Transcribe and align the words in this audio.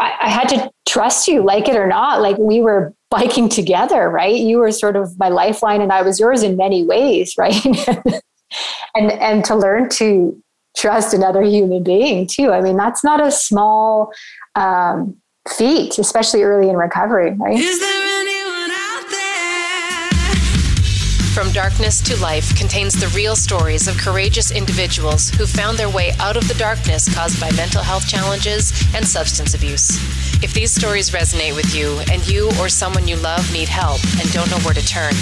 I, 0.00 0.12
I 0.22 0.28
had 0.28 0.48
to 0.50 0.70
trust 0.86 1.28
you, 1.28 1.42
like 1.44 1.68
it 1.68 1.76
or 1.76 1.86
not. 1.86 2.20
Like 2.20 2.38
we 2.38 2.60
were 2.60 2.94
biking 3.10 3.48
together, 3.48 4.08
right? 4.08 4.34
You 4.34 4.58
were 4.58 4.72
sort 4.72 4.96
of 4.96 5.18
my 5.18 5.28
lifeline 5.28 5.80
and 5.80 5.92
I 5.92 6.02
was 6.02 6.18
yours 6.18 6.42
in 6.42 6.56
many 6.56 6.84
ways, 6.84 7.34
right? 7.38 7.64
and 8.94 9.12
and 9.12 9.44
to 9.44 9.54
learn 9.54 9.88
to 9.90 10.40
trust 10.76 11.14
another 11.14 11.42
human 11.42 11.82
being 11.82 12.26
too. 12.26 12.52
I 12.52 12.60
mean, 12.60 12.76
that's 12.76 13.04
not 13.04 13.24
a 13.24 13.30
small 13.30 14.12
um, 14.56 15.16
feat, 15.48 15.98
especially 15.98 16.42
early 16.42 16.68
in 16.68 16.76
recovery, 16.76 17.32
right? 17.32 17.58
From 21.34 21.50
Darkness 21.50 22.00
to 22.02 22.16
Life 22.22 22.56
contains 22.56 22.94
the 22.94 23.08
real 23.08 23.34
stories 23.34 23.88
of 23.88 23.98
courageous 23.98 24.52
individuals 24.52 25.30
who 25.30 25.46
found 25.46 25.76
their 25.76 25.90
way 25.90 26.12
out 26.20 26.36
of 26.36 26.46
the 26.46 26.54
darkness 26.54 27.12
caused 27.12 27.40
by 27.40 27.50
mental 27.56 27.82
health 27.82 28.06
challenges 28.06 28.72
and 28.94 29.04
substance 29.04 29.52
abuse. 29.52 29.98
If 30.44 30.54
these 30.54 30.72
stories 30.72 31.10
resonate 31.10 31.56
with 31.56 31.74
you 31.74 31.98
and 32.12 32.24
you 32.28 32.52
or 32.60 32.68
someone 32.68 33.08
you 33.08 33.16
love 33.16 33.52
need 33.52 33.68
help 33.68 34.00
and 34.20 34.32
don't 34.32 34.48
know 34.48 34.58
where 34.58 34.74
to 34.74 34.86
turn, 34.86 35.12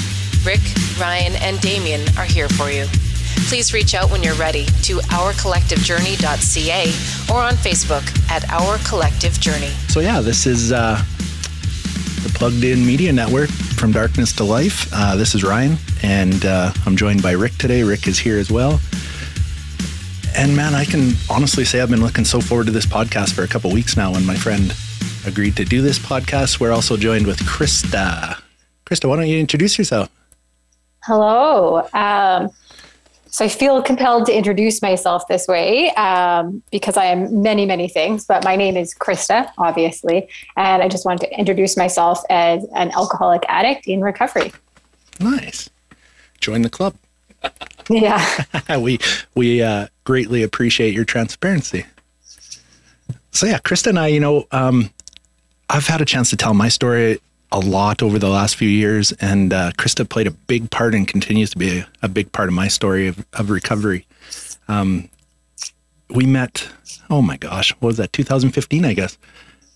Rick, 0.44 0.60
Ryan, 1.00 1.34
and 1.36 1.58
Damien 1.62 2.02
are 2.18 2.26
here 2.26 2.50
for 2.50 2.70
you. 2.70 2.84
Please 3.48 3.72
reach 3.72 3.94
out 3.94 4.10
when 4.10 4.22
you're 4.22 4.34
ready 4.34 4.66
to 4.82 4.98
ourcollectivejourney.ca 5.16 7.34
or 7.34 7.42
on 7.42 7.54
Facebook 7.54 8.04
at 8.30 8.46
Our 8.50 8.76
Collective 8.86 9.40
Journey. 9.40 9.72
So, 9.88 10.00
yeah, 10.00 10.20
this 10.20 10.46
is 10.46 10.72
uh, 10.72 11.02
the 12.22 12.28
Plugged 12.30 12.62
In 12.62 12.86
Media 12.86 13.12
Network 13.12 13.50
from 13.50 13.90
Darkness 13.90 14.32
to 14.34 14.44
Life. 14.44 14.88
Uh, 14.92 15.16
this 15.16 15.34
is 15.34 15.42
Ryan, 15.42 15.76
and 16.02 16.44
uh, 16.44 16.72
I'm 16.86 16.96
joined 16.96 17.20
by 17.22 17.32
Rick 17.32 17.56
today. 17.58 17.82
Rick 17.82 18.06
is 18.06 18.18
here 18.18 18.38
as 18.38 18.50
well. 18.50 18.80
And 20.36 20.56
man, 20.56 20.74
I 20.74 20.84
can 20.84 21.14
honestly 21.28 21.64
say 21.64 21.80
I've 21.80 21.90
been 21.90 22.00
looking 22.00 22.24
so 22.24 22.40
forward 22.40 22.66
to 22.66 22.72
this 22.72 22.86
podcast 22.86 23.34
for 23.34 23.42
a 23.42 23.48
couple 23.48 23.72
weeks 23.72 23.96
now 23.96 24.12
when 24.12 24.24
my 24.24 24.36
friend 24.36 24.72
agreed 25.26 25.56
to 25.56 25.64
do 25.64 25.82
this 25.82 25.98
podcast. 25.98 26.60
We're 26.60 26.70
also 26.70 26.96
joined 26.96 27.26
with 27.26 27.38
Krista. 27.40 28.40
Krista, 28.86 29.08
why 29.08 29.16
don't 29.16 29.26
you 29.26 29.38
introduce 29.38 29.76
yourself? 29.76 30.08
Hello. 31.04 31.88
Um, 31.92 32.50
so 33.32 33.46
I 33.46 33.48
feel 33.48 33.82
compelled 33.82 34.26
to 34.26 34.36
introduce 34.36 34.82
myself 34.82 35.26
this 35.26 35.48
way 35.48 35.90
um, 35.92 36.62
because 36.70 36.98
I 36.98 37.06
am 37.06 37.40
many, 37.40 37.64
many 37.64 37.88
things, 37.88 38.26
but 38.26 38.44
my 38.44 38.56
name 38.56 38.76
is 38.76 38.94
Krista, 38.94 39.50
obviously. 39.56 40.28
And 40.54 40.82
I 40.82 40.88
just 40.88 41.06
wanted 41.06 41.26
to 41.28 41.38
introduce 41.38 41.74
myself 41.74 42.20
as 42.28 42.62
an 42.76 42.90
alcoholic 42.90 43.42
addict 43.48 43.86
in 43.86 44.02
recovery. 44.02 44.52
Nice. 45.18 45.70
Join 46.40 46.60
the 46.62 46.70
club. 46.70 46.94
Yeah. 47.90 48.24
we 48.78 49.00
we 49.34 49.60
uh, 49.60 49.88
greatly 50.04 50.44
appreciate 50.44 50.94
your 50.94 51.04
transparency. 51.04 51.84
So 53.32 53.44
yeah, 53.44 53.58
Krista 53.58 53.88
and 53.88 53.98
I, 53.98 54.06
you 54.06 54.20
know, 54.20 54.46
um, 54.52 54.90
I've 55.68 55.88
had 55.88 56.00
a 56.00 56.04
chance 56.04 56.30
to 56.30 56.36
tell 56.36 56.54
my 56.54 56.68
story 56.68 57.18
a 57.52 57.60
lot 57.60 58.02
over 58.02 58.18
the 58.18 58.28
last 58.28 58.56
few 58.56 58.68
years, 58.68 59.12
and 59.12 59.52
uh, 59.52 59.72
Krista 59.72 60.08
played 60.08 60.26
a 60.26 60.30
big 60.30 60.70
part 60.70 60.94
and 60.94 61.06
continues 61.06 61.50
to 61.50 61.58
be 61.58 61.78
a, 61.78 61.88
a 62.02 62.08
big 62.08 62.32
part 62.32 62.48
of 62.48 62.54
my 62.54 62.68
story 62.68 63.06
of, 63.06 63.24
of 63.34 63.50
recovery. 63.50 64.06
Um, 64.68 65.08
we 66.10 66.26
met, 66.26 66.68
oh 67.10 67.22
my 67.22 67.36
gosh, 67.36 67.72
what 67.80 67.88
was 67.88 67.96
that, 67.98 68.12
2015, 68.12 68.84
I 68.84 68.94
guess? 68.94 69.18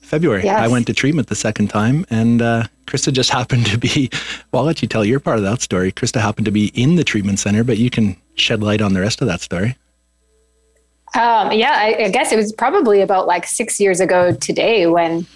February. 0.00 0.44
Yes. 0.44 0.60
I 0.60 0.68
went 0.68 0.86
to 0.86 0.94
treatment 0.94 1.28
the 1.28 1.34
second 1.34 1.68
time, 1.68 2.06
and 2.10 2.40
uh, 2.40 2.64
Krista 2.86 3.12
just 3.12 3.30
happened 3.38 3.66
to 3.66 3.78
be. 3.78 4.08
Well, 4.50 4.60
I'll 4.60 4.66
let 4.66 4.82
you 4.82 4.88
tell 4.88 5.04
your 5.04 5.20
part 5.20 5.38
of 5.38 5.44
that 5.44 5.60
story. 5.60 5.92
Krista 5.92 6.20
happened 6.20 6.44
to 6.46 6.52
be 6.52 6.66
in 6.74 6.96
the 6.96 7.04
treatment 7.04 7.38
center, 7.38 7.64
but 7.64 7.78
you 7.78 7.90
can 7.90 8.16
shed 8.36 8.62
light 8.62 8.80
on 8.80 8.92
the 8.92 9.00
rest 9.00 9.20
of 9.20 9.28
that 9.28 9.40
story. 9.40 9.76
Um, 11.14 11.50
yeah, 11.52 11.72
I, 11.72 12.04
I 12.04 12.08
guess 12.10 12.30
it 12.30 12.36
was 12.36 12.52
probably 12.52 13.00
about 13.00 13.26
like 13.26 13.46
six 13.46 13.80
years 13.80 14.00
ago 14.00 14.32
today 14.32 14.86
when 14.86 15.26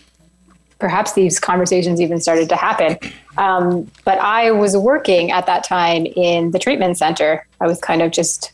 perhaps 0.81 1.13
these 1.13 1.39
conversations 1.39 2.01
even 2.01 2.21
started 2.21 2.49
to 2.49 2.57
happen. 2.57 2.99
Um, 3.39 3.89
but 4.05 4.19
I 4.19 4.51
was 4.51 4.77
working 4.77 5.31
at 5.31 5.47
that 5.47 5.63
time 5.63 6.07
in 6.07 6.51
the 6.51 6.59
treatment 6.59 6.99
center. 6.99 7.47
I 7.61 7.67
was 7.67 7.79
kind 7.79 8.03
of 8.03 8.11
just 8.11 8.53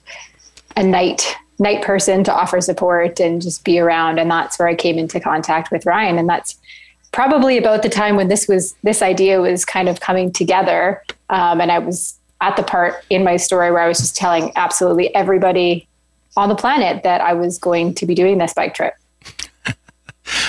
a 0.77 0.83
night 0.83 1.35
night 1.59 1.83
person 1.83 2.23
to 2.23 2.35
offer 2.35 2.61
support 2.61 3.19
and 3.19 3.41
just 3.41 3.65
be 3.65 3.79
around, 3.79 4.19
and 4.19 4.31
that's 4.31 4.59
where 4.59 4.69
I 4.69 4.75
came 4.75 4.99
into 4.99 5.19
contact 5.19 5.71
with 5.71 5.87
Ryan. 5.87 6.19
And 6.19 6.29
that's 6.29 6.59
probably 7.13 7.57
about 7.57 7.83
the 7.83 7.89
time 7.89 8.17
when 8.17 8.29
this 8.29 8.47
was 8.47 8.75
this 8.83 9.01
idea 9.01 9.41
was 9.41 9.65
kind 9.65 9.89
of 9.89 10.01
coming 10.01 10.31
together. 10.31 11.03
Um, 11.31 11.61
and 11.61 11.73
I 11.73 11.79
was 11.79 12.19
at 12.43 12.57
the 12.57 12.63
part 12.63 13.05
in 13.09 13.25
my 13.25 13.39
story 13.39 13.71
where 13.71 13.81
I 13.81 13.89
was 13.89 13.99
just 13.99 14.17
telling 14.17 14.53
absolutely 14.57 15.15
everybody 15.15 15.89
on 16.37 16.51
the 16.51 16.55
planet 16.55 17.03
that 17.03 17.23
I 17.23 17.33
was 17.33 17.59
going 17.59 17.95
to 17.95 18.05
be 18.05 18.15
doing 18.15 18.37
this 18.37 18.53
bike 18.53 18.75
trip. 18.75 18.95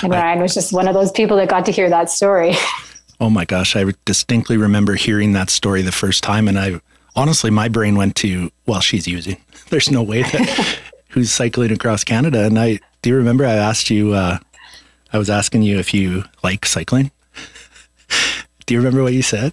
And 0.02 0.12
Ryan 0.12 0.40
was 0.40 0.54
just 0.54 0.72
one 0.72 0.88
of 0.88 0.94
those 0.94 1.12
people 1.12 1.36
that 1.38 1.48
got 1.48 1.64
to 1.66 1.72
hear 1.72 1.88
that 1.90 2.10
story. 2.10 2.54
Oh 3.20 3.30
my 3.30 3.44
gosh, 3.44 3.74
I 3.74 3.84
distinctly 4.04 4.56
remember 4.56 4.94
hearing 4.94 5.32
that 5.32 5.50
story 5.50 5.82
the 5.82 5.90
first 5.90 6.22
time, 6.22 6.46
and 6.46 6.56
I 6.56 6.80
honestly, 7.16 7.50
my 7.50 7.68
brain 7.68 7.96
went 7.96 8.14
to, 8.16 8.52
well, 8.64 8.80
she's 8.80 9.08
using. 9.08 9.38
There's 9.70 9.90
no 9.90 10.04
way 10.04 10.22
that 10.22 10.78
who's 11.08 11.32
cycling 11.32 11.72
across 11.72 12.04
Canada. 12.04 12.44
And 12.44 12.56
I 12.56 12.78
do 13.02 13.10
you 13.10 13.16
remember 13.16 13.44
I 13.44 13.54
asked 13.54 13.90
you, 13.90 14.12
uh, 14.12 14.38
I 15.12 15.18
was 15.18 15.28
asking 15.30 15.62
you 15.62 15.78
if 15.78 15.92
you 15.92 16.24
like 16.44 16.64
cycling. 16.64 17.10
do 18.66 18.74
you 18.74 18.78
remember 18.78 19.02
what 19.02 19.14
you 19.14 19.22
said? 19.22 19.52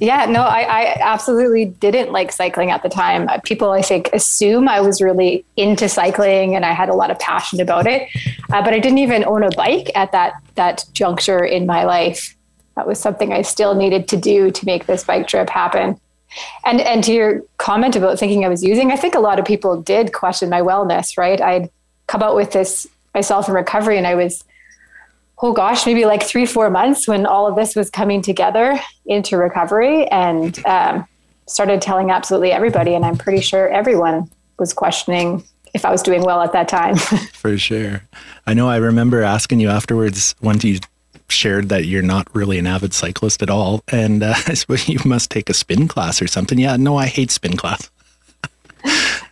Yeah, 0.00 0.26
no, 0.26 0.42
I, 0.42 0.60
I, 0.60 0.98
absolutely 1.00 1.66
didn't 1.66 2.12
like 2.12 2.32
cycling 2.32 2.70
at 2.70 2.82
the 2.82 2.88
time. 2.88 3.28
People, 3.42 3.70
I 3.70 3.82
think, 3.82 4.10
assume 4.12 4.68
I 4.68 4.80
was 4.80 5.00
really 5.00 5.44
into 5.56 5.88
cycling 5.88 6.54
and 6.54 6.64
I 6.64 6.72
had 6.72 6.88
a 6.88 6.94
lot 6.94 7.10
of 7.10 7.18
passion 7.18 7.60
about 7.60 7.86
it, 7.86 8.08
uh, 8.52 8.62
but 8.62 8.74
I 8.74 8.78
didn't 8.78 8.98
even 8.98 9.24
own 9.24 9.42
a 9.42 9.50
bike 9.50 9.90
at 9.94 10.12
that 10.12 10.34
that 10.56 10.84
juncture 10.92 11.44
in 11.44 11.66
my 11.66 11.84
life. 11.84 12.36
That 12.76 12.86
was 12.86 12.98
something 12.98 13.32
I 13.32 13.42
still 13.42 13.74
needed 13.74 14.08
to 14.08 14.16
do 14.16 14.50
to 14.50 14.66
make 14.66 14.86
this 14.86 15.04
bike 15.04 15.28
trip 15.28 15.48
happen. 15.48 15.98
And 16.64 16.80
and 16.80 17.02
to 17.04 17.12
your 17.12 17.42
comment 17.56 17.96
about 17.96 18.18
thinking 18.18 18.44
I 18.44 18.48
was 18.48 18.62
using, 18.62 18.92
I 18.92 18.96
think 18.96 19.14
a 19.14 19.20
lot 19.20 19.38
of 19.38 19.44
people 19.44 19.80
did 19.80 20.12
question 20.12 20.50
my 20.50 20.60
wellness. 20.60 21.16
Right, 21.16 21.40
I'd 21.40 21.70
come 22.06 22.22
out 22.22 22.36
with 22.36 22.52
this 22.52 22.86
myself 23.14 23.48
in 23.48 23.54
recovery, 23.54 23.96
and 23.96 24.06
I 24.06 24.14
was 24.14 24.44
oh 25.42 25.52
gosh, 25.52 25.86
maybe 25.86 26.04
like 26.04 26.22
three, 26.22 26.46
four 26.46 26.70
months 26.70 27.06
when 27.06 27.26
all 27.26 27.46
of 27.46 27.56
this 27.56 27.76
was 27.76 27.90
coming 27.90 28.22
together 28.22 28.78
into 29.04 29.36
recovery 29.36 30.06
and 30.08 30.64
um, 30.66 31.06
started 31.46 31.82
telling 31.82 32.10
absolutely 32.10 32.52
everybody. 32.52 32.94
And 32.94 33.04
I'm 33.04 33.18
pretty 33.18 33.42
sure 33.42 33.68
everyone 33.68 34.30
was 34.58 34.72
questioning 34.72 35.44
if 35.74 35.84
I 35.84 35.90
was 35.90 36.02
doing 36.02 36.22
well 36.22 36.40
at 36.40 36.52
that 36.52 36.68
time. 36.68 36.96
For 37.32 37.58
sure. 37.58 38.02
I 38.46 38.54
know 38.54 38.68
I 38.68 38.76
remember 38.76 39.22
asking 39.22 39.60
you 39.60 39.68
afterwards 39.68 40.34
once 40.40 40.64
you 40.64 40.78
shared 41.28 41.68
that 41.68 41.86
you're 41.86 42.02
not 42.02 42.34
really 42.34 42.58
an 42.58 42.66
avid 42.66 42.94
cyclist 42.94 43.42
at 43.42 43.50
all. 43.50 43.82
And 43.88 44.22
uh, 44.22 44.34
I 44.46 44.54
suppose 44.54 44.88
you 44.88 44.98
must 45.04 45.30
take 45.30 45.50
a 45.50 45.54
spin 45.54 45.86
class 45.86 46.22
or 46.22 46.26
something. 46.26 46.58
Yeah, 46.58 46.76
no, 46.76 46.96
I 46.96 47.06
hate 47.06 47.30
spin 47.30 47.56
class. 47.56 47.90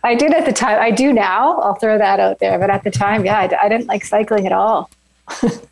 I 0.03 0.13
did 0.13 0.33
at 0.33 0.45
the 0.45 0.53
time. 0.53 0.79
I 0.79 0.91
do 0.91 1.11
now. 1.11 1.57
I'll 1.59 1.75
throw 1.75 1.97
that 1.97 2.19
out 2.19 2.39
there. 2.39 2.59
But 2.59 2.69
at 2.69 2.83
the 2.83 2.91
time, 2.91 3.25
yeah, 3.25 3.39
I, 3.39 3.65
I 3.65 3.69
didn't 3.69 3.87
like 3.87 4.05
cycling 4.05 4.45
at 4.45 4.51
all. 4.51 4.89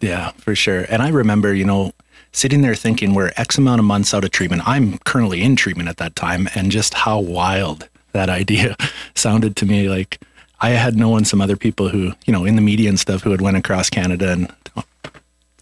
Yeah, 0.02 0.32
for 0.32 0.56
sure. 0.56 0.86
And 0.90 1.02
I 1.02 1.10
remember, 1.10 1.54
you 1.54 1.66
know, 1.66 1.94
sitting 2.32 2.62
there 2.62 2.76
thinking 2.76 3.14
we're 3.14 3.32
X 3.38 3.58
amount 3.58 3.80
of 3.80 3.86
months 3.86 4.14
out 4.14 4.24
of 4.24 4.32
treatment. 4.32 4.64
I'm 4.66 4.98
currently 5.00 5.42
in 5.42 5.56
treatment 5.56 5.90
at 5.90 5.98
that 5.98 6.16
time, 6.16 6.50
and 6.56 6.72
just 6.72 6.94
how 6.94 7.20
wild 7.20 7.88
that 8.12 8.30
idea 8.42 8.76
sounded 9.16 9.56
to 9.58 9.66
me. 9.66 9.90
Like 9.90 10.20
I 10.60 10.72
had 10.72 10.96
known 10.96 11.26
some 11.26 11.42
other 11.42 11.58
people 11.58 11.90
who, 11.90 12.14
you 12.26 12.34
know, 12.34 12.46
in 12.46 12.56
the 12.56 12.62
media 12.62 12.90
and 12.90 13.00
stuff 13.00 13.22
who 13.22 13.32
had 13.32 13.42
went 13.42 13.58
across 13.58 13.90
Canada 13.90 14.32
and 14.32 14.54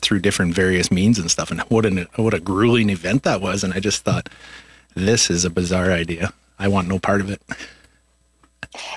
through 0.01 0.19
different 0.19 0.53
various 0.53 0.91
means 0.91 1.19
and 1.19 1.29
stuff. 1.29 1.51
And 1.51 1.61
what 1.61 1.85
an 1.85 2.07
what 2.15 2.33
a 2.33 2.39
grueling 2.39 2.89
event 2.89 3.23
that 3.23 3.41
was. 3.41 3.63
And 3.63 3.73
I 3.73 3.79
just 3.79 4.03
thought, 4.03 4.29
this 4.95 5.29
is 5.29 5.45
a 5.45 5.49
bizarre 5.49 5.91
idea. 5.91 6.33
I 6.59 6.67
want 6.67 6.87
no 6.87 6.99
part 6.99 7.21
of 7.21 7.29
it. 7.29 7.41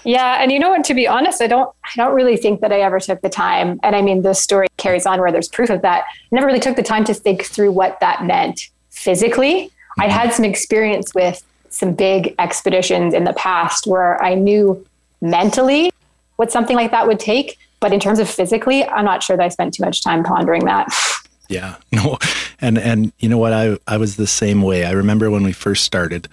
Yeah, 0.05 0.41
and 0.41 0.53
you 0.53 0.59
know 0.59 0.71
what? 0.71 0.85
To 0.85 0.95
be 0.95 1.07
honest, 1.09 1.43
I 1.43 1.47
don't. 1.47 1.75
I 1.85 1.91
don't 1.97 2.15
really 2.15 2.37
think 2.37 2.61
that 2.61 2.73
I 2.73 2.81
ever 2.81 3.01
took 3.01 3.21
the 3.23 3.29
time. 3.29 3.81
And 3.83 3.97
I 3.97 4.03
mean, 4.03 4.23
the 4.23 4.35
story 4.35 4.69
carries 4.77 5.07
on 5.07 5.21
where 5.21 5.33
there's 5.33 5.49
proof 5.49 5.71
of 5.71 5.83
that. 5.83 6.05
I 6.05 6.29
never 6.31 6.47
really 6.47 6.61
took 6.61 6.77
the 6.77 6.83
time 6.83 7.05
to 7.05 7.15
think 7.15 7.45
through 7.45 7.73
what 7.73 7.99
that 8.01 8.25
meant 8.25 8.69
physically. 8.91 9.67
Mm-hmm. 9.67 10.03
I 10.03 10.09
had 10.09 10.33
some 10.33 10.45
experience 10.45 11.15
with 11.15 11.43
some 11.71 11.93
big 11.93 12.35
expeditions 12.39 13.15
in 13.15 13.25
the 13.25 13.33
past 13.33 13.87
where 13.87 14.23
I 14.23 14.35
knew 14.35 14.85
mentally 15.21 15.93
what 16.37 16.53
something 16.53 16.77
like 16.77 16.91
that 16.93 17.07
would 17.07 17.19
take, 17.19 17.59
but 17.81 17.93
in 17.93 18.01
terms 18.01 18.19
of 18.19 18.29
physically, 18.29 18.85
I'm 18.85 19.05
not 19.05 19.23
sure 19.23 19.37
that 19.37 19.43
I 19.43 19.49
spent 19.49 19.75
too 19.75 19.85
much 19.85 20.03
time 20.03 20.25
pondering 20.25 20.65
that. 20.67 20.89
Yeah, 21.49 21.77
no, 21.93 22.19
and 22.59 22.79
and 22.79 23.13
you 23.19 23.29
know 23.29 23.37
what? 23.37 23.53
I 23.53 23.77
I 23.87 23.99
was 23.99 24.17
the 24.17 24.27
same 24.27 24.63
way. 24.63 24.87
I 24.87 24.93
remember 24.93 25.31
when 25.31 25.43
we 25.43 25.53
first 25.53 25.85
started. 25.85 26.27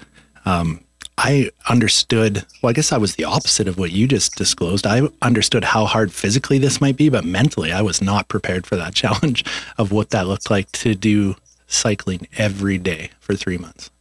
Um, 0.45 0.85
I 1.23 1.51
understood, 1.69 2.47
well, 2.61 2.71
I 2.71 2.73
guess 2.73 2.91
I 2.91 2.97
was 2.97 3.13
the 3.13 3.25
opposite 3.25 3.67
of 3.67 3.77
what 3.77 3.91
you 3.91 4.07
just 4.07 4.35
disclosed. 4.35 4.87
I 4.87 5.07
understood 5.21 5.63
how 5.63 5.85
hard 5.85 6.11
physically 6.11 6.57
this 6.57 6.81
might 6.81 6.97
be, 6.97 7.09
but 7.09 7.23
mentally, 7.23 7.71
I 7.71 7.83
was 7.83 8.01
not 8.01 8.27
prepared 8.27 8.65
for 8.65 8.75
that 8.77 8.95
challenge 9.01 9.45
of 9.77 9.91
what 9.91 10.09
that 10.09 10.25
looked 10.25 10.49
like 10.49 10.71
to 10.71 10.95
do 10.95 11.35
cycling 11.67 12.27
every 12.39 12.79
day 12.79 13.11
for 13.19 13.35
three 13.35 13.59
months, 13.59 13.91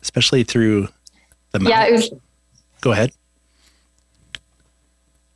especially 0.00 0.44
through 0.44 0.88
the 1.50 1.60
mountains. 1.60 1.68
Yeah, 1.68 1.86
it 1.88 1.92
was, 1.92 2.10
go 2.80 2.92
ahead. 2.92 3.12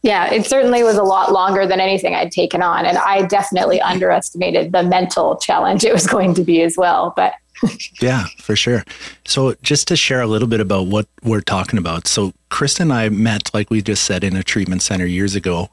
Yeah, 0.03 0.33
it 0.33 0.47
certainly 0.47 0.85
was 0.85 0.97
a 0.97 1.03
lot 1.03 1.33
longer 1.33 1.67
than 1.67 1.81
anything 1.81 2.15
I'd 2.15 2.31
taken 2.31 2.63
on. 2.63 2.87
And 2.87 2.99
I 2.99 3.23
definitely 3.23 3.81
underestimated 3.81 4.71
the 4.73 4.85
mental 4.85 5.37
challenge 5.37 5.85
it 5.85 5.93
was 5.93 6.07
going 6.07 6.35
to 6.35 6.45
be 6.45 6.63
as 6.63 6.77
well. 6.77 7.13
But 7.17 7.35
yeah, 8.01 8.27
for 8.39 8.55
sure. 8.55 8.85
So, 9.27 9.55
just 9.63 9.89
to 9.89 9.97
share 9.97 10.21
a 10.21 10.27
little 10.27 10.47
bit 10.47 10.61
about 10.61 10.87
what 10.87 11.09
we're 11.25 11.41
talking 11.41 11.79
about. 11.79 12.07
So, 12.07 12.33
Krista 12.51 12.81
and 12.81 12.93
I 12.93 13.09
met, 13.09 13.53
like 13.53 13.71
we 13.71 13.83
just 13.83 14.05
said, 14.05 14.23
in 14.23 14.37
a 14.37 14.45
treatment 14.45 14.83
center 14.83 15.07
years 15.07 15.35
ago. 15.35 15.71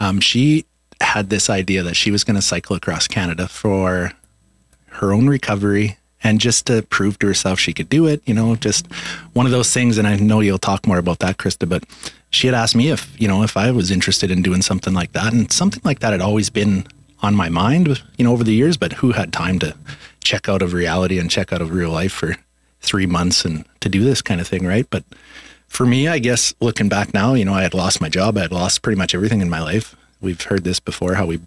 Um, 0.00 0.20
she 0.20 0.64
had 1.00 1.28
this 1.28 1.50
idea 1.50 1.82
that 1.82 1.96
she 1.96 2.10
was 2.10 2.24
going 2.24 2.36
to 2.36 2.42
cycle 2.42 2.74
across 2.74 3.06
Canada 3.06 3.48
for 3.48 4.12
her 4.86 5.12
own 5.12 5.28
recovery 5.28 5.98
and 6.22 6.40
just 6.40 6.66
to 6.66 6.82
prove 6.82 7.18
to 7.18 7.26
herself 7.26 7.60
she 7.60 7.72
could 7.72 7.88
do 7.88 8.06
it, 8.06 8.20
you 8.24 8.34
know, 8.34 8.56
just 8.56 8.92
one 9.34 9.46
of 9.46 9.52
those 9.52 9.72
things. 9.72 9.98
And 9.98 10.08
I 10.08 10.16
know 10.16 10.40
you'll 10.40 10.58
talk 10.58 10.86
more 10.86 10.98
about 10.98 11.20
that, 11.20 11.36
Krista, 11.36 11.68
but 11.68 11.84
she 12.30 12.46
had 12.46 12.54
asked 12.54 12.76
me 12.76 12.90
if, 12.90 13.14
you 13.20 13.28
know, 13.28 13.42
if 13.42 13.56
I 13.56 13.70
was 13.70 13.90
interested 13.90 14.30
in 14.30 14.42
doing 14.42 14.62
something 14.62 14.94
like 14.94 15.12
that. 15.12 15.32
And 15.32 15.50
something 15.50 15.82
like 15.84 16.00
that 16.00 16.12
had 16.12 16.20
always 16.20 16.50
been 16.50 16.86
on 17.22 17.34
my 17.34 17.48
mind, 17.48 18.02
you 18.16 18.24
know, 18.24 18.32
over 18.32 18.44
the 18.44 18.54
years, 18.54 18.76
but 18.76 18.94
who 18.94 19.12
had 19.12 19.32
time 19.32 19.58
to 19.60 19.74
check 20.22 20.48
out 20.48 20.62
of 20.62 20.72
reality 20.72 21.18
and 21.18 21.30
check 21.30 21.52
out 21.52 21.62
of 21.62 21.72
real 21.72 21.90
life 21.90 22.12
for 22.12 22.36
three 22.80 23.06
months 23.06 23.44
and 23.44 23.64
to 23.80 23.88
do 23.88 24.04
this 24.04 24.22
kind 24.22 24.40
of 24.40 24.46
thing, 24.46 24.66
right? 24.66 24.86
But 24.90 25.04
for 25.68 25.86
me, 25.86 26.08
I 26.08 26.18
guess 26.18 26.54
looking 26.60 26.88
back 26.88 27.12
now, 27.12 27.34
you 27.34 27.44
know, 27.44 27.54
I 27.54 27.62
had 27.62 27.74
lost 27.74 28.00
my 28.00 28.08
job. 28.08 28.36
I 28.36 28.42
had 28.42 28.52
lost 28.52 28.82
pretty 28.82 28.98
much 28.98 29.14
everything 29.14 29.40
in 29.40 29.50
my 29.50 29.60
life. 29.60 29.96
We've 30.20 30.40
heard 30.40 30.64
this 30.64 30.80
before, 30.80 31.14
how 31.14 31.26
we 31.26 31.40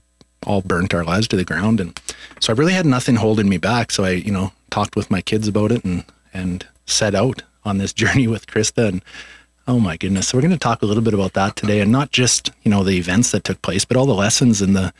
all 0.45 0.61
burnt 0.61 0.93
our 0.93 1.03
lives 1.03 1.27
to 1.29 1.35
the 1.35 1.45
ground. 1.45 1.79
And 1.79 1.99
so 2.39 2.51
I 2.51 2.55
really 2.55 2.73
had 2.73 2.85
nothing 2.85 3.15
holding 3.15 3.47
me 3.47 3.57
back. 3.57 3.91
So 3.91 4.03
I, 4.03 4.11
you 4.11 4.31
know, 4.31 4.51
talked 4.69 4.95
with 4.95 5.11
my 5.11 5.21
kids 5.21 5.47
about 5.47 5.71
it 5.71 5.83
and 5.83 6.03
and 6.33 6.65
set 6.85 7.13
out 7.13 7.43
on 7.63 7.77
this 7.77 7.93
journey 8.01 8.27
with 8.27 8.47
Krista 8.47 8.87
and 8.87 9.03
oh 9.67 9.79
my 9.79 9.97
goodness. 9.97 10.27
So 10.27 10.37
we're 10.37 10.41
going 10.41 10.51
to 10.51 10.57
talk 10.57 10.81
a 10.81 10.85
little 10.85 11.03
bit 11.03 11.13
about 11.13 11.33
that 11.33 11.55
today 11.55 11.79
and 11.79 11.91
not 11.91 12.11
just, 12.11 12.51
you 12.63 12.71
know, 12.71 12.83
the 12.83 12.97
events 12.97 13.31
that 13.31 13.43
took 13.43 13.61
place, 13.61 13.85
but 13.85 13.97
all 13.97 14.05
the 14.05 14.13
lessons 14.13 14.61
and 14.61 14.75
the 14.75 14.93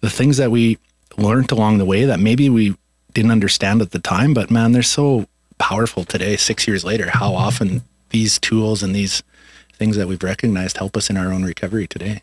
the 0.00 0.10
things 0.10 0.36
that 0.36 0.52
we 0.52 0.78
learned 1.16 1.50
along 1.50 1.78
the 1.78 1.84
way 1.84 2.04
that 2.04 2.20
maybe 2.20 2.48
we 2.48 2.76
didn't 3.14 3.32
understand 3.32 3.82
at 3.82 3.90
the 3.90 3.98
time, 3.98 4.32
but 4.32 4.48
man, 4.48 4.70
they're 4.70 4.82
so 4.82 5.26
powerful 5.58 6.04
today 6.04 6.36
6 6.36 6.68
years 6.68 6.84
later 6.84 7.10
how 7.10 7.34
often 7.34 7.82
these 8.10 8.38
tools 8.38 8.80
and 8.80 8.94
these 8.94 9.24
things 9.72 9.96
that 9.96 10.06
we've 10.06 10.22
recognized 10.22 10.76
help 10.76 10.96
us 10.96 11.10
in 11.10 11.16
our 11.16 11.32
own 11.32 11.42
recovery 11.42 11.88
today. 11.88 12.22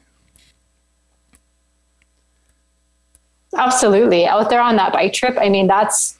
Absolutely. 3.57 4.25
Out 4.25 4.49
there 4.49 4.61
on 4.61 4.75
that 4.77 4.93
bike 4.93 5.13
trip, 5.13 5.37
I 5.37 5.49
mean, 5.49 5.67
that's 5.67 6.17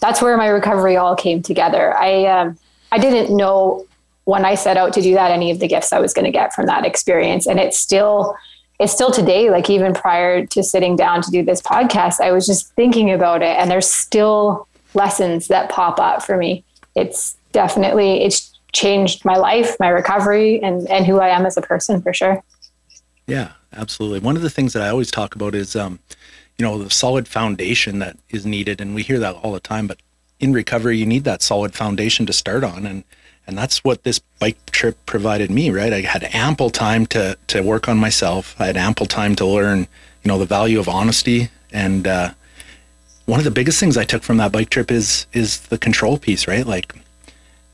that's 0.00 0.20
where 0.20 0.36
my 0.36 0.48
recovery 0.48 0.96
all 0.96 1.16
came 1.16 1.42
together. 1.42 1.96
I 1.96 2.26
um, 2.26 2.58
I 2.92 2.98
didn't 2.98 3.36
know 3.36 3.86
when 4.26 4.44
I 4.44 4.54
set 4.56 4.76
out 4.76 4.92
to 4.94 5.00
do 5.00 5.14
that 5.14 5.30
any 5.30 5.50
of 5.50 5.60
the 5.60 5.68
gifts 5.68 5.92
I 5.92 6.00
was 6.00 6.12
going 6.12 6.24
to 6.24 6.30
get 6.30 6.52
from 6.52 6.66
that 6.66 6.84
experience, 6.84 7.46
and 7.46 7.58
it's 7.58 7.78
still 7.78 8.36
it's 8.78 8.92
still 8.92 9.10
today. 9.10 9.50
Like 9.50 9.70
even 9.70 9.94
prior 9.94 10.44
to 10.46 10.62
sitting 10.62 10.96
down 10.96 11.22
to 11.22 11.30
do 11.30 11.42
this 11.42 11.62
podcast, 11.62 12.20
I 12.20 12.32
was 12.32 12.46
just 12.46 12.72
thinking 12.74 13.10
about 13.10 13.42
it, 13.42 13.56
and 13.56 13.70
there's 13.70 13.88
still 13.88 14.68
lessons 14.94 15.48
that 15.48 15.70
pop 15.70 15.98
up 15.98 16.22
for 16.22 16.36
me. 16.36 16.64
It's 16.94 17.36
definitely 17.52 18.22
it's 18.24 18.52
changed 18.72 19.24
my 19.24 19.36
life, 19.36 19.76
my 19.80 19.88
recovery, 19.88 20.60
and 20.62 20.88
and 20.90 21.06
who 21.06 21.20
I 21.20 21.28
am 21.28 21.46
as 21.46 21.56
a 21.56 21.62
person 21.62 22.02
for 22.02 22.12
sure. 22.12 22.42
Yeah, 23.26 23.52
absolutely. 23.72 24.20
One 24.20 24.36
of 24.36 24.42
the 24.42 24.50
things 24.50 24.72
that 24.72 24.82
I 24.82 24.88
always 24.88 25.10
talk 25.10 25.34
about 25.34 25.54
is 25.54 25.74
um, 25.74 26.00
you 26.58 26.64
know 26.64 26.82
the 26.82 26.90
solid 26.90 27.28
foundation 27.28 27.98
that 28.00 28.16
is 28.30 28.46
needed 28.46 28.80
and 28.80 28.94
we 28.94 29.02
hear 29.02 29.18
that 29.18 29.34
all 29.36 29.52
the 29.52 29.60
time 29.60 29.86
but 29.86 29.98
in 30.40 30.52
recovery 30.52 30.96
you 30.98 31.06
need 31.06 31.24
that 31.24 31.42
solid 31.42 31.74
foundation 31.74 32.26
to 32.26 32.32
start 32.32 32.64
on 32.64 32.86
and 32.86 33.04
and 33.46 33.56
that's 33.56 33.84
what 33.84 34.02
this 34.02 34.18
bike 34.38 34.64
trip 34.66 34.96
provided 35.06 35.50
me 35.50 35.70
right 35.70 35.92
i 35.92 36.00
had 36.00 36.28
ample 36.32 36.70
time 36.70 37.06
to 37.06 37.36
to 37.46 37.62
work 37.62 37.88
on 37.88 37.98
myself 37.98 38.54
i 38.58 38.66
had 38.66 38.76
ample 38.76 39.06
time 39.06 39.34
to 39.34 39.46
learn 39.46 39.80
you 40.22 40.28
know 40.28 40.38
the 40.38 40.46
value 40.46 40.78
of 40.78 40.88
honesty 40.88 41.48
and 41.72 42.06
uh, 42.06 42.30
one 43.26 43.40
of 43.40 43.44
the 43.44 43.50
biggest 43.50 43.80
things 43.80 43.96
i 43.96 44.04
took 44.04 44.22
from 44.22 44.36
that 44.36 44.52
bike 44.52 44.70
trip 44.70 44.90
is 44.90 45.26
is 45.32 45.60
the 45.68 45.78
control 45.78 46.18
piece 46.18 46.46
right 46.46 46.66
like 46.66 46.94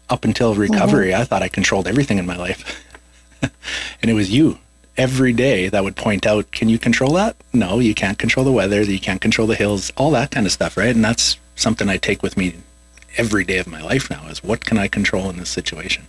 up 0.08 0.24
until 0.24 0.54
recovery 0.54 1.10
mm-hmm. 1.10 1.20
i 1.20 1.24
thought 1.24 1.42
i 1.42 1.48
controlled 1.48 1.86
everything 1.86 2.19
in 2.19 2.26
my 2.26 2.36
life 2.36 2.84
and 3.42 4.10
it 4.10 4.14
was 4.14 4.30
you 4.30 4.58
every 4.96 5.32
day 5.32 5.69
that 5.69 5.84
would 5.84 5.96
point 5.96 6.26
out, 6.26 6.50
can 6.52 6.69
you 6.69 6.78
control 6.78 7.14
that? 7.14 7.36
No, 7.52 7.78
you 7.78 7.94
can't 7.94 8.19
control 8.19 8.44
the 8.44 8.52
weather, 8.52 8.82
you 8.82 9.00
can't 9.00 9.20
control 9.20 9.46
the 9.46 9.54
hills, 9.54 9.92
all 9.96 10.10
that 10.12 10.30
kind 10.30 10.46
of 10.46 10.52
stuff, 10.52 10.76
right? 10.76 10.94
And 10.94 11.04
that's 11.04 11.38
something 11.56 11.88
I 11.88 11.96
take 11.96 12.22
with 12.22 12.36
me 12.36 12.54
every 13.17 13.44
day 13.44 13.59
of 13.59 13.67
my 13.67 13.82
life 13.82 14.11
now 14.11 14.26
is 14.29 14.43
what 14.43 14.64
can 14.64 14.79
I 14.79 14.88
control 14.88 15.29
in 15.31 15.37
this 15.37 15.50
situation? 15.50 16.05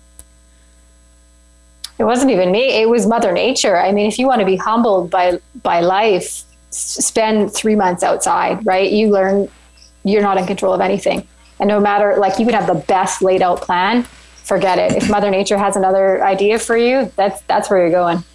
It 2.00 2.06
wasn't 2.06 2.32
even 2.32 2.52
me, 2.52 2.82
it 2.82 2.90
was 2.90 3.06
mother 3.06 3.32
nature. 3.32 3.78
I 3.78 3.92
mean, 3.92 4.08
if 4.08 4.18
you 4.18 4.28
want 4.28 4.40
to 4.40 4.46
be 4.46 4.56
humbled 4.56 5.10
by 5.10 5.40
by 5.62 5.82
life, 5.82 6.44
spend 6.72 7.54
3 7.54 7.76
months 7.76 8.04
outside, 8.04 8.66
right? 8.66 8.92
You 8.92 9.10
learn 9.10 9.48
you're 10.04 10.22
not 10.22 10.38
in 10.38 10.46
control 10.46 10.74
of 10.74 10.82
anything. 10.82 11.28
And 11.60 11.68
no 11.68 11.80
matter 11.80 12.16
like 12.18 12.40
you 12.40 12.46
can 12.46 12.56
have 12.56 12.68
the 12.68 12.84
best 12.88 13.22
laid 13.22 13.42
out 13.42 13.62
plan, 13.62 14.04
forget 14.04 14.80
it. 14.80 14.98
If 14.98 15.10
mother 15.10 15.30
nature 15.30 15.58
has 15.58 15.76
another 15.76 16.24
idea 16.24 16.60
for 16.60 16.76
you, 16.78 17.12
that's 17.16 17.42
that's 17.44 17.70
where 17.70 17.80
you're 17.80 17.92
going. 17.92 18.24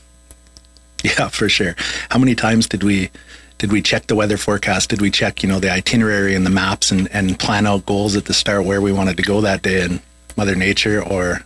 Yeah, 1.05 1.29
for 1.29 1.49
sure. 1.49 1.77
How 2.11 2.19
many 2.19 2.35
times 2.35 2.67
did 2.67 2.83
we 2.83 3.11
did 3.59 3.73
we 3.73 3.83
check 3.83 4.07
the 4.07 4.15
weather 4.15 4.37
forecast? 4.37 4.91
Did 4.91 5.01
we 5.01 5.11
check, 5.11 5.43
you 5.43 5.49
know, 5.49 5.59
the 5.59 5.71
itinerary 5.71 6.35
and 6.35 6.47
the 6.47 6.51
maps 6.51 6.91
and, 6.91 7.09
and 7.13 7.39
plan 7.39 7.67
out 7.67 7.87
goals 7.87 8.17
at 8.17 8.25
the 8.25 8.35
start 8.35 8.65
where 8.65 8.81
we 8.81 8.93
wanted 8.93 9.17
to 9.17 9.23
go 9.23 9.41
that 9.41 9.63
day 9.63 9.83
and 9.83 10.01
Mother 10.37 10.55
Nature 10.55 11.03
or, 11.03 11.45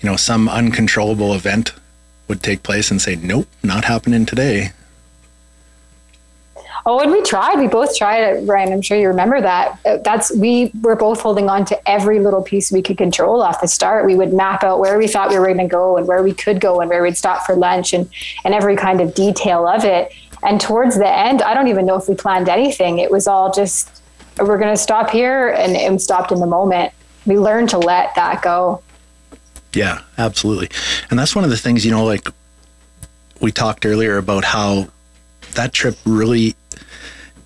you 0.00 0.10
know, 0.10 0.16
some 0.16 0.48
uncontrollable 0.48 1.32
event 1.34 1.72
would 2.26 2.42
take 2.42 2.64
place 2.64 2.90
and 2.90 3.00
say, 3.00 3.14
Nope, 3.16 3.46
not 3.62 3.84
happening 3.84 4.26
today. 4.26 4.72
Oh, 6.84 6.98
and 6.98 7.12
we 7.12 7.22
tried. 7.22 7.60
We 7.60 7.68
both 7.68 7.96
tried 7.96 8.22
it, 8.22 8.48
Ryan. 8.48 8.72
I'm 8.72 8.82
sure 8.82 8.98
you 8.98 9.06
remember 9.06 9.40
that. 9.40 9.78
Uh, 9.86 9.98
that's 9.98 10.34
we 10.36 10.72
were 10.80 10.96
both 10.96 11.20
holding 11.20 11.48
on 11.48 11.64
to 11.66 11.88
every 11.88 12.18
little 12.18 12.42
piece 12.42 12.72
we 12.72 12.82
could 12.82 12.98
control 12.98 13.40
off 13.40 13.60
the 13.60 13.68
start. 13.68 14.04
We 14.04 14.16
would 14.16 14.32
map 14.32 14.64
out 14.64 14.80
where 14.80 14.98
we 14.98 15.06
thought 15.06 15.30
we 15.30 15.38
were 15.38 15.46
going 15.46 15.58
to 15.58 15.68
go 15.68 15.96
and 15.96 16.08
where 16.08 16.24
we 16.24 16.34
could 16.34 16.60
go 16.60 16.80
and 16.80 16.90
where 16.90 17.02
we'd 17.02 17.16
stop 17.16 17.46
for 17.46 17.54
lunch 17.54 17.92
and 17.92 18.10
and 18.44 18.52
every 18.52 18.74
kind 18.74 19.00
of 19.00 19.14
detail 19.14 19.68
of 19.68 19.84
it. 19.84 20.12
And 20.42 20.60
towards 20.60 20.96
the 20.96 21.08
end, 21.08 21.42
I 21.42 21.54
don't 21.54 21.68
even 21.68 21.86
know 21.86 21.96
if 21.96 22.08
we 22.08 22.14
planned 22.14 22.48
anything. 22.48 22.98
It 22.98 23.10
was 23.10 23.26
all 23.26 23.52
just 23.52 24.02
we're 24.38 24.58
going 24.58 24.74
to 24.74 24.80
stop 24.80 25.10
here 25.10 25.50
and, 25.50 25.76
and 25.76 26.00
stopped 26.00 26.32
in 26.32 26.40
the 26.40 26.46
moment. 26.46 26.92
We 27.26 27.38
learned 27.38 27.68
to 27.70 27.78
let 27.78 28.14
that 28.14 28.42
go. 28.42 28.82
Yeah, 29.72 30.02
absolutely. 30.18 30.70
And 31.10 31.18
that's 31.18 31.34
one 31.34 31.44
of 31.44 31.50
the 31.50 31.56
things, 31.56 31.84
you 31.84 31.90
know, 31.90 32.04
like 32.04 32.28
we 33.40 33.52
talked 33.52 33.86
earlier 33.86 34.18
about 34.18 34.44
how 34.44 34.88
that 35.54 35.72
trip 35.72 35.96
really 36.04 36.56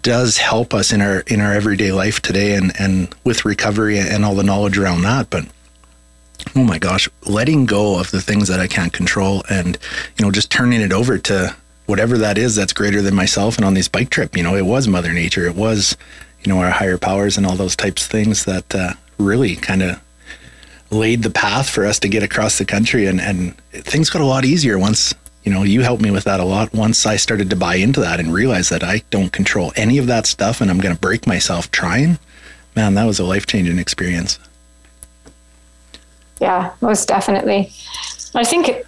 does 0.03 0.37
help 0.37 0.73
us 0.73 0.93
in 0.93 1.01
our 1.01 1.21
in 1.21 1.41
our 1.41 1.53
everyday 1.53 1.91
life 1.91 2.21
today 2.21 2.55
and 2.55 2.73
and 2.79 3.13
with 3.25 3.45
recovery 3.45 3.99
and 3.99 4.25
all 4.25 4.37
the 4.37 4.45
knowledge 4.45 4.79
around 4.79 5.03
that 5.03 5.29
but 5.31 5.45
oh 6.55 6.63
my 6.63 6.79
gosh 6.79 7.09
letting 7.25 7.67
go 7.67 7.99
of 7.99 8.13
the 8.13 8.21
things 8.21 8.47
that 8.47 8.61
i 8.61 8.69
can't 8.69 8.93
control 8.93 9.43
and 9.51 9.77
you 10.17 10.25
know 10.25 10.31
just 10.31 10.49
turning 10.49 10.81
it 10.81 10.93
over 10.93 11.19
to 11.19 11.53
whatever 11.87 12.19
that 12.19 12.39
is 12.39 12.57
that's 12.57 12.73
greater 12.73 13.01
than 13.03 13.15
myself 13.15 13.57
and 13.57 13.65
on 13.65 13.75
this 13.75 13.89
bike 13.89 14.11
trip 14.11 14.37
you 14.37 14.43
know 14.43 14.55
it 14.57 14.67
was 14.67 14.87
mother 14.89 15.13
nature 15.13 15.47
it 15.47 15.55
was 15.55 15.97
you 16.43 16.53
know 16.53 16.61
our 16.61 16.71
higher 16.71 16.99
powers 16.99 17.37
and 17.37 17.47
all 17.47 17.57
those 17.57 17.77
types 17.77 18.05
of 18.05 18.11
things 18.11 18.45
that 18.45 18.75
uh, 18.75 18.93
really 19.19 19.57
kind 19.57 19.83
of 19.83 20.01
laid 20.91 21.23
the 21.23 21.31
path 21.31 21.69
for 21.69 21.85
us 21.85 21.99
to 21.99 22.09
get 22.09 22.23
across 22.23 22.59
the 22.59 22.65
country 22.65 23.07
and 23.07 23.21
and 23.21 23.57
things 23.73 24.11
got 24.11 24.23
a 24.23 24.27
lot 24.27 24.45
easier 24.45 24.79
once 24.79 25.15
you 25.47 25.53
know, 25.53 25.63
you 25.63 25.83
helped 25.83 26.03
me 26.03 26.11
with 26.11 26.25
that 26.25 26.41
a 26.41 26.45
lot 26.45 26.75
once 26.75 27.07
I 27.07 27.15
started 27.17 27.51
to 27.51 27.57
buy 27.57 27.77
into 27.77 28.01
that 28.01 28.19
and 28.19 28.35
realize 28.35 28.69
that 28.71 28.83
I 28.83 29.05
don't 29.11 29.33
control 29.33 29.73
any 29.77 29.97
of 29.99 30.09
that 30.09 30.27
stuff 30.27 30.61
and 30.61 30.69
I'm 30.69 30.81
going 30.81 30.95
to 30.95 31.01
break 31.01 31.25
myself 31.25 31.71
trying. 31.71 32.19
Man, 32.75 32.95
that 32.95 33.05
was 33.05 33.21
a 33.21 33.25
life 33.25 33.47
changing 33.47 33.79
experience. 33.79 34.41
Yeah, 36.41 36.75
most 36.81 37.07
definitely. 37.07 37.73
I 38.35 38.43
think, 38.43 38.85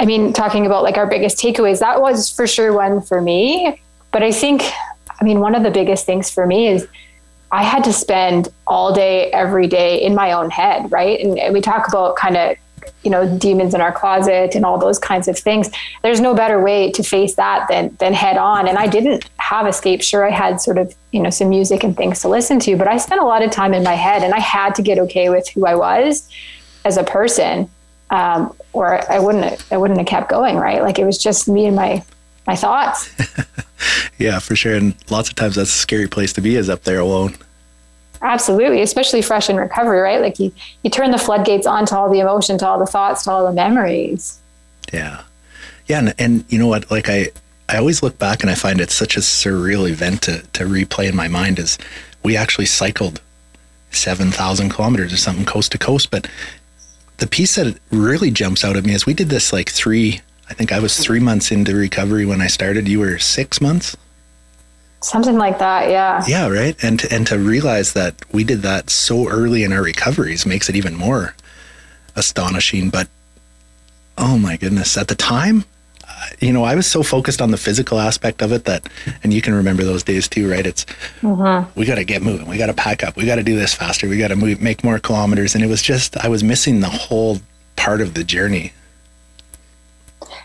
I 0.00 0.06
mean, 0.06 0.32
talking 0.32 0.64
about 0.64 0.82
like 0.82 0.96
our 0.96 1.06
biggest 1.06 1.36
takeaways, 1.36 1.78
that 1.80 2.00
was 2.00 2.30
for 2.30 2.46
sure 2.46 2.72
one 2.72 3.02
for 3.02 3.20
me. 3.20 3.80
But 4.12 4.22
I 4.22 4.32
think, 4.32 4.62
I 5.20 5.24
mean, 5.24 5.40
one 5.40 5.54
of 5.54 5.62
the 5.62 5.70
biggest 5.70 6.06
things 6.06 6.30
for 6.30 6.46
me 6.46 6.68
is 6.68 6.88
I 7.52 7.64
had 7.64 7.84
to 7.84 7.92
spend 7.92 8.48
all 8.66 8.94
day, 8.94 9.30
every 9.32 9.66
day 9.66 10.00
in 10.00 10.14
my 10.14 10.32
own 10.32 10.48
head, 10.50 10.90
right? 10.90 11.20
And, 11.20 11.52
we 11.52 11.60
talk 11.60 11.86
about 11.86 12.16
kind 12.16 12.36
of 12.36 12.56
you 13.02 13.10
know 13.10 13.38
demons 13.38 13.74
in 13.74 13.82
our 13.82 13.92
closet 13.92 14.54
and 14.54 14.64
all 14.64 14.78
those 14.78 14.98
kinds 14.98 15.28
of 15.28 15.38
things 15.38 15.70
there's 16.02 16.18
no 16.18 16.34
better 16.34 16.62
way 16.62 16.90
to 16.90 17.02
face 17.02 17.34
that 17.34 17.66
than 17.68 17.94
than 17.98 18.14
head 18.14 18.38
on 18.38 18.66
and 18.66 18.78
i 18.78 18.86
didn't 18.86 19.28
have 19.36 19.66
escape 19.66 20.00
sure 20.02 20.26
i 20.26 20.30
had 20.30 20.62
sort 20.62 20.78
of 20.78 20.94
you 21.12 21.20
know 21.20 21.28
some 21.28 21.50
music 21.50 21.84
and 21.84 21.94
things 21.94 22.22
to 22.22 22.28
listen 22.28 22.58
to 22.58 22.76
but 22.78 22.88
i 22.88 22.96
spent 22.96 23.20
a 23.20 23.24
lot 23.24 23.42
of 23.42 23.50
time 23.50 23.74
in 23.74 23.82
my 23.82 23.92
head 23.92 24.22
and 24.22 24.32
i 24.32 24.38
had 24.38 24.74
to 24.74 24.80
get 24.80 24.98
okay 24.98 25.28
with 25.28 25.46
who 25.50 25.66
i 25.66 25.74
was 25.74 26.26
as 26.86 26.96
a 26.96 27.04
person 27.04 27.68
um, 28.10 28.54
or 28.72 29.10
i 29.10 29.18
wouldn't 29.18 29.64
i 29.72 29.76
wouldn't 29.76 29.98
have 29.98 30.06
kept 30.06 30.28
going 30.28 30.56
right 30.56 30.82
like 30.82 30.98
it 30.98 31.04
was 31.04 31.18
just 31.18 31.48
me 31.48 31.66
and 31.66 31.76
my 31.76 32.02
my 32.46 32.56
thoughts 32.56 33.10
yeah 34.18 34.38
for 34.38 34.56
sure 34.56 34.74
and 34.74 34.94
lots 35.10 35.28
of 35.28 35.34
times 35.34 35.56
that's 35.56 35.70
a 35.70 35.78
scary 35.78 36.08
place 36.08 36.32
to 36.32 36.40
be 36.40 36.56
is 36.56 36.68
up 36.68 36.82
there 36.84 37.00
alone 37.00 37.34
Absolutely, 38.22 38.82
especially 38.82 39.22
fresh 39.22 39.48
in 39.48 39.56
recovery, 39.56 40.00
right? 40.00 40.20
Like 40.20 40.38
you, 40.38 40.52
you 40.82 40.90
turn 40.90 41.10
the 41.10 41.18
floodgates 41.18 41.66
on 41.66 41.86
to 41.86 41.96
all 41.96 42.10
the 42.10 42.20
emotion, 42.20 42.58
to 42.58 42.68
all 42.68 42.78
the 42.78 42.84
thoughts, 42.84 43.24
to 43.24 43.30
all 43.30 43.46
the 43.46 43.52
memories. 43.52 44.38
Yeah. 44.92 45.22
Yeah, 45.86 46.00
and, 46.00 46.14
and 46.18 46.44
you 46.50 46.58
know 46.58 46.66
what? 46.66 46.90
Like 46.90 47.08
I, 47.08 47.30
I 47.68 47.78
always 47.78 48.02
look 48.02 48.18
back 48.18 48.42
and 48.42 48.50
I 48.50 48.54
find 48.54 48.80
it 48.80 48.90
such 48.90 49.16
a 49.16 49.20
surreal 49.20 49.88
event 49.88 50.22
to 50.22 50.42
to 50.52 50.64
replay 50.64 51.08
in 51.08 51.16
my 51.16 51.28
mind. 51.28 51.58
Is 51.58 51.78
we 52.22 52.36
actually 52.36 52.66
cycled 52.66 53.20
seven 53.90 54.30
thousand 54.30 54.70
kilometers 54.70 55.12
or 55.12 55.16
something 55.16 55.44
coast 55.44 55.72
to 55.72 55.78
coast, 55.78 56.10
but 56.10 56.28
the 57.20 57.26
piece 57.26 57.54
that 57.56 57.78
really 57.90 58.30
jumps 58.30 58.64
out 58.64 58.76
at 58.76 58.84
me 58.84 58.94
is 58.94 59.06
we 59.06 59.14
did 59.14 59.28
this 59.28 59.52
like 59.52 59.70
three. 59.70 60.20
I 60.48 60.54
think 60.54 60.72
I 60.72 60.80
was 60.80 60.98
three 60.98 61.20
months 61.20 61.52
into 61.52 61.74
recovery 61.74 62.26
when 62.26 62.40
I 62.40 62.48
started. 62.48 62.88
You 62.88 62.98
were 63.00 63.18
six 63.18 63.60
months. 63.60 63.96
Something 65.02 65.36
like 65.36 65.58
that, 65.58 65.90
yeah. 65.90 66.22
Yeah, 66.26 66.48
right. 66.48 66.76
And 66.82 66.98
to, 67.00 67.14
and 67.14 67.26
to 67.28 67.38
realize 67.38 67.92
that 67.92 68.16
we 68.32 68.42
did 68.42 68.62
that 68.62 68.90
so 68.90 69.28
early 69.28 69.64
in 69.64 69.72
our 69.72 69.82
recoveries 69.82 70.44
makes 70.44 70.68
it 70.68 70.76
even 70.76 70.94
more 70.94 71.34
astonishing. 72.16 72.90
But 72.90 73.08
oh 74.18 74.36
my 74.36 74.56
goodness, 74.56 74.96
at 74.96 75.08
the 75.08 75.14
time, 75.14 75.64
you 76.40 76.52
know, 76.52 76.64
I 76.64 76.74
was 76.74 76.86
so 76.86 77.02
focused 77.02 77.40
on 77.40 77.50
the 77.50 77.56
physical 77.56 77.98
aspect 77.98 78.42
of 78.42 78.52
it 78.52 78.64
that, 78.64 78.88
and 79.22 79.32
you 79.32 79.42
can 79.42 79.54
remember 79.54 79.84
those 79.84 80.02
days 80.02 80.28
too, 80.28 80.50
right? 80.50 80.66
It's 80.66 80.84
mm-hmm. 81.20 81.70
we 81.78 81.86
got 81.86 81.96
to 81.96 82.04
get 82.04 82.22
moving, 82.22 82.46
we 82.46 82.58
got 82.58 82.66
to 82.66 82.74
pack 82.74 83.02
up, 83.02 83.16
we 83.16 83.26
got 83.26 83.36
to 83.36 83.42
do 83.42 83.56
this 83.56 83.74
faster, 83.74 84.08
we 84.08 84.18
got 84.18 84.28
to 84.28 84.36
make 84.36 84.84
more 84.84 84.98
kilometers, 84.98 85.54
and 85.54 85.64
it 85.64 85.68
was 85.68 85.82
just 85.82 86.16
I 86.16 86.28
was 86.28 86.44
missing 86.44 86.80
the 86.80 86.88
whole 86.88 87.38
part 87.76 88.00
of 88.00 88.14
the 88.14 88.24
journey 88.24 88.72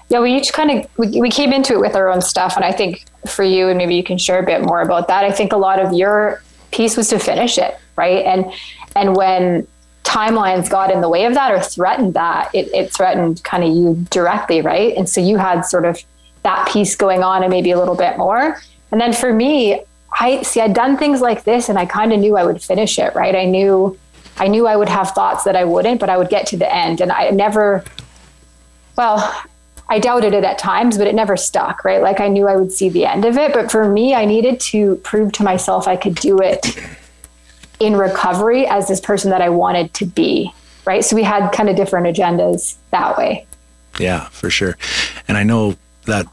yeah, 0.09 0.19
we 0.19 0.35
each 0.35 0.53
kind 0.53 0.71
of 0.71 0.89
we, 0.97 1.19
we 1.19 1.29
came 1.29 1.51
into 1.51 1.73
it 1.73 1.79
with 1.79 1.95
our 1.95 2.09
own 2.09 2.21
stuff, 2.21 2.55
and 2.55 2.63
I 2.63 2.71
think 2.71 3.05
for 3.27 3.43
you, 3.43 3.69
and 3.69 3.77
maybe 3.77 3.95
you 3.95 4.03
can 4.03 4.17
share 4.17 4.39
a 4.39 4.45
bit 4.45 4.61
more 4.61 4.81
about 4.81 5.07
that. 5.07 5.23
I 5.23 5.31
think 5.31 5.51
a 5.51 5.57
lot 5.57 5.79
of 5.79 5.93
your 5.93 6.43
piece 6.71 6.95
was 6.95 7.09
to 7.09 7.19
finish 7.19 7.57
it, 7.57 7.77
right? 7.95 8.23
And 8.25 8.51
and 8.95 9.15
when 9.15 9.67
timelines 10.15 10.69
got 10.69 10.91
in 10.91 11.01
the 11.01 11.09
way 11.09 11.25
of 11.25 11.33
that 11.33 11.51
or 11.51 11.59
threatened 11.59 12.13
that, 12.13 12.49
it, 12.53 12.73
it 12.73 12.93
threatened 12.93 13.43
kind 13.43 13.63
of 13.63 13.69
you 13.75 13.95
directly, 14.09 14.61
right? 14.61 14.95
And 14.95 15.09
so 15.09 15.19
you 15.19 15.37
had 15.37 15.61
sort 15.61 15.83
of 15.83 16.01
that 16.43 16.69
piece 16.71 16.95
going 16.95 17.21
on, 17.21 17.43
and 17.43 17.51
maybe 17.51 17.71
a 17.71 17.79
little 17.79 17.95
bit 17.95 18.17
more. 18.17 18.61
And 18.91 19.01
then 19.01 19.11
for 19.11 19.33
me, 19.33 19.81
I 20.17 20.41
see 20.43 20.61
I'd 20.61 20.73
done 20.73 20.95
things 20.97 21.19
like 21.19 21.43
this, 21.43 21.67
and 21.67 21.77
I 21.77 21.85
kind 21.85 22.13
of 22.13 22.19
knew 22.19 22.37
I 22.37 22.45
would 22.45 22.61
finish 22.61 22.97
it, 22.97 23.13
right? 23.13 23.35
I 23.35 23.45
knew 23.45 23.97
I 24.37 24.47
knew 24.47 24.67
I 24.67 24.75
would 24.75 24.89
have 24.89 25.11
thoughts 25.11 25.43
that 25.45 25.55
I 25.55 25.63
wouldn't, 25.63 25.99
but 25.99 26.09
I 26.09 26.17
would 26.17 26.29
get 26.29 26.47
to 26.47 26.57
the 26.57 26.73
end, 26.73 27.01
and 27.01 27.11
I 27.11 27.29
never. 27.31 27.83
Well, 28.97 29.43
I 29.89 29.99
doubted 29.99 30.33
it 30.33 30.43
at 30.43 30.57
times, 30.57 30.97
but 30.97 31.07
it 31.07 31.15
never 31.15 31.35
stuck, 31.35 31.83
right? 31.83 32.01
Like 32.01 32.21
I 32.21 32.27
knew 32.27 32.47
I 32.47 32.55
would 32.55 32.71
see 32.71 32.89
the 32.89 33.05
end 33.05 33.25
of 33.25 33.37
it. 33.37 33.53
But 33.53 33.69
for 33.69 33.89
me, 33.89 34.15
I 34.15 34.25
needed 34.25 34.59
to 34.71 34.95
prove 34.97 35.33
to 35.33 35.43
myself 35.43 35.87
I 35.87 35.95
could 35.97 36.15
do 36.15 36.39
it 36.39 36.65
in 37.79 37.95
recovery 37.95 38.65
as 38.67 38.87
this 38.87 38.99
person 38.99 39.31
that 39.31 39.41
I 39.41 39.49
wanted 39.49 39.93
to 39.95 40.05
be, 40.05 40.53
right? 40.85 41.03
So 41.03 41.15
we 41.15 41.23
had 41.23 41.49
kind 41.51 41.69
of 41.69 41.75
different 41.75 42.07
agendas 42.07 42.75
that 42.91 43.17
way. 43.17 43.45
Yeah, 43.99 44.27
for 44.29 44.49
sure. 44.49 44.77
And 45.27 45.37
I 45.37 45.43
know 45.43 45.75
that 46.05 46.25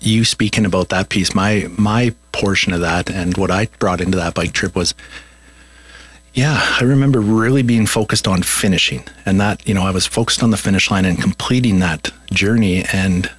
you 0.00 0.24
speaking 0.24 0.64
about 0.64 0.88
that 0.88 1.08
piece, 1.08 1.34
my 1.34 1.68
my 1.76 2.14
portion 2.32 2.72
of 2.72 2.80
that 2.80 3.10
and 3.10 3.36
what 3.36 3.50
I 3.50 3.66
brought 3.78 4.00
into 4.00 4.16
that 4.16 4.34
bike 4.34 4.52
trip 4.52 4.74
was 4.74 4.94
yeah, 6.32 6.76
I 6.80 6.84
remember 6.84 7.20
really 7.20 7.62
being 7.62 7.86
focused 7.86 8.28
on 8.28 8.42
finishing 8.42 9.04
and 9.26 9.40
that, 9.40 9.66
you 9.66 9.74
know, 9.74 9.82
I 9.82 9.90
was 9.90 10.06
focused 10.06 10.42
on 10.42 10.50
the 10.50 10.56
finish 10.56 10.90
line 10.90 11.04
and 11.04 11.20
completing 11.20 11.80
that 11.80 12.10
journey. 12.30 12.84
And 12.92 13.30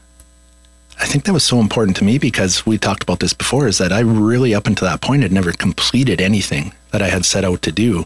I 1.01 1.05
think 1.05 1.25
that 1.25 1.33
was 1.33 1.43
so 1.43 1.59
important 1.59 1.97
to 1.97 2.03
me 2.03 2.17
because 2.17 2.65
we 2.65 2.77
talked 2.77 3.03
about 3.03 3.19
this 3.19 3.33
before 3.33 3.67
is 3.67 3.79
that 3.79 3.91
I 3.91 4.01
really, 4.01 4.53
up 4.53 4.67
until 4.67 4.87
that 4.87 5.01
point, 5.01 5.23
had 5.23 5.31
never 5.31 5.51
completed 5.51 6.21
anything 6.21 6.73
that 6.91 7.01
I 7.01 7.09
had 7.09 7.25
set 7.25 7.43
out 7.43 7.63
to 7.63 7.71
do. 7.71 8.05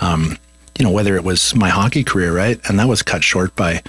Um, 0.00 0.38
you 0.78 0.84
know, 0.84 0.92
whether 0.92 1.16
it 1.16 1.24
was 1.24 1.54
my 1.56 1.68
hockey 1.68 2.04
career, 2.04 2.34
right? 2.34 2.60
And 2.68 2.78
that 2.78 2.86
was 2.86 3.02
cut 3.02 3.24
short 3.24 3.56
by 3.56 3.82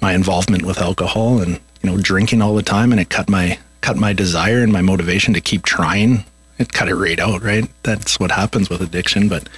my 0.00 0.14
involvement 0.14 0.64
with 0.64 0.78
alcohol 0.78 1.40
and, 1.40 1.60
you 1.82 1.90
know, 1.90 1.96
drinking 1.96 2.42
all 2.42 2.56
the 2.56 2.62
time. 2.64 2.90
And 2.90 3.00
it 3.00 3.08
cut 3.08 3.28
my, 3.28 3.58
cut 3.80 3.96
my 3.96 4.12
desire 4.12 4.62
and 4.62 4.72
my 4.72 4.82
motivation 4.82 5.32
to 5.34 5.40
keep 5.40 5.62
trying 5.62 6.24
it 6.58 6.72
cut 6.72 6.88
it 6.88 6.94
right 6.94 7.18
out, 7.18 7.42
right? 7.42 7.68
That's 7.82 8.18
what 8.18 8.30
happens 8.30 8.70
with 8.70 8.80
addiction. 8.80 9.28
But 9.28 9.48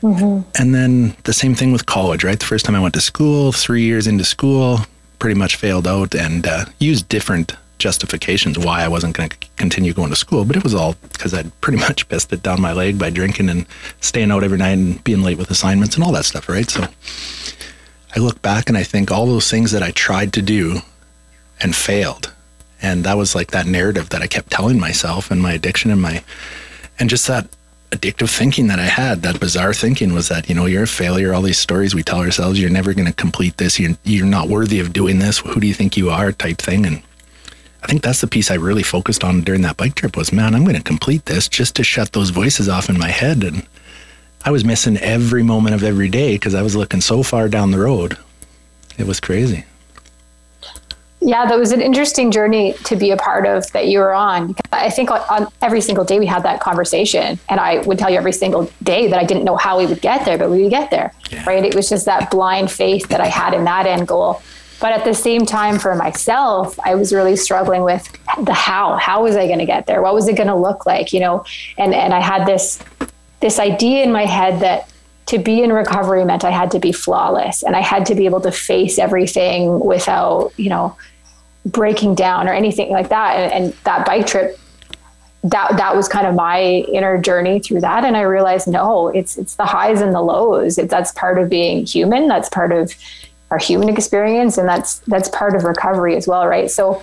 mm-hmm. 0.00 0.48
and 0.60 0.74
then 0.74 1.16
the 1.24 1.32
same 1.32 1.54
thing 1.54 1.72
with 1.72 1.86
college, 1.86 2.24
right? 2.24 2.38
The 2.38 2.46
first 2.46 2.64
time 2.64 2.74
I 2.74 2.80
went 2.80 2.94
to 2.94 3.00
school, 3.00 3.52
three 3.52 3.82
years 3.82 4.06
into 4.06 4.24
school, 4.24 4.80
pretty 5.18 5.38
much 5.38 5.56
failed 5.56 5.86
out 5.86 6.14
and 6.14 6.46
uh, 6.46 6.64
used 6.78 7.08
different 7.08 7.54
justifications 7.78 8.58
why 8.58 8.82
I 8.82 8.88
wasn't 8.88 9.16
going 9.16 9.28
to 9.28 9.36
continue 9.56 9.92
going 9.92 10.10
to 10.10 10.16
school. 10.16 10.44
But 10.44 10.56
it 10.56 10.64
was 10.64 10.74
all 10.74 10.96
because 11.12 11.34
I'd 11.34 11.58
pretty 11.60 11.78
much 11.86 12.08
pissed 12.08 12.32
it 12.32 12.42
down 12.42 12.60
my 12.60 12.72
leg 12.72 12.98
by 12.98 13.10
drinking 13.10 13.48
and 13.48 13.66
staying 14.00 14.30
out 14.30 14.44
every 14.44 14.58
night 14.58 14.70
and 14.70 15.02
being 15.04 15.22
late 15.22 15.38
with 15.38 15.50
assignments 15.50 15.94
and 15.94 16.04
all 16.04 16.12
that 16.12 16.24
stuff, 16.24 16.48
right? 16.48 16.68
So 16.68 16.86
I 18.16 18.20
look 18.20 18.40
back 18.42 18.68
and 18.68 18.76
I 18.76 18.82
think 18.82 19.10
all 19.10 19.26
those 19.26 19.50
things 19.50 19.72
that 19.72 19.82
I 19.82 19.90
tried 19.92 20.32
to 20.34 20.42
do 20.42 20.80
and 21.60 21.74
failed 21.74 22.32
and 22.80 23.04
that 23.04 23.16
was 23.16 23.34
like 23.34 23.50
that 23.50 23.66
narrative 23.66 24.10
that 24.10 24.22
I 24.22 24.26
kept 24.26 24.50
telling 24.50 24.78
myself 24.78 25.30
and 25.30 25.42
my 25.42 25.52
addiction 25.52 25.90
and 25.90 26.00
my, 26.00 26.22
and 26.98 27.10
just 27.10 27.26
that 27.26 27.48
addictive 27.90 28.30
thinking 28.30 28.68
that 28.68 28.78
I 28.78 28.84
had, 28.84 29.22
that 29.22 29.40
bizarre 29.40 29.74
thinking 29.74 30.12
was 30.12 30.28
that, 30.28 30.48
you 30.48 30.54
know, 30.54 30.66
you're 30.66 30.84
a 30.84 30.88
failure. 30.88 31.34
All 31.34 31.42
these 31.42 31.58
stories 31.58 31.94
we 31.94 32.02
tell 32.02 32.20
ourselves, 32.20 32.60
you're 32.60 32.70
never 32.70 32.94
going 32.94 33.06
to 33.06 33.12
complete 33.12 33.56
this. 33.56 33.80
You're, 33.80 33.96
you're 34.04 34.26
not 34.26 34.48
worthy 34.48 34.78
of 34.78 34.92
doing 34.92 35.18
this. 35.18 35.38
Who 35.38 35.60
do 35.60 35.66
you 35.66 35.74
think 35.74 35.96
you 35.96 36.10
are 36.10 36.30
type 36.30 36.58
thing. 36.58 36.86
And 36.86 37.02
I 37.82 37.86
think 37.86 38.02
that's 38.02 38.20
the 38.20 38.26
piece 38.26 38.50
I 38.50 38.54
really 38.54 38.82
focused 38.82 39.22
on 39.22 39.42
during 39.42 39.62
that 39.62 39.76
bike 39.76 39.94
trip 39.94 40.16
was, 40.16 40.32
man, 40.32 40.54
I'm 40.54 40.64
going 40.64 40.76
to 40.76 40.82
complete 40.82 41.26
this 41.26 41.48
just 41.48 41.76
to 41.76 41.84
shut 41.84 42.12
those 42.12 42.30
voices 42.30 42.68
off 42.68 42.88
in 42.88 42.98
my 42.98 43.08
head. 43.08 43.44
And 43.44 43.66
I 44.44 44.50
was 44.50 44.64
missing 44.64 44.96
every 44.98 45.42
moment 45.42 45.74
of 45.74 45.84
every 45.84 46.08
day 46.08 46.34
because 46.34 46.54
I 46.54 46.62
was 46.62 46.74
looking 46.74 47.00
so 47.00 47.22
far 47.22 47.48
down 47.48 47.70
the 47.70 47.78
road. 47.78 48.18
It 48.98 49.06
was 49.06 49.20
crazy. 49.20 49.64
Yeah, 51.20 51.46
that 51.46 51.58
was 51.58 51.72
an 51.72 51.80
interesting 51.80 52.30
journey 52.30 52.74
to 52.84 52.94
be 52.94 53.10
a 53.10 53.16
part 53.16 53.44
of 53.44 53.70
that 53.72 53.88
you 53.88 53.98
were 53.98 54.14
on. 54.14 54.54
I 54.70 54.88
think 54.88 55.10
on, 55.10 55.20
on, 55.28 55.48
every 55.62 55.80
single 55.80 56.04
day 56.04 56.18
we 56.18 56.26
had 56.26 56.44
that 56.44 56.60
conversation, 56.60 57.40
and 57.48 57.58
I 57.58 57.78
would 57.78 57.98
tell 57.98 58.08
you 58.08 58.16
every 58.16 58.32
single 58.32 58.70
day 58.84 59.08
that 59.08 59.18
I 59.18 59.24
didn't 59.24 59.44
know 59.44 59.56
how 59.56 59.78
we 59.78 59.86
would 59.86 60.00
get 60.00 60.24
there, 60.24 60.38
but 60.38 60.48
we 60.48 60.62
would 60.62 60.70
get 60.70 60.90
there, 60.90 61.12
yeah. 61.30 61.44
right? 61.44 61.64
It 61.64 61.74
was 61.74 61.88
just 61.88 62.04
that 62.04 62.30
blind 62.30 62.70
faith 62.70 63.08
that 63.08 63.20
I 63.20 63.26
had 63.26 63.52
in 63.52 63.64
that 63.64 63.86
end 63.86 64.06
goal. 64.06 64.42
But 64.80 64.92
at 64.92 65.04
the 65.04 65.14
same 65.14 65.44
time, 65.44 65.78
for 65.78 65.94
myself, 65.94 66.78
I 66.84 66.94
was 66.94 67.12
really 67.12 67.36
struggling 67.36 67.82
with 67.82 68.10
the 68.42 68.52
how. 68.52 68.96
How 68.96 69.24
was 69.24 69.36
I 69.36 69.46
going 69.46 69.58
to 69.58 69.66
get 69.66 69.86
there? 69.86 70.02
What 70.02 70.14
was 70.14 70.28
it 70.28 70.36
going 70.36 70.48
to 70.48 70.54
look 70.54 70.86
like? 70.86 71.12
You 71.12 71.20
know, 71.20 71.44
and 71.76 71.94
and 71.94 72.14
I 72.14 72.20
had 72.20 72.46
this 72.46 72.82
this 73.40 73.58
idea 73.58 74.04
in 74.04 74.12
my 74.12 74.24
head 74.24 74.60
that 74.60 74.90
to 75.26 75.38
be 75.38 75.62
in 75.62 75.72
recovery 75.72 76.24
meant 76.24 76.44
I 76.44 76.50
had 76.50 76.70
to 76.70 76.78
be 76.78 76.90
flawless 76.90 77.62
and 77.62 77.76
I 77.76 77.80
had 77.80 78.06
to 78.06 78.14
be 78.14 78.24
able 78.24 78.40
to 78.40 78.50
face 78.50 78.98
everything 78.98 79.78
without, 79.78 80.52
you 80.56 80.70
know, 80.70 80.96
breaking 81.66 82.14
down 82.14 82.48
or 82.48 82.54
anything 82.54 82.90
like 82.90 83.10
that. 83.10 83.36
And, 83.36 83.52
and, 83.52 83.72
that 83.84 84.06
bike 84.06 84.26
trip, 84.26 84.58
that 85.44 85.76
that 85.76 85.94
was 85.94 86.08
kind 86.08 86.26
of 86.26 86.34
my 86.34 86.60
inner 86.62 87.20
journey 87.20 87.60
through 87.60 87.82
that. 87.82 88.04
And 88.04 88.16
I 88.16 88.22
realized, 88.22 88.68
no, 88.68 89.08
it's 89.08 89.36
it's 89.36 89.56
the 89.56 89.66
highs 89.66 90.00
and 90.00 90.14
the 90.14 90.22
lows. 90.22 90.78
It, 90.78 90.88
that's 90.88 91.12
part 91.12 91.38
of 91.38 91.50
being 91.50 91.84
human. 91.84 92.26
That's 92.26 92.48
part 92.48 92.72
of 92.72 92.94
our 93.50 93.58
human 93.58 93.88
experience, 93.88 94.58
and 94.58 94.68
that's 94.68 94.98
that's 95.00 95.28
part 95.30 95.54
of 95.54 95.64
recovery 95.64 96.16
as 96.16 96.26
well, 96.26 96.46
right? 96.46 96.70
So, 96.70 97.02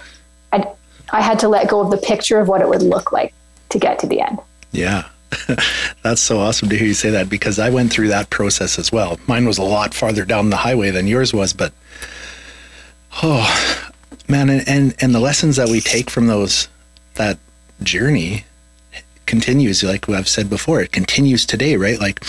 I 0.53 0.67
I 1.11 1.21
had 1.21 1.39
to 1.39 1.47
let 1.47 1.69
go 1.69 1.81
of 1.81 1.91
the 1.91 1.97
picture 1.97 2.39
of 2.39 2.47
what 2.47 2.61
it 2.61 2.69
would 2.69 2.83
look 2.83 3.11
like 3.11 3.33
to 3.69 3.79
get 3.79 3.99
to 3.99 4.07
the 4.07 4.21
end. 4.21 4.39
Yeah. 4.71 5.07
That's 6.03 6.21
so 6.21 6.39
awesome 6.39 6.69
to 6.69 6.77
hear 6.77 6.87
you 6.87 6.93
say 6.93 7.09
that 7.09 7.29
because 7.29 7.59
I 7.59 7.69
went 7.69 7.91
through 7.91 8.09
that 8.09 8.29
process 8.29 8.79
as 8.79 8.91
well. 8.91 9.19
Mine 9.27 9.45
was 9.45 9.57
a 9.57 9.63
lot 9.63 9.93
farther 9.93 10.23
down 10.23 10.49
the 10.49 10.57
highway 10.57 10.91
than 10.91 11.07
yours 11.07 11.33
was, 11.33 11.53
but 11.53 11.73
oh 13.23 13.83
man, 14.27 14.49
and 14.49 14.67
and, 14.67 14.95
and 14.99 15.15
the 15.15 15.19
lessons 15.19 15.55
that 15.55 15.69
we 15.69 15.81
take 15.81 16.09
from 16.09 16.27
those 16.27 16.67
that 17.15 17.37
journey 17.81 18.45
continues. 19.25 19.83
Like 19.83 20.07
I've 20.09 20.29
said 20.29 20.49
before, 20.49 20.81
it 20.81 20.91
continues 20.91 21.45
today, 21.45 21.75
right? 21.75 21.99
Like 21.99 22.23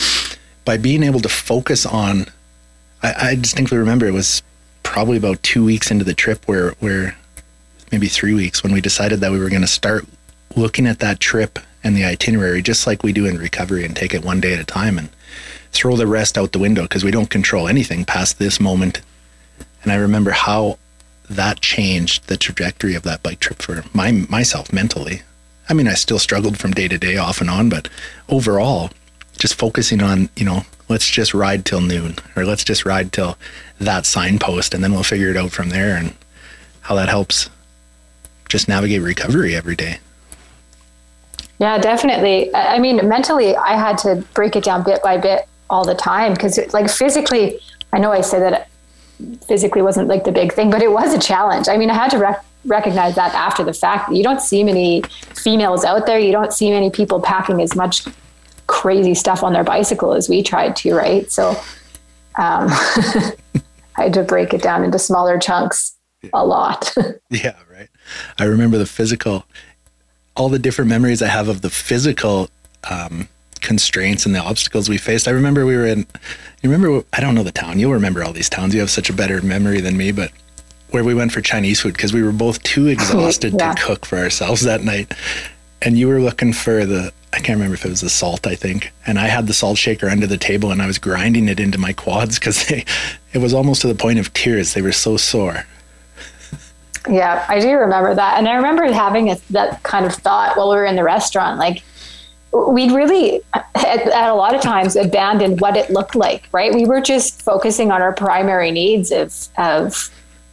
by 0.64 0.76
being 0.76 1.02
able 1.02 1.20
to 1.20 1.28
focus 1.28 1.86
on. 1.86 2.26
I, 3.02 3.30
I 3.30 3.34
distinctly 3.34 3.78
remember 3.78 4.06
it 4.06 4.12
was 4.12 4.42
probably 4.82 5.16
about 5.16 5.42
two 5.42 5.64
weeks 5.64 5.90
into 5.90 6.04
the 6.04 6.14
trip 6.14 6.44
where 6.46 6.70
where 6.80 7.16
maybe 7.92 8.08
three 8.08 8.34
weeks 8.34 8.62
when 8.62 8.72
we 8.72 8.80
decided 8.80 9.20
that 9.20 9.32
we 9.32 9.38
were 9.38 9.48
going 9.48 9.62
to 9.62 9.68
start 9.68 10.06
looking 10.56 10.86
at 10.86 10.98
that 10.98 11.20
trip 11.20 11.58
and 11.84 11.96
the 11.96 12.04
itinerary 12.04 12.62
just 12.62 12.86
like 12.86 13.02
we 13.02 13.12
do 13.12 13.26
in 13.26 13.38
recovery 13.38 13.84
and 13.84 13.94
take 13.94 14.14
it 14.14 14.24
one 14.24 14.40
day 14.40 14.54
at 14.54 14.60
a 14.60 14.64
time 14.64 14.98
and 14.98 15.08
throw 15.72 15.96
the 15.96 16.06
rest 16.06 16.38
out 16.38 16.52
the 16.52 16.58
window 16.58 16.82
because 16.82 17.04
we 17.04 17.10
don't 17.10 17.30
control 17.30 17.68
anything 17.68 18.04
past 18.04 18.38
this 18.38 18.58
moment. 18.58 19.00
And 19.82 19.92
I 19.92 19.96
remember 19.96 20.30
how 20.30 20.78
that 21.28 21.60
changed 21.60 22.28
the 22.28 22.36
trajectory 22.36 22.94
of 22.94 23.02
that 23.02 23.22
bike 23.22 23.40
trip 23.40 23.60
for 23.60 23.84
my 23.92 24.12
myself 24.12 24.72
mentally. 24.72 25.22
I 25.68 25.74
mean, 25.74 25.88
I 25.88 25.94
still 25.94 26.18
struggled 26.18 26.58
from 26.58 26.72
day 26.72 26.88
to 26.88 26.98
day 26.98 27.16
off 27.16 27.40
and 27.40 27.50
on, 27.50 27.68
but 27.68 27.88
overall, 28.28 28.90
just 29.36 29.54
focusing 29.54 30.02
on, 30.02 30.28
you 30.36 30.44
know, 30.44 30.62
let's 30.88 31.08
just 31.08 31.34
ride 31.34 31.64
till 31.64 31.80
noon 31.80 32.16
or 32.36 32.44
let's 32.44 32.64
just 32.64 32.84
ride 32.84 33.12
till 33.12 33.36
that 33.80 34.06
signpost 34.06 34.74
and 34.74 34.82
then 34.82 34.92
we'll 34.92 35.02
figure 35.02 35.30
it 35.30 35.36
out 35.36 35.50
from 35.50 35.70
there 35.70 35.96
and 35.96 36.14
how 36.82 36.94
that 36.94 37.08
helps 37.08 37.50
just 38.48 38.68
navigate 38.68 39.02
recovery 39.02 39.54
every 39.54 39.76
day. 39.76 39.98
Yeah, 41.58 41.78
definitely. 41.78 42.54
I 42.54 42.78
mean, 42.78 43.08
mentally, 43.08 43.56
I 43.56 43.76
had 43.76 43.98
to 43.98 44.24
break 44.34 44.56
it 44.56 44.64
down 44.64 44.84
bit 44.84 45.02
by 45.02 45.16
bit 45.16 45.48
all 45.70 45.84
the 45.84 45.94
time 45.94 46.34
because, 46.34 46.60
like, 46.72 46.90
physically, 46.90 47.58
I 47.92 47.98
know 47.98 48.12
I 48.12 48.20
said 48.20 48.40
that 48.40 48.68
physically 49.48 49.80
wasn't 49.80 50.08
like 50.08 50.24
the 50.24 50.32
big 50.32 50.52
thing, 50.52 50.70
but 50.70 50.82
it 50.82 50.92
was 50.92 51.14
a 51.14 51.18
challenge. 51.18 51.68
I 51.68 51.78
mean, 51.78 51.88
I 51.88 51.94
had 51.94 52.10
to 52.10 52.18
rec- 52.18 52.44
recognize 52.66 53.14
that 53.14 53.34
after 53.34 53.64
the 53.64 53.72
fact. 53.72 54.12
You 54.12 54.22
don't 54.22 54.42
see 54.42 54.62
many 54.64 55.02
females 55.34 55.84
out 55.84 56.04
there. 56.04 56.18
You 56.18 56.32
don't 56.32 56.52
see 56.52 56.70
many 56.70 56.90
people 56.90 57.20
packing 57.20 57.62
as 57.62 57.74
much 57.74 58.06
crazy 58.66 59.14
stuff 59.14 59.42
on 59.42 59.52
their 59.52 59.64
bicycle 59.64 60.12
as 60.12 60.28
we 60.28 60.42
tried 60.42 60.76
to, 60.76 60.94
right? 60.94 61.30
So 61.30 61.50
um, 62.38 62.68
I 62.68 63.34
had 63.96 64.14
to 64.14 64.22
break 64.22 64.52
it 64.52 64.62
down 64.62 64.84
into 64.84 64.98
smaller 64.98 65.38
chunks 65.38 65.96
a 66.32 66.44
lot. 66.44 66.94
yeah, 67.30 67.56
right. 67.70 67.88
I 68.38 68.44
remember 68.44 68.78
the 68.78 68.86
physical, 68.86 69.44
all 70.36 70.48
the 70.48 70.58
different 70.58 70.88
memories 70.88 71.22
I 71.22 71.28
have 71.28 71.48
of 71.48 71.62
the 71.62 71.70
physical 71.70 72.50
um, 72.90 73.28
constraints 73.60 74.26
and 74.26 74.34
the 74.34 74.40
obstacles 74.40 74.88
we 74.88 74.98
faced. 74.98 75.26
I 75.26 75.32
remember 75.32 75.66
we 75.66 75.76
were 75.76 75.86
in, 75.86 76.06
you 76.62 76.70
remember, 76.70 77.04
I 77.12 77.20
don't 77.20 77.34
know 77.34 77.42
the 77.42 77.52
town. 77.52 77.78
You'll 77.78 77.92
remember 77.92 78.22
all 78.22 78.32
these 78.32 78.48
towns. 78.50 78.74
You 78.74 78.80
have 78.80 78.90
such 78.90 79.10
a 79.10 79.12
better 79.12 79.42
memory 79.42 79.80
than 79.80 79.96
me, 79.96 80.12
but 80.12 80.30
where 80.90 81.04
we 81.04 81.14
went 81.14 81.32
for 81.32 81.40
Chinese 81.40 81.80
food 81.80 81.94
because 81.94 82.12
we 82.12 82.22
were 82.22 82.32
both 82.32 82.62
too 82.62 82.86
exhausted 82.88 83.54
yeah. 83.58 83.74
to 83.74 83.82
cook 83.82 84.06
for 84.06 84.18
ourselves 84.18 84.62
that 84.62 84.82
night. 84.82 85.12
And 85.82 85.98
you 85.98 86.08
were 86.08 86.20
looking 86.20 86.52
for 86.52 86.86
the, 86.86 87.12
I 87.36 87.40
can't 87.40 87.58
remember 87.58 87.74
if 87.74 87.84
it 87.84 87.90
was 87.90 88.00
the 88.00 88.08
salt, 88.08 88.46
I 88.46 88.54
think. 88.54 88.92
And 89.06 89.18
I 89.18 89.26
had 89.26 89.46
the 89.46 89.52
salt 89.52 89.76
shaker 89.76 90.08
under 90.08 90.26
the 90.26 90.38
table 90.38 90.70
and 90.70 90.80
I 90.80 90.86
was 90.86 90.98
grinding 90.98 91.48
it 91.48 91.60
into 91.60 91.76
my 91.76 91.92
quads 91.92 92.38
because 92.38 92.70
it 92.70 93.38
was 93.38 93.52
almost 93.52 93.82
to 93.82 93.88
the 93.88 93.94
point 93.94 94.18
of 94.18 94.32
tears. 94.32 94.72
They 94.72 94.80
were 94.80 94.90
so 94.90 95.18
sore. 95.18 95.66
Yeah, 97.08 97.44
I 97.46 97.60
do 97.60 97.70
remember 97.76 98.14
that. 98.14 98.38
And 98.38 98.48
I 98.48 98.54
remember 98.54 98.90
having 98.90 99.30
a, 99.30 99.36
that 99.50 99.82
kind 99.82 100.06
of 100.06 100.14
thought 100.14 100.56
while 100.56 100.70
we 100.70 100.76
were 100.76 100.86
in 100.86 100.96
the 100.96 101.04
restaurant, 101.04 101.58
like, 101.58 101.82
we'd 102.52 102.90
really 102.90 103.42
at, 103.52 103.66
at, 103.74 104.30
a 104.30 104.34
lot 104.34 104.54
of 104.54 104.62
times 104.62 104.96
abandoned 104.96 105.60
what 105.60 105.76
it 105.76 105.90
looked 105.90 106.14
like 106.14 106.48
right 106.52 106.72
we 106.72 106.86
were 106.86 107.02
just 107.02 107.42
focusing 107.42 107.90
on 107.90 108.00
our 108.00 108.14
primary 108.14 108.70
needs 108.70 109.12
of 109.12 109.48
of 109.58 110.10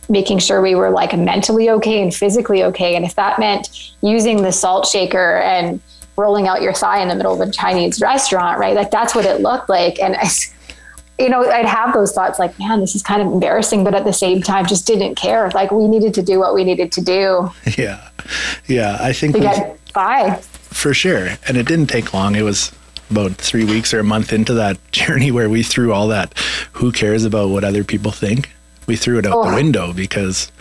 making 0.09 0.37
sure 0.37 0.61
we 0.61 0.75
were 0.75 0.89
like 0.89 1.17
mentally 1.17 1.69
okay 1.69 2.01
and 2.01 2.13
physically 2.13 2.61
okay 2.61 2.95
and 2.97 3.05
if 3.05 3.15
that 3.15 3.39
meant 3.39 3.93
using 4.01 4.41
the 4.41 4.51
salt 4.51 4.85
shaker 4.85 5.37
and 5.37 5.79
rolling 6.15 6.47
out 6.47 6.61
your 6.61 6.73
thigh 6.73 7.01
in 7.01 7.07
the 7.07 7.15
middle 7.15 7.33
of 7.33 7.47
a 7.47 7.51
chinese 7.51 8.01
restaurant 8.01 8.59
right 8.59 8.75
like 8.75 8.91
that's 8.91 9.15
what 9.15 9.25
it 9.25 9.41
looked 9.41 9.69
like 9.69 9.99
and 9.99 10.15
I, 10.15 10.27
you 11.19 11.29
know 11.29 11.43
i'd 11.49 11.65
have 11.65 11.93
those 11.93 12.11
thoughts 12.11 12.39
like 12.39 12.57
man 12.59 12.79
this 12.79 12.95
is 12.95 13.01
kind 13.01 13.21
of 13.21 13.27
embarrassing 13.31 13.83
but 13.83 13.93
at 13.93 14.05
the 14.05 14.13
same 14.13 14.41
time 14.41 14.65
just 14.65 14.85
didn't 14.85 15.15
care 15.15 15.49
like 15.51 15.71
we 15.71 15.87
needed 15.87 16.13
to 16.15 16.21
do 16.21 16.39
what 16.39 16.53
we 16.53 16.63
needed 16.63 16.91
to 16.93 17.01
do 17.01 17.51
yeah 17.77 18.09
yeah 18.67 18.97
i 18.99 19.13
think 19.13 19.33
to 19.35 19.39
get 19.39 19.79
by 19.93 20.41
for 20.73 20.93
sure. 20.93 21.29
And 21.47 21.55
it 21.55 21.67
didn't 21.67 21.87
take 21.87 22.13
long. 22.13 22.35
It 22.35 22.41
was 22.41 22.71
about 23.09 23.33
three 23.35 23.63
weeks 23.63 23.93
or 23.93 23.99
a 23.99 24.03
month 24.03 24.33
into 24.33 24.53
that 24.55 24.79
journey 24.91 25.31
where 25.31 25.49
we 25.49 25.63
threw 25.63 25.93
all 25.93 26.07
that 26.07 26.37
who 26.73 26.91
cares 26.91 27.25
about 27.25 27.49
what 27.49 27.63
other 27.63 27.83
people 27.83 28.11
think 28.11 28.49
we 28.87 28.95
threw 28.95 29.17
it 29.17 29.25
out 29.25 29.33
oh. 29.33 29.49
the 29.49 29.55
window 29.55 29.93
because 29.93 30.51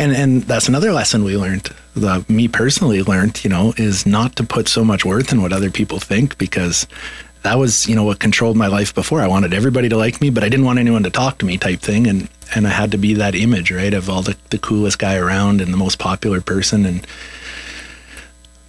and 0.00 0.12
and 0.12 0.42
that's 0.44 0.66
another 0.66 0.92
lesson 0.92 1.22
we 1.24 1.36
learned 1.36 1.68
that 1.94 2.28
me 2.30 2.48
personally 2.48 3.02
learned 3.02 3.44
you 3.44 3.50
know 3.50 3.74
is 3.76 4.06
not 4.06 4.34
to 4.36 4.42
put 4.42 4.66
so 4.66 4.82
much 4.82 5.04
worth 5.04 5.30
in 5.30 5.42
what 5.42 5.52
other 5.52 5.70
people 5.70 5.98
think 5.98 6.38
because 6.38 6.86
that 7.42 7.58
was 7.58 7.86
you 7.86 7.94
know 7.94 8.04
what 8.04 8.18
controlled 8.18 8.56
my 8.56 8.66
life 8.66 8.94
before. 8.94 9.20
I 9.20 9.28
wanted 9.28 9.52
everybody 9.52 9.88
to 9.90 9.96
like 9.96 10.20
me 10.20 10.30
but 10.30 10.42
i 10.42 10.48
didn't 10.48 10.64
want 10.64 10.78
anyone 10.78 11.02
to 11.02 11.10
talk 11.10 11.38
to 11.38 11.46
me 11.46 11.58
type 11.58 11.80
thing. 11.80 12.06
And 12.06 12.28
and 12.54 12.66
i 12.66 12.70
had 12.70 12.90
to 12.92 12.98
be 12.98 13.14
that 13.14 13.34
image 13.34 13.70
right 13.70 13.92
of 13.92 14.08
all 14.08 14.22
the, 14.22 14.36
the 14.48 14.58
coolest 14.58 14.98
guy 14.98 15.16
around 15.16 15.60
and 15.60 15.72
the 15.72 15.76
most 15.76 15.98
popular 15.98 16.40
person. 16.40 16.86
And 16.86 17.06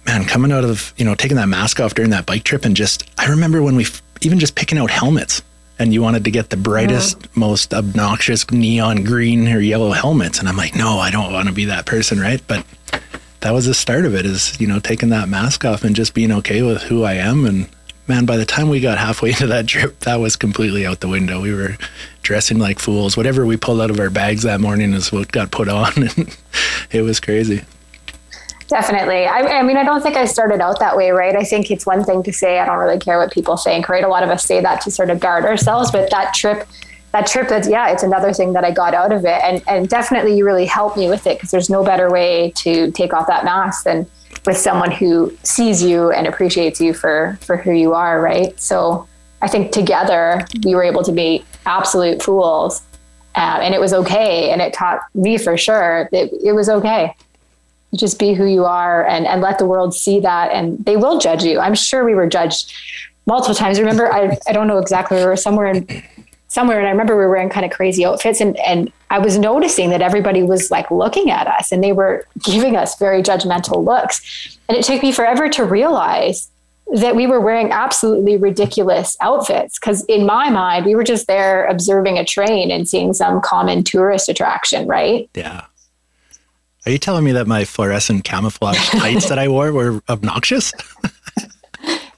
man, 0.06 0.24
coming 0.24 0.52
out 0.52 0.64
of, 0.64 0.92
you 0.96 1.04
know, 1.04 1.14
taking 1.14 1.36
that 1.38 1.48
mask 1.48 1.80
off 1.80 1.94
during 1.94 2.10
that 2.10 2.26
bike 2.26 2.44
trip 2.44 2.64
and 2.64 2.76
just, 2.76 3.08
I 3.18 3.28
remember 3.30 3.62
when 3.62 3.76
we, 3.76 3.86
even 4.20 4.38
just 4.38 4.54
picking 4.56 4.78
out 4.78 4.90
helmets 4.90 5.42
and 5.78 5.92
you 5.92 6.02
wanted 6.02 6.24
to 6.24 6.30
get 6.30 6.50
the 6.50 6.56
brightest, 6.56 7.18
yeah. 7.20 7.28
most 7.34 7.74
obnoxious 7.74 8.50
neon 8.50 9.04
green 9.04 9.48
or 9.48 9.58
yellow 9.60 9.90
helmets. 9.90 10.38
And 10.38 10.48
I'm 10.48 10.56
like, 10.56 10.74
no, 10.74 10.98
I 10.98 11.10
don't 11.10 11.32
want 11.32 11.48
to 11.48 11.54
be 11.54 11.66
that 11.66 11.86
person. 11.86 12.20
Right. 12.20 12.42
But 12.46 12.64
that 13.40 13.52
was 13.52 13.66
the 13.66 13.74
start 13.74 14.04
of 14.04 14.14
it 14.14 14.24
is, 14.24 14.58
you 14.60 14.66
know, 14.66 14.78
taking 14.78 15.08
that 15.10 15.28
mask 15.28 15.64
off 15.64 15.84
and 15.84 15.96
just 15.96 16.14
being 16.14 16.32
okay 16.32 16.62
with 16.62 16.82
who 16.82 17.02
I 17.02 17.14
am. 17.14 17.44
And 17.44 17.68
man, 18.06 18.24
by 18.24 18.36
the 18.36 18.44
time 18.44 18.68
we 18.68 18.80
got 18.80 18.98
halfway 18.98 19.30
into 19.30 19.48
that 19.48 19.66
trip, 19.66 19.98
that 20.00 20.20
was 20.20 20.36
completely 20.36 20.86
out 20.86 21.00
the 21.00 21.08
window. 21.08 21.40
We 21.40 21.54
were 21.54 21.76
dressing 22.22 22.58
like 22.58 22.78
fools. 22.78 23.16
Whatever 23.16 23.44
we 23.44 23.56
pulled 23.56 23.80
out 23.80 23.90
of 23.90 23.98
our 23.98 24.10
bags 24.10 24.42
that 24.42 24.60
morning 24.60 24.92
is 24.92 25.10
what 25.10 25.32
got 25.32 25.50
put 25.50 25.68
on. 25.68 25.92
And 25.96 26.38
it 26.90 27.02
was 27.02 27.18
crazy. 27.18 27.62
Definitely. 28.72 29.26
I, 29.26 29.58
I, 29.58 29.62
mean, 29.62 29.76
I 29.76 29.84
don't 29.84 30.02
think 30.02 30.16
I 30.16 30.24
started 30.24 30.62
out 30.62 30.78
that 30.78 30.96
way, 30.96 31.10
right? 31.10 31.36
I 31.36 31.44
think 31.44 31.70
it's 31.70 31.84
one 31.84 32.04
thing 32.04 32.22
to 32.22 32.32
say, 32.32 32.58
I 32.58 32.64
don't 32.64 32.78
really 32.78 32.98
care 32.98 33.18
what 33.18 33.30
people 33.30 33.58
think, 33.58 33.86
right? 33.90 34.02
A 34.02 34.08
lot 34.08 34.22
of 34.22 34.30
us 34.30 34.46
say 34.46 34.62
that 34.62 34.80
to 34.80 34.90
sort 34.90 35.10
of 35.10 35.20
guard 35.20 35.44
ourselves, 35.44 35.90
but 35.90 36.10
that 36.10 36.32
trip, 36.32 36.66
that 37.10 37.26
trip, 37.26 37.50
that's, 37.50 37.68
yeah, 37.68 37.92
it's 37.92 38.02
another 38.02 38.32
thing 38.32 38.54
that 38.54 38.64
I 38.64 38.70
got 38.70 38.94
out 38.94 39.12
of 39.12 39.26
it. 39.26 39.42
And, 39.44 39.62
and 39.68 39.90
definitely 39.90 40.38
you 40.38 40.46
really 40.46 40.64
helped 40.64 40.96
me 40.96 41.10
with 41.10 41.26
it 41.26 41.36
because 41.36 41.50
there's 41.50 41.68
no 41.68 41.84
better 41.84 42.10
way 42.10 42.50
to 42.56 42.90
take 42.92 43.12
off 43.12 43.26
that 43.26 43.44
mask 43.44 43.84
than 43.84 44.06
with 44.46 44.56
someone 44.56 44.90
who 44.90 45.36
sees 45.42 45.82
you 45.82 46.10
and 46.10 46.26
appreciates 46.26 46.80
you 46.80 46.94
for, 46.94 47.38
for 47.42 47.58
who 47.58 47.72
you 47.72 47.92
are, 47.92 48.22
right? 48.22 48.58
So 48.58 49.06
I 49.42 49.48
think 49.48 49.72
together 49.72 50.46
we 50.64 50.74
were 50.74 50.82
able 50.82 51.02
to 51.02 51.12
be 51.12 51.44
absolute 51.66 52.22
fools. 52.22 52.80
Uh, 53.34 53.58
and 53.60 53.74
it 53.74 53.80
was 53.82 53.92
okay. 53.92 54.50
And 54.50 54.62
it 54.62 54.72
taught 54.72 55.00
me 55.14 55.36
for 55.36 55.58
sure 55.58 56.08
that 56.10 56.30
it 56.42 56.52
was 56.54 56.70
okay 56.70 57.14
just 57.94 58.18
be 58.18 58.34
who 58.34 58.46
you 58.46 58.64
are 58.64 59.06
and, 59.06 59.26
and 59.26 59.40
let 59.40 59.58
the 59.58 59.66
world 59.66 59.94
see 59.94 60.20
that 60.20 60.50
and 60.50 60.82
they 60.84 60.96
will 60.96 61.18
judge 61.18 61.44
you. 61.44 61.60
I'm 61.60 61.74
sure 61.74 62.04
we 62.04 62.14
were 62.14 62.26
judged 62.26 62.72
multiple 63.26 63.54
times. 63.54 63.78
Remember 63.78 64.12
i, 64.12 64.36
I 64.46 64.52
don't 64.52 64.66
know 64.66 64.78
exactly 64.78 65.18
we 65.18 65.24
were 65.24 65.36
somewhere 65.36 65.66
in 65.66 66.02
somewhere 66.48 66.78
and 66.78 66.86
i 66.86 66.90
remember 66.90 67.16
we 67.16 67.24
were 67.24 67.30
wearing 67.30 67.48
kind 67.48 67.64
of 67.64 67.72
crazy 67.72 68.04
outfits 68.04 68.38
and, 68.40 68.58
and 68.58 68.92
i 69.08 69.18
was 69.18 69.38
noticing 69.38 69.88
that 69.88 70.02
everybody 70.02 70.42
was 70.42 70.70
like 70.70 70.90
looking 70.90 71.30
at 71.30 71.46
us 71.46 71.72
and 71.72 71.82
they 71.82 71.92
were 71.92 72.26
giving 72.44 72.76
us 72.76 72.98
very 72.98 73.22
judgmental 73.22 73.84
looks. 73.84 74.58
And 74.68 74.76
it 74.76 74.84
took 74.84 75.02
me 75.02 75.12
forever 75.12 75.48
to 75.50 75.64
realize 75.64 76.50
that 76.94 77.16
we 77.16 77.26
were 77.26 77.40
wearing 77.40 77.72
absolutely 77.72 78.36
ridiculous 78.36 79.16
outfits 79.22 79.78
because 79.78 80.04
in 80.06 80.26
my 80.26 80.50
mind 80.50 80.84
we 80.84 80.94
were 80.94 81.04
just 81.04 81.26
there 81.26 81.64
observing 81.66 82.18
a 82.18 82.24
train 82.24 82.70
and 82.70 82.86
seeing 82.86 83.14
some 83.14 83.40
common 83.40 83.82
tourist 83.82 84.28
attraction 84.28 84.86
right? 84.86 85.30
Yeah 85.34 85.64
are 86.86 86.92
you 86.92 86.98
telling 86.98 87.24
me 87.24 87.32
that 87.32 87.46
my 87.46 87.64
fluorescent 87.64 88.24
camouflage 88.24 88.78
tights 88.90 89.28
that 89.28 89.38
I 89.38 89.48
wore 89.48 89.72
were 89.72 90.02
obnoxious? 90.08 90.72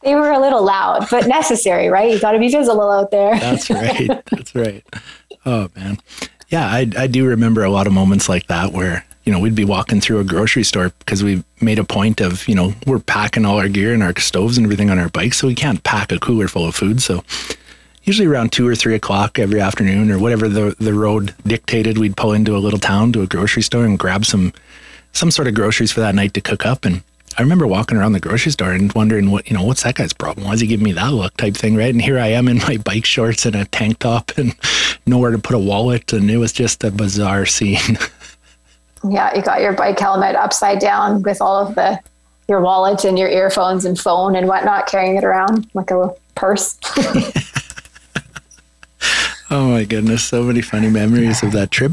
they 0.03 0.15
were 0.15 0.31
a 0.31 0.39
little 0.39 0.65
loud, 0.65 1.07
but 1.11 1.27
necessary, 1.27 1.89
right? 1.89 2.11
You 2.11 2.21
got 2.21 2.33
to 2.33 2.39
be 2.39 2.49
visible 2.49 2.91
out 2.91 3.11
there. 3.11 3.39
That's 3.39 3.71
right. 3.71 4.09
That's 4.31 4.55
right. 4.55 4.85
Oh 5.47 5.69
man, 5.77 5.99
yeah, 6.49 6.67
I 6.67 6.91
I 6.97 7.07
do 7.07 7.27
remember 7.27 7.65
a 7.65 7.71
lot 7.71 7.87
of 7.87 7.93
moments 7.93 8.29
like 8.29 8.47
that 8.47 8.73
where 8.73 9.05
you 9.25 9.33
know 9.33 9.39
we'd 9.39 9.55
be 9.55 9.65
walking 9.65 10.01
through 10.01 10.21
a 10.21 10.25
grocery 10.25 10.65
store 10.65 10.93
because 11.01 11.23
we 11.23 11.45
made 11.61 11.79
a 11.79 11.85
point 11.85 12.21
of 12.21 12.47
you 12.49 12.55
know 12.55 12.75
we're 12.87 12.99
packing 12.99 13.45
all 13.45 13.59
our 13.59 13.69
gear 13.69 13.93
and 13.93 14.03
our 14.03 14.17
stoves 14.19 14.57
and 14.57 14.67
everything 14.67 14.91
on 14.91 14.99
our 14.99 15.11
bikes, 15.11 15.39
so 15.39 15.47
we 15.47 15.55
can't 15.55 15.83
pack 15.83 16.13
a 16.13 16.19
cooler 16.19 16.49
full 16.49 16.67
of 16.67 16.75
food. 16.75 17.03
So 17.03 17.23
usually 18.05 18.29
around 18.29 18.53
two 18.53 18.67
or 18.67 18.75
three 18.75 18.95
o'clock 18.95 19.39
every 19.39 19.61
afternoon 19.61 20.11
or 20.11 20.19
whatever 20.19 20.49
the, 20.49 20.77
the 20.79 20.95
road 20.95 21.35
dictated, 21.47 21.99
we'd 21.99 22.17
pull 22.17 22.33
into 22.33 22.57
a 22.57 22.59
little 22.59 22.79
town 22.79 23.13
to 23.13 23.23
a 23.23 23.27
grocery 23.27 23.63
store 23.63 23.85
and 23.85 23.99
grab 23.99 24.25
some 24.25 24.53
some 25.13 25.31
sort 25.31 25.47
of 25.47 25.55
groceries 25.55 25.93
for 25.93 26.01
that 26.01 26.15
night 26.15 26.35
to 26.35 26.41
cook 26.41 26.67
up. 26.67 26.85
And 26.85 27.01
I 27.39 27.43
remember 27.43 27.69
walking 27.69 27.97
around 27.97 28.13
the 28.13 28.21
grocery 28.21 28.51
store 28.51 28.73
and 28.73 28.93
wondering 28.95 29.31
what, 29.31 29.49
you 29.49 29.57
know, 29.57 29.63
what's 29.63 29.85
that 29.85 29.95
guy's 29.95 30.13
problem? 30.13 30.47
Why 30.47 30.55
is 30.55 30.61
he 30.61 30.67
giving 30.67 30.85
me 30.85 30.93
that 30.93 31.13
look 31.13 31.37
type 31.37 31.55
thing, 31.55 31.77
right? 31.77 31.91
And 31.91 32.03
here 32.03 32.19
I 32.19 32.29
am 32.29 32.49
in 32.49 32.59
my 32.59 32.79
bike 32.79 33.05
shorts 33.05 33.47
and 33.47 33.55
a 33.55 33.65
tank 33.67 34.01
top 34.01 34.33
and 34.37 34.55
nowhere 35.07 35.31
to 35.31 35.39
put 35.39 35.55
a 35.55 35.59
wallet. 35.59 36.13
And 36.13 36.29
it 36.29 36.39
was 36.39 36.53
just 36.53 36.83
a 36.83 36.91
bizarre 36.91 37.47
scene. 37.47 37.97
yeah, 39.09 39.35
you 39.37 39.43
got 39.43 39.61
your 39.61 39.73
bike 39.73 40.01
helmet 40.01 40.35
upside 40.35 40.81
down 40.81 41.23
with 41.23 41.41
all 41.41 41.65
of 41.65 41.77
the 41.77 42.01
your 42.49 42.61
wallet 42.61 43.05
and 43.05 43.19
your 43.19 43.29
earphones 43.29 43.85
and 43.85 43.99
phone 43.99 44.37
and 44.37 44.49
whatnot, 44.49 44.87
carrying 44.87 45.17
it 45.17 45.25
around 45.25 45.67
like 45.75 45.91
a 45.91 46.13
purse. 46.35 46.79
Oh 49.51 49.69
my 49.69 49.85
goodness, 49.85 50.25
so 50.25 50.43
many 50.43 50.63
funny 50.63 50.89
memories 50.89 51.43
of 51.43 51.53
that 51.53 51.71
trip. 51.71 51.93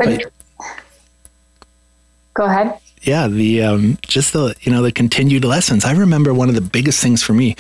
Go 2.34 2.46
ahead. 2.46 2.80
Yeah, 3.02 3.28
the 3.28 3.64
um, 3.64 3.98
just 4.04 4.34
the 4.34 4.56
you 4.62 4.72
know 4.72 4.82
the 4.82 4.92
continued 4.92 5.44
lessons. 5.44 5.86
I 5.86 5.94
remember 5.94 6.34
one 6.34 6.50
of 6.50 6.56
the 6.56 6.62
biggest 6.62 7.02
things 7.02 7.24
for 7.24 7.34
me, 7.34 7.56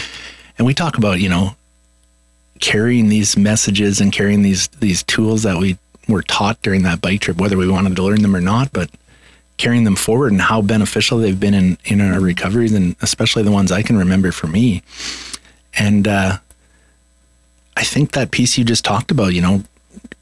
and 0.57 0.65
we 0.65 0.73
talk 0.73 0.97
about 0.97 1.19
you 1.19 1.29
know 1.29 1.55
carrying 2.59 3.09
these 3.09 3.35
messages 3.35 3.99
and 3.99 4.13
carrying 4.13 4.43
these 4.43 4.67
these 4.67 5.03
tools 5.03 5.43
that 5.43 5.57
we 5.57 5.77
were 6.07 6.21
taught 6.21 6.61
during 6.61 6.83
that 6.83 7.01
bike 7.01 7.21
trip, 7.21 7.37
whether 7.37 7.57
we 7.57 7.67
wanted 7.67 7.95
to 7.95 8.03
learn 8.03 8.21
them 8.21 8.35
or 8.35 8.41
not, 8.41 8.71
but 8.71 8.89
carrying 9.57 9.83
them 9.83 9.95
forward 9.95 10.31
and 10.31 10.41
how 10.41 10.61
beneficial 10.61 11.17
they've 11.17 11.39
been 11.39 11.53
in 11.53 11.77
in 11.85 12.01
our 12.01 12.19
recoveries, 12.19 12.73
and 12.73 12.95
especially 13.01 13.43
the 13.43 13.51
ones 13.51 13.71
I 13.71 13.81
can 13.81 13.97
remember 13.97 14.31
for 14.31 14.47
me. 14.47 14.83
And 15.73 16.07
uh, 16.07 16.37
I 17.75 17.83
think 17.83 18.11
that 18.11 18.31
piece 18.31 18.57
you 18.57 18.63
just 18.63 18.85
talked 18.85 19.09
about, 19.09 19.33
you 19.33 19.41
know, 19.41 19.63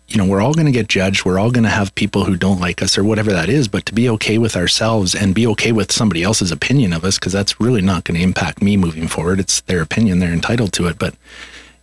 you 0.10 0.18
know, 0.18 0.26
we're 0.26 0.42
all 0.42 0.54
going 0.54 0.66
to 0.66 0.72
get 0.72 0.88
judged. 0.88 1.24
We're 1.24 1.40
all 1.40 1.52
going 1.52 1.64
to 1.64 1.70
have 1.70 1.94
people 1.94 2.26
who 2.26 2.36
don't 2.36 2.60
like 2.60 2.82
us 2.82 2.98
or 2.98 3.04
whatever 3.04 3.32
that 3.32 3.48
is. 3.48 3.68
But 3.68 3.86
to 3.86 3.94
be 3.94 4.10
okay 4.10 4.38
with 4.40 4.56
ourselves 4.56 5.14
and 5.14 5.36
be 5.36 5.46
okay 5.48 5.72
with 5.72 5.92
somebody 5.92 6.24
else's 6.24 6.52
opinion 6.52 6.94
of 6.94 7.04
us, 7.04 7.20
because 7.20 7.34
that's 7.34 7.62
really 7.62 7.82
not 7.82 8.06
going 8.06 8.18
to 8.18 8.24
impact 8.24 8.62
me 8.62 8.76
moving 8.76 9.08
forward. 9.08 9.40
It's 9.40 9.62
their 9.62 9.82
opinion. 9.82 10.20
They're 10.20 10.34
entitled 10.34 10.74
to 10.74 10.88
it. 10.88 10.98
But, 10.98 11.16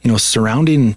you 0.02 0.10
know, 0.10 0.16
surrounding 0.16 0.96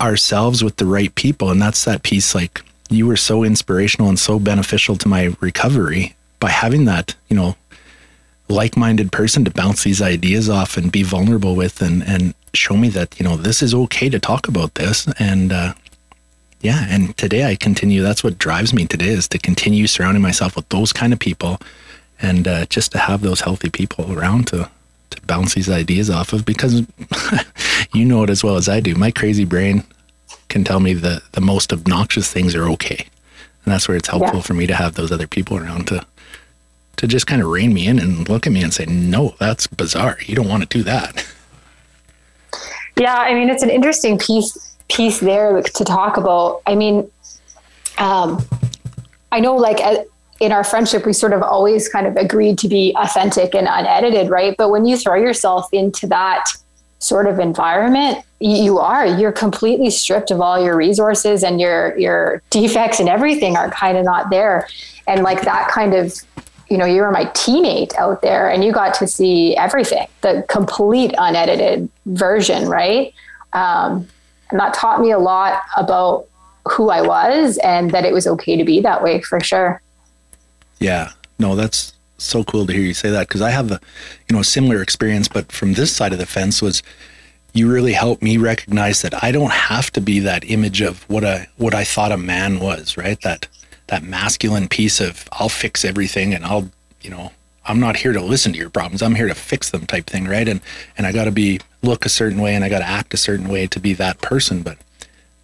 ourselves 0.00 0.62
with 0.62 0.76
the 0.76 0.86
right 0.86 1.14
people. 1.14 1.50
And 1.50 1.62
that's 1.62 1.84
that 1.84 2.02
piece 2.02 2.34
like 2.34 2.60
you 2.90 3.06
were 3.06 3.16
so 3.16 3.42
inspirational 3.42 4.08
and 4.08 4.18
so 4.18 4.38
beneficial 4.38 4.96
to 4.96 5.08
my 5.08 5.34
recovery 5.40 6.14
by 6.38 6.50
having 6.50 6.84
that, 6.84 7.14
you 7.28 7.36
know, 7.36 7.56
like-minded 8.48 9.10
person 9.10 9.44
to 9.44 9.50
bounce 9.50 9.84
these 9.84 10.02
ideas 10.02 10.50
off 10.50 10.76
and 10.76 10.92
be 10.92 11.02
vulnerable 11.02 11.56
with 11.56 11.80
and 11.80 12.02
and 12.02 12.34
show 12.52 12.76
me 12.76 12.88
that 12.88 13.18
you 13.18 13.24
know 13.24 13.36
this 13.36 13.62
is 13.62 13.74
okay 13.74 14.08
to 14.08 14.18
talk 14.18 14.48
about 14.48 14.74
this 14.74 15.08
and 15.18 15.52
uh, 15.52 15.72
yeah 16.64 16.86
and 16.88 17.16
today 17.16 17.44
i 17.44 17.54
continue 17.54 18.02
that's 18.02 18.24
what 18.24 18.38
drives 18.38 18.74
me 18.74 18.86
today 18.86 19.08
is 19.08 19.28
to 19.28 19.38
continue 19.38 19.86
surrounding 19.86 20.22
myself 20.22 20.56
with 20.56 20.68
those 20.70 20.92
kind 20.92 21.12
of 21.12 21.20
people 21.20 21.60
and 22.20 22.48
uh, 22.48 22.64
just 22.66 22.90
to 22.92 22.98
have 22.98 23.20
those 23.20 23.40
healthy 23.40 23.70
people 23.70 24.12
around 24.12 24.48
to 24.48 24.68
to 25.10 25.20
bounce 25.26 25.54
these 25.54 25.70
ideas 25.70 26.10
off 26.10 26.32
of 26.32 26.44
because 26.44 26.82
you 27.94 28.04
know 28.04 28.24
it 28.24 28.30
as 28.30 28.42
well 28.42 28.56
as 28.56 28.68
i 28.68 28.80
do 28.80 28.94
my 28.96 29.10
crazy 29.10 29.44
brain 29.44 29.84
can 30.48 30.64
tell 30.64 30.80
me 30.80 30.92
the 30.92 31.22
the 31.32 31.40
most 31.40 31.72
obnoxious 31.72 32.32
things 32.32 32.54
are 32.56 32.68
okay 32.68 33.06
and 33.64 33.72
that's 33.72 33.86
where 33.86 33.96
it's 33.96 34.08
helpful 34.08 34.38
yeah. 34.38 34.42
for 34.42 34.54
me 34.54 34.66
to 34.66 34.74
have 34.74 34.94
those 34.94 35.12
other 35.12 35.28
people 35.28 35.56
around 35.56 35.86
to 35.86 36.04
to 36.96 37.06
just 37.06 37.26
kind 37.26 37.42
of 37.42 37.48
rein 37.48 37.72
me 37.74 37.86
in 37.86 37.98
and 37.98 38.28
look 38.28 38.46
at 38.46 38.52
me 38.52 38.62
and 38.62 38.72
say, 38.72 38.86
no, 38.86 39.34
that's 39.38 39.66
bizarre. 39.66 40.16
You 40.24 40.34
don't 40.34 40.48
want 40.48 40.62
to 40.62 40.78
do 40.78 40.82
that. 40.84 41.26
Yeah, 42.96 43.16
I 43.16 43.34
mean, 43.34 43.50
it's 43.50 43.62
an 43.62 43.70
interesting 43.70 44.18
piece 44.18 44.73
piece 44.88 45.20
there 45.20 45.60
to 45.62 45.84
talk 45.84 46.16
about. 46.16 46.62
I 46.66 46.74
mean, 46.74 47.10
um, 47.98 48.44
I 49.32 49.40
know, 49.40 49.56
like 49.56 49.80
in 50.40 50.52
our 50.52 50.64
friendship, 50.64 51.06
we 51.06 51.12
sort 51.12 51.32
of 51.32 51.42
always 51.42 51.88
kind 51.88 52.06
of 52.06 52.16
agreed 52.16 52.58
to 52.58 52.68
be 52.68 52.94
authentic 52.96 53.54
and 53.54 53.66
unedited, 53.70 54.30
right? 54.30 54.54
But 54.56 54.70
when 54.70 54.86
you 54.86 54.96
throw 54.96 55.14
yourself 55.14 55.68
into 55.72 56.06
that 56.08 56.46
sort 56.98 57.26
of 57.26 57.38
environment, 57.38 58.24
you 58.40 58.78
are 58.78 59.06
you're 59.06 59.32
completely 59.32 59.90
stripped 59.90 60.30
of 60.30 60.40
all 60.40 60.62
your 60.62 60.76
resources, 60.76 61.42
and 61.42 61.60
your 61.60 61.96
your 61.98 62.42
defects 62.50 63.00
and 63.00 63.08
everything 63.08 63.56
are 63.56 63.70
kind 63.70 63.96
of 63.96 64.04
not 64.04 64.30
there. 64.30 64.68
And 65.06 65.22
like 65.22 65.42
that 65.42 65.70
kind 65.70 65.94
of 65.94 66.14
you 66.70 66.78
know, 66.78 66.86
you 66.86 67.02
were 67.02 67.10
my 67.10 67.26
teammate 67.26 67.94
out 67.96 68.22
there 68.22 68.48
and 68.48 68.64
you 68.64 68.72
got 68.72 68.94
to 68.94 69.06
see 69.06 69.54
everything, 69.56 70.06
the 70.22 70.44
complete 70.48 71.14
unedited 71.18 71.88
version, 72.06 72.68
right? 72.68 73.12
Um, 73.52 74.08
and 74.54 74.60
that 74.60 74.72
taught 74.72 75.00
me 75.00 75.10
a 75.10 75.18
lot 75.18 75.64
about 75.76 76.28
who 76.70 76.88
I 76.88 77.02
was 77.02 77.58
and 77.58 77.90
that 77.90 78.04
it 78.04 78.12
was 78.12 78.28
okay 78.28 78.56
to 78.56 78.62
be 78.62 78.80
that 78.82 79.02
way 79.02 79.20
for 79.20 79.40
sure. 79.40 79.82
Yeah, 80.78 81.10
no, 81.40 81.56
that's 81.56 81.92
so 82.18 82.44
cool 82.44 82.64
to 82.64 82.72
hear 82.72 82.82
you 82.82 82.94
say 82.94 83.10
that 83.10 83.26
because 83.26 83.42
I 83.42 83.50
have 83.50 83.72
a, 83.72 83.80
you 84.28 84.36
know, 84.36 84.42
similar 84.42 84.80
experience, 84.80 85.26
but 85.26 85.50
from 85.50 85.72
this 85.72 85.90
side 85.90 86.12
of 86.12 86.20
the 86.20 86.24
fence 86.26 86.62
was 86.62 86.84
you 87.52 87.68
really 87.68 87.94
helped 87.94 88.22
me 88.22 88.36
recognize 88.36 89.02
that 89.02 89.24
I 89.24 89.32
don't 89.32 89.50
have 89.50 89.90
to 89.90 90.00
be 90.00 90.20
that 90.20 90.48
image 90.48 90.80
of 90.80 91.02
what 91.10 91.24
a 91.24 91.48
what 91.56 91.74
I 91.74 91.82
thought 91.82 92.12
a 92.12 92.16
man 92.16 92.60
was, 92.60 92.96
right? 92.96 93.20
That 93.22 93.48
that 93.88 94.04
masculine 94.04 94.68
piece 94.68 95.00
of 95.00 95.28
I'll 95.32 95.48
fix 95.48 95.84
everything 95.84 96.32
and 96.32 96.44
I'll, 96.44 96.70
you 97.02 97.10
know, 97.10 97.32
I'm 97.66 97.80
not 97.80 97.96
here 97.96 98.12
to 98.12 98.20
listen 98.20 98.52
to 98.52 98.58
your 98.58 98.70
problems. 98.70 99.02
I'm 99.02 99.14
here 99.14 99.28
to 99.28 99.34
fix 99.34 99.70
them 99.70 99.86
type 99.86 100.06
thing, 100.06 100.26
right? 100.26 100.48
And 100.48 100.60
and 100.96 101.06
I 101.06 101.12
got 101.12 101.24
to 101.24 101.32
be 101.32 101.60
look 101.82 102.04
a 102.04 102.08
certain 102.10 102.40
way 102.40 102.54
and 102.54 102.64
I 102.64 102.68
got 102.68 102.80
to 102.80 102.88
act 102.88 103.14
a 103.14 103.18
certain 103.18 103.48
way 103.48 103.66
to 103.66 103.80
be 103.80 103.92
that 103.94 104.20
person. 104.20 104.62
But 104.62 104.78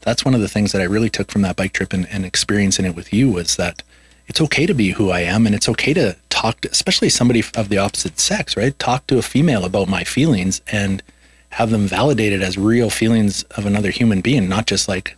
that's 0.01 0.25
one 0.25 0.35
of 0.35 0.41
the 0.41 0.49
things 0.49 0.73
that 0.73 0.81
I 0.81 0.85
really 0.85 1.11
took 1.11 1.31
from 1.31 1.43
that 1.43 1.57
bike 1.57 1.73
trip 1.73 1.93
and, 1.93 2.09
and 2.09 2.25
experiencing 2.25 2.87
it 2.87 2.97
with 2.97 3.13
you 3.13 3.31
was 3.31 3.57
that 3.57 3.83
it's 4.27 4.41
okay 4.41 4.67
to 4.67 4.75
be 4.75 4.91
who 4.91 5.11
I 5.11 5.21
am 5.21 5.47
and 5.47 5.55
it's 5.55 5.69
okay 5.69 5.93
to 5.95 6.17
talk 6.29 6.61
to, 6.61 6.71
especially 6.71 7.09
somebody 7.09 7.43
of 7.57 7.69
the 7.69 7.79
opposite 7.79 8.19
sex, 8.19 8.57
right? 8.57 8.79
Talk 8.79 9.07
to 9.09 9.19
a 9.19 9.23
female 9.23 9.65
about 9.65 9.89
my 9.89 10.05
feelings 10.05 10.61
and 10.71 11.03
have 11.51 11.71
them 11.71 11.87
validated 11.87 12.43
as 12.43 12.57
real 12.57 12.91
feelings 12.91 13.43
of 13.57 13.67
another 13.67 13.91
human 13.91 14.21
being, 14.21 14.49
not 14.49 14.67
just 14.67 14.89
like 14.89 15.17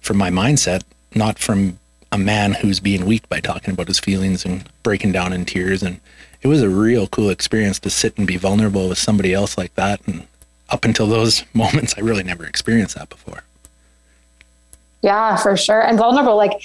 from 0.00 0.18
my 0.18 0.30
mindset, 0.30 0.82
not 1.14 1.38
from 1.38 1.78
a 2.12 2.18
man 2.18 2.52
who's 2.52 2.80
being 2.80 3.06
weak 3.06 3.28
by 3.28 3.40
talking 3.40 3.72
about 3.72 3.88
his 3.88 3.98
feelings 3.98 4.44
and 4.44 4.68
breaking 4.82 5.10
down 5.10 5.32
in 5.32 5.44
tears. 5.44 5.82
And 5.82 6.00
it 6.44 6.48
was 6.48 6.62
a 6.62 6.68
real 6.68 7.06
cool 7.06 7.30
experience 7.30 7.80
to 7.80 7.90
sit 7.90 8.18
and 8.18 8.26
be 8.26 8.36
vulnerable 8.36 8.90
with 8.90 8.98
somebody 8.98 9.32
else 9.32 9.56
like 9.56 9.74
that. 9.76 10.06
And 10.06 10.26
up 10.68 10.84
until 10.84 11.06
those 11.06 11.42
moments, 11.54 11.94
I 11.96 12.02
really 12.02 12.22
never 12.22 12.44
experienced 12.44 12.94
that 12.96 13.08
before. 13.08 13.42
Yeah, 15.00 15.36
for 15.36 15.56
sure. 15.56 15.80
And 15.80 15.98
vulnerable, 15.98 16.36
like 16.36 16.62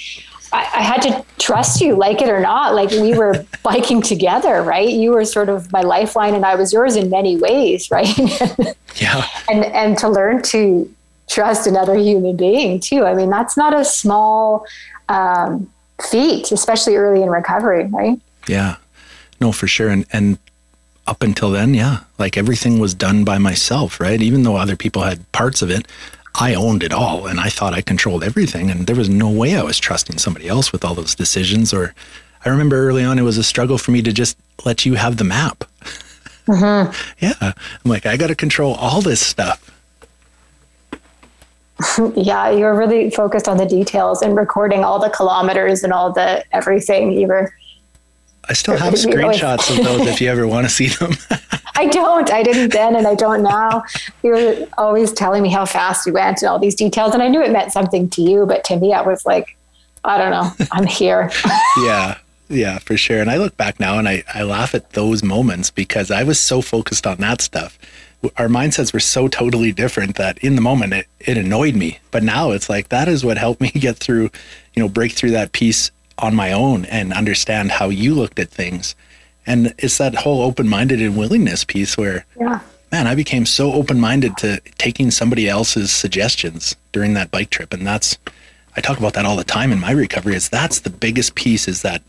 I, 0.52 0.60
I, 0.60 0.82
had 0.82 1.02
to 1.02 1.24
trust 1.38 1.80
you, 1.80 1.94
like 1.94 2.22
it 2.22 2.28
or 2.28 2.40
not. 2.40 2.74
Like 2.74 2.90
we 2.90 3.14
were 3.14 3.44
biking 3.62 4.00
together, 4.02 4.62
right? 4.62 4.88
You 4.88 5.12
were 5.12 5.24
sort 5.24 5.48
of 5.48 5.70
my 5.72 5.82
lifeline, 5.82 6.34
and 6.34 6.44
I 6.44 6.54
was 6.54 6.72
yours 6.72 6.96
in 6.96 7.10
many 7.10 7.36
ways, 7.36 7.90
right? 7.90 8.18
yeah. 8.96 9.26
And 9.50 9.64
and 9.66 9.98
to 9.98 10.08
learn 10.08 10.42
to 10.44 10.92
trust 11.28 11.66
another 11.66 11.96
human 11.96 12.36
being 12.36 12.80
too. 12.80 13.04
I 13.04 13.14
mean, 13.14 13.30
that's 13.30 13.56
not 13.56 13.78
a 13.78 13.84
small 13.84 14.64
um, 15.08 15.70
feat, 16.10 16.50
especially 16.50 16.96
early 16.96 17.22
in 17.22 17.28
recovery, 17.28 17.84
right? 17.86 18.18
Yeah, 18.48 18.76
no, 19.40 19.52
for 19.52 19.66
sure. 19.66 19.88
And 19.88 20.06
and 20.12 20.38
up 21.06 21.22
until 21.22 21.50
then, 21.50 21.74
yeah, 21.74 22.00
like 22.18 22.36
everything 22.36 22.78
was 22.78 22.94
done 22.94 23.24
by 23.24 23.38
myself, 23.38 23.98
right? 23.98 24.20
Even 24.20 24.42
though 24.42 24.56
other 24.56 24.76
people 24.76 25.02
had 25.02 25.30
parts 25.32 25.62
of 25.62 25.70
it, 25.70 25.86
I 26.36 26.54
owned 26.54 26.82
it 26.82 26.92
all, 26.92 27.26
and 27.26 27.40
I 27.40 27.48
thought 27.48 27.74
I 27.74 27.80
controlled 27.80 28.22
everything, 28.22 28.70
and 28.70 28.86
there 28.86 28.96
was 28.96 29.08
no 29.08 29.28
way 29.28 29.56
I 29.56 29.62
was 29.62 29.78
trusting 29.78 30.18
somebody 30.18 30.46
else 30.46 30.72
with 30.72 30.84
all 30.84 30.94
those 30.94 31.14
decisions. 31.14 31.72
Or 31.72 31.94
I 32.44 32.48
remember 32.48 32.76
early 32.88 33.02
on, 33.02 33.18
it 33.18 33.22
was 33.22 33.38
a 33.38 33.42
struggle 33.42 33.78
for 33.78 33.90
me 33.90 34.02
to 34.02 34.12
just 34.12 34.38
let 34.64 34.86
you 34.86 34.94
have 34.94 35.16
the 35.16 35.24
map. 35.24 35.64
Mm-hmm. 36.46 36.92
yeah, 37.24 37.34
I'm 37.40 37.90
like, 37.90 38.06
I 38.06 38.16
got 38.16 38.28
to 38.28 38.36
control 38.36 38.74
all 38.74 39.00
this 39.00 39.20
stuff. 39.20 39.66
yeah, 42.14 42.50
you 42.50 42.64
were 42.64 42.76
really 42.76 43.10
focused 43.10 43.48
on 43.48 43.56
the 43.56 43.66
details 43.66 44.22
and 44.22 44.36
recording 44.36 44.84
all 44.84 44.98
the 44.98 45.10
kilometers 45.10 45.82
and 45.82 45.92
all 45.92 46.12
the 46.12 46.44
everything. 46.54 47.12
You 47.12 47.26
were. 47.26 47.52
I 48.48 48.52
still 48.54 48.76
have 48.76 48.94
screenshots 48.94 49.70
of 49.70 49.84
those 49.84 50.06
if 50.08 50.20
you 50.20 50.28
ever 50.28 50.46
want 50.46 50.66
to 50.66 50.72
see 50.72 50.88
them. 50.88 51.12
I 51.76 51.86
don't. 51.86 52.30
I 52.32 52.42
didn't 52.42 52.72
then, 52.72 52.96
and 52.96 53.06
I 53.06 53.14
don't 53.14 53.42
now. 53.42 53.84
You 54.22 54.30
were 54.30 54.68
always 54.76 55.12
telling 55.12 55.42
me 55.42 55.50
how 55.50 55.64
fast 55.64 56.06
you 56.06 56.12
went 56.12 56.42
and 56.42 56.48
all 56.48 56.58
these 56.58 56.74
details, 56.74 57.14
and 57.14 57.22
I 57.22 57.28
knew 57.28 57.42
it 57.42 57.52
meant 57.52 57.72
something 57.72 58.08
to 58.10 58.22
you, 58.22 58.46
but 58.46 58.64
to 58.64 58.76
me, 58.76 58.92
I 58.92 59.02
was 59.02 59.24
like, 59.24 59.56
I 60.04 60.18
don't 60.18 60.30
know. 60.30 60.66
I'm 60.72 60.86
here. 60.86 61.30
yeah. 61.84 62.18
Yeah, 62.48 62.78
for 62.80 62.96
sure. 62.96 63.20
And 63.20 63.30
I 63.30 63.36
look 63.36 63.56
back 63.56 63.78
now 63.78 64.00
and 64.00 64.08
I, 64.08 64.24
I 64.34 64.42
laugh 64.42 64.74
at 64.74 64.90
those 64.90 65.22
moments 65.22 65.70
because 65.70 66.10
I 66.10 66.24
was 66.24 66.40
so 66.40 66.60
focused 66.60 67.06
on 67.06 67.18
that 67.18 67.40
stuff 67.40 67.78
our 68.36 68.48
mindsets 68.48 68.92
were 68.92 69.00
so 69.00 69.28
totally 69.28 69.72
different 69.72 70.16
that 70.16 70.38
in 70.38 70.54
the 70.54 70.60
moment 70.60 70.92
it, 70.92 71.06
it 71.20 71.38
annoyed 71.38 71.74
me. 71.74 71.98
But 72.10 72.22
now 72.22 72.50
it's 72.50 72.68
like 72.68 72.88
that 72.88 73.08
is 73.08 73.24
what 73.24 73.38
helped 73.38 73.60
me 73.60 73.70
get 73.74 73.96
through, 73.96 74.30
you 74.74 74.82
know, 74.82 74.88
break 74.88 75.12
through 75.12 75.30
that 75.32 75.52
piece 75.52 75.90
on 76.20 76.34
my 76.34 76.52
own 76.52 76.84
and 76.86 77.12
understand 77.12 77.70
how 77.70 77.88
you 77.88 78.14
looked 78.14 78.38
at 78.38 78.50
things. 78.50 78.94
And 79.46 79.74
it's 79.78 79.98
that 79.98 80.14
whole 80.14 80.42
open 80.42 80.68
minded 80.68 81.00
and 81.00 81.16
willingness 81.16 81.64
piece 81.64 81.96
where, 81.96 82.24
yeah. 82.38 82.60
man, 82.92 83.06
I 83.06 83.14
became 83.14 83.46
so 83.46 83.72
open 83.72 83.98
minded 83.98 84.36
to 84.38 84.60
taking 84.78 85.10
somebody 85.10 85.48
else's 85.48 85.90
suggestions 85.90 86.76
during 86.92 87.14
that 87.14 87.30
bike 87.30 87.50
trip. 87.50 87.72
And 87.72 87.86
that's, 87.86 88.18
I 88.76 88.80
talk 88.80 88.98
about 88.98 89.14
that 89.14 89.24
all 89.24 89.36
the 89.36 89.44
time 89.44 89.72
in 89.72 89.80
my 89.80 89.92
recovery, 89.92 90.34
is 90.34 90.48
that's 90.48 90.80
the 90.80 90.90
biggest 90.90 91.34
piece 91.34 91.66
is 91.66 91.82
that 91.82 92.02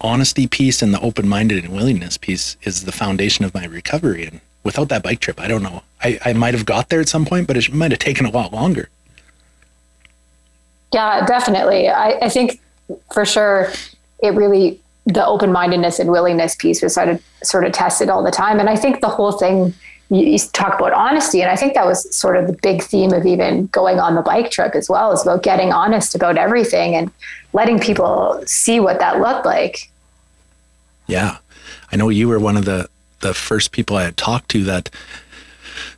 honesty 0.00 0.46
piece 0.46 0.82
and 0.82 0.92
the 0.92 1.00
open 1.00 1.26
minded 1.28 1.64
and 1.64 1.74
willingness 1.74 2.18
piece 2.18 2.56
is 2.62 2.84
the 2.84 2.92
foundation 2.92 3.44
of 3.44 3.54
my 3.54 3.64
recovery. 3.64 4.26
And 4.26 4.40
without 4.62 4.88
that 4.90 5.02
bike 5.02 5.20
trip, 5.20 5.40
I 5.40 5.48
don't 5.48 5.62
know. 5.62 5.82
I, 6.02 6.18
I 6.24 6.32
might 6.34 6.54
have 6.54 6.66
got 6.66 6.90
there 6.90 7.00
at 7.00 7.08
some 7.08 7.24
point, 7.24 7.46
but 7.46 7.56
it 7.56 7.72
might 7.72 7.90
have 7.90 8.00
taken 8.00 8.26
a 8.26 8.30
lot 8.30 8.52
longer. 8.52 8.88
Yeah, 10.92 11.26
definitely. 11.26 11.88
I, 11.88 12.18
I 12.22 12.28
think 12.28 12.60
for 13.12 13.24
sure 13.24 13.70
it 14.22 14.34
really 14.34 14.80
the 15.06 15.24
open 15.26 15.52
mindedness 15.52 15.98
and 15.98 16.10
willingness 16.10 16.54
piece 16.54 16.82
was 16.82 16.94
sort 16.94 17.08
of 17.08 17.22
sort 17.42 17.64
of 17.64 17.72
tested 17.72 18.08
all 18.08 18.22
the 18.22 18.30
time. 18.30 18.58
And 18.58 18.68
I 18.70 18.76
think 18.76 19.00
the 19.00 19.08
whole 19.08 19.32
thing 19.32 19.74
you, 20.10 20.38
talk 20.52 20.78
about 20.78 20.92
honesty, 20.92 21.42
and 21.42 21.50
I 21.50 21.56
think 21.56 21.74
that 21.74 21.86
was 21.86 22.14
sort 22.14 22.36
of 22.36 22.46
the 22.46 22.52
big 22.62 22.82
theme 22.82 23.12
of 23.12 23.26
even 23.26 23.66
going 23.66 23.98
on 23.98 24.14
the 24.14 24.22
bike 24.22 24.50
trip 24.50 24.74
as 24.74 24.88
well, 24.88 25.12
is 25.12 25.22
about 25.22 25.42
getting 25.42 25.72
honest 25.72 26.14
about 26.14 26.38
everything 26.38 26.94
and 26.94 27.10
letting 27.52 27.78
people 27.78 28.42
see 28.46 28.80
what 28.80 28.98
that 29.00 29.20
looked 29.20 29.44
like. 29.44 29.90
Yeah. 31.06 31.38
I 31.92 31.96
know 31.96 32.08
you 32.08 32.28
were 32.28 32.38
one 32.38 32.56
of 32.56 32.64
the 32.64 32.88
the 33.20 33.34
first 33.34 33.72
people 33.72 33.96
I 33.96 34.04
had 34.04 34.16
talked 34.16 34.50
to 34.50 34.64
that 34.64 34.90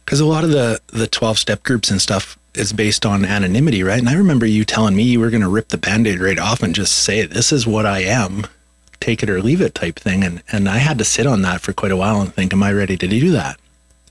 because 0.05 0.21
a 0.21 0.27
lot 0.27 0.45
of 0.45 0.51
the 0.51 0.81
the 0.89 1.07
12 1.07 1.39
step 1.39 1.63
groups 1.63 1.91
and 1.91 2.01
stuff 2.01 2.39
is 2.57 2.73
based 2.73 3.07
on 3.07 3.25
anonymity, 3.25 3.83
right? 3.83 3.99
And 3.99 4.09
I 4.09 4.15
remember 4.15 4.47
you 4.47 4.65
telling 4.65 4.97
me 4.97 5.03
you 5.03 5.21
were 5.21 5.31
going 5.31 5.43
to 5.43 5.49
rip 5.49 5.69
the 5.69 5.79
band-aid 5.79 6.21
right 6.21 6.39
off 6.39 6.63
and 6.63 6.75
just 6.75 6.93
say 6.93 7.25
this 7.25 7.53
is 7.53 7.67
what 7.67 7.87
I 7.87 8.01
am, 8.01 8.47
take 9.01 9.23
it 9.23 9.31
or 9.31 9.43
leave 9.43 9.61
it 9.61 9.75
type 9.75 9.97
thing 9.97 10.25
and 10.25 10.43
and 10.51 10.69
I 10.69 10.79
had 10.79 10.99
to 10.99 11.05
sit 11.05 11.27
on 11.27 11.43
that 11.43 11.61
for 11.61 11.73
quite 11.73 11.93
a 11.93 11.97
while 11.97 12.21
and 12.21 12.33
think 12.33 12.53
am 12.53 12.63
I 12.63 12.73
ready 12.73 12.97
to 12.97 13.07
do 13.07 13.31
that? 13.33 13.59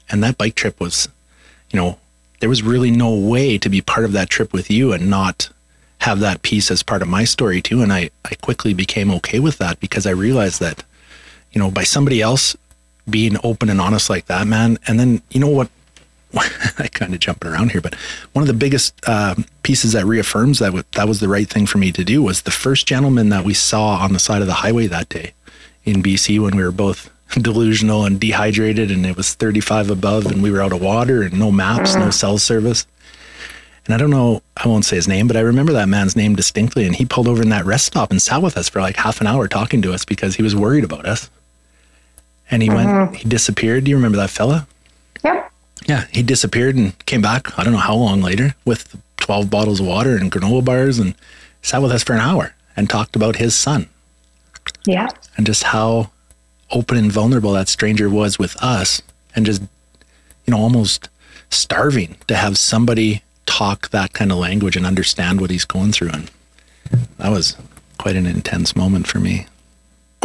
And 0.10 0.24
that 0.24 0.38
bike 0.38 0.56
trip 0.56 0.80
was 0.80 1.10
you 1.72 1.80
know, 1.80 1.98
there 2.40 2.50
was 2.50 2.64
really 2.64 2.92
no 2.92 3.14
way 3.14 3.58
to 3.58 3.70
be 3.70 3.82
part 3.82 4.06
of 4.06 4.12
that 4.14 4.30
trip 4.30 4.54
with 4.54 4.70
you 4.70 4.94
and 4.94 5.10
not 5.10 5.50
have 6.00 6.20
that 6.20 6.44
piece 6.44 6.70
as 6.70 6.84
part 6.84 7.02
of 7.02 7.08
my 7.08 7.24
story 7.24 7.62
too 7.62 7.82
and 7.82 7.92
I 7.92 8.10
I 8.24 8.36
quickly 8.36 8.74
became 8.74 9.12
okay 9.12 9.40
with 9.40 9.58
that 9.58 9.80
because 9.80 10.06
I 10.06 10.12
realized 10.12 10.60
that 10.60 10.84
you 11.56 11.60
know, 11.60 11.72
by 11.72 11.84
somebody 11.84 12.22
else 12.22 12.56
being 13.10 13.38
open 13.44 13.70
and 13.70 13.80
honest 13.80 14.10
like 14.10 14.26
that, 14.26 14.46
man. 14.46 14.78
And 14.86 15.00
then 15.00 15.22
you 15.32 15.40
know 15.40 15.50
what? 15.50 15.70
I 16.80 16.88
kind 16.88 17.14
of 17.14 17.20
jumping 17.20 17.52
around 17.52 17.72
here, 17.72 17.82
but 17.82 17.96
one 18.34 18.44
of 18.44 18.48
the 18.48 18.54
biggest 18.54 18.94
uh, 19.08 19.36
pieces 19.64 19.94
that 19.94 20.06
reaffirms 20.06 20.60
that 20.60 20.68
w- 20.68 20.84
that 20.94 21.08
was 21.08 21.20
the 21.20 21.30
right 21.30 21.48
thing 21.48 21.66
for 21.66 21.78
me 21.78 21.92
to 21.92 22.04
do 22.04 22.22
was 22.22 22.42
the 22.42 22.52
first 22.52 22.88
gentleman 22.88 23.30
that 23.30 23.46
we 23.46 23.54
saw 23.54 23.98
on 23.98 24.14
the 24.14 24.20
side 24.20 24.42
of 24.42 24.48
the 24.48 24.54
highway 24.54 24.88
that 24.88 25.10
day 25.10 25.34
in 25.86 26.04
BC 26.04 26.42
when 26.42 26.56
we 26.56 26.64
were 26.64 26.72
both 26.72 27.10
delusional 27.42 28.06
and 28.06 28.20
dehydrated 28.20 28.92
and 28.92 29.06
it 29.06 29.16
was 29.16 29.34
35 29.34 29.90
above 29.90 30.26
and 30.26 30.44
we 30.44 30.52
were 30.52 30.62
out 30.62 30.74
of 30.74 30.82
water 30.82 31.22
and 31.24 31.40
no 31.40 31.52
maps, 31.52 31.96
no 31.96 32.10
cell 32.10 32.38
service. 32.38 32.86
And 33.86 33.94
I 33.94 33.98
don't 33.98 34.10
know, 34.10 34.42
I 34.58 34.68
won't 34.68 34.84
say 34.84 34.96
his 34.96 35.08
name, 35.08 35.28
but 35.28 35.38
I 35.38 35.42
remember 35.42 35.74
that 35.74 35.88
man's 35.88 36.16
name 36.16 36.36
distinctly. 36.36 36.86
And 36.86 36.96
he 36.96 37.06
pulled 37.06 37.28
over 37.28 37.44
in 37.44 37.50
that 37.50 37.66
rest 37.66 37.86
stop 37.86 38.10
and 38.10 38.20
sat 38.22 38.42
with 38.42 38.58
us 38.58 38.68
for 38.68 38.82
like 38.82 38.96
half 38.96 39.22
an 39.22 39.28
hour 39.28 39.48
talking 39.48 39.82
to 39.84 39.94
us 39.94 40.06
because 40.06 40.36
he 40.36 40.44
was 40.44 40.56
worried 40.56 40.84
about 40.84 41.06
us. 41.06 41.30
And 42.50 42.64
he 42.64 42.70
went, 42.70 43.16
he 43.16 43.30
disappeared. 43.30 43.84
Do 43.84 43.92
you 43.92 43.96
remember 43.96 44.18
that 44.18 44.30
fella? 44.32 44.68
Yep. 45.24 45.52
Yeah, 45.86 46.06
he 46.12 46.24
disappeared 46.24 46.76
and 46.76 46.98
came 47.06 47.22
back, 47.22 47.58
I 47.60 47.64
don't 47.64 47.74
know 47.74 47.80
how 47.80 47.96
long 47.96 48.22
later, 48.22 48.56
with 48.66 48.96
12 49.18 49.50
bottles 49.50 49.80
of 49.80 49.86
water 49.88 50.16
and 50.18 50.32
granola 50.32 50.64
bars 50.66 51.00
and 51.00 51.14
sat 51.62 51.82
with 51.82 51.92
us 51.92 52.04
for 52.04 52.14
an 52.14 52.20
hour 52.20 52.54
and 52.76 52.90
talked 52.90 53.16
about 53.16 53.36
his 53.38 53.56
son 53.56 53.88
Yeah. 54.86 55.08
and 55.38 55.46
just 55.46 55.64
how 55.64 56.12
open 56.72 56.98
and 56.98 57.12
vulnerable 57.12 57.54
that 57.54 57.68
stranger 57.70 58.10
was 58.10 58.38
with 58.40 58.56
us 58.62 59.02
and 59.36 59.46
just, 59.46 59.62
you 59.62 60.52
know, 60.52 60.58
almost 60.58 61.10
starving 61.50 62.16
to 62.28 62.36
have 62.36 62.58
somebody 62.58 63.22
talk 63.46 63.90
that 63.90 64.14
kind 64.14 64.32
of 64.32 64.38
language 64.40 64.76
and 64.76 64.86
understand 64.86 65.40
what 65.40 65.52
he's 65.52 65.66
going 65.66 65.92
through. 65.92 66.10
And 66.10 66.32
that 67.18 67.30
was 67.30 67.56
quite 68.00 68.16
an 68.16 68.26
intense 68.26 68.76
moment 68.76 69.06
for 69.08 69.20
me. 69.20 69.46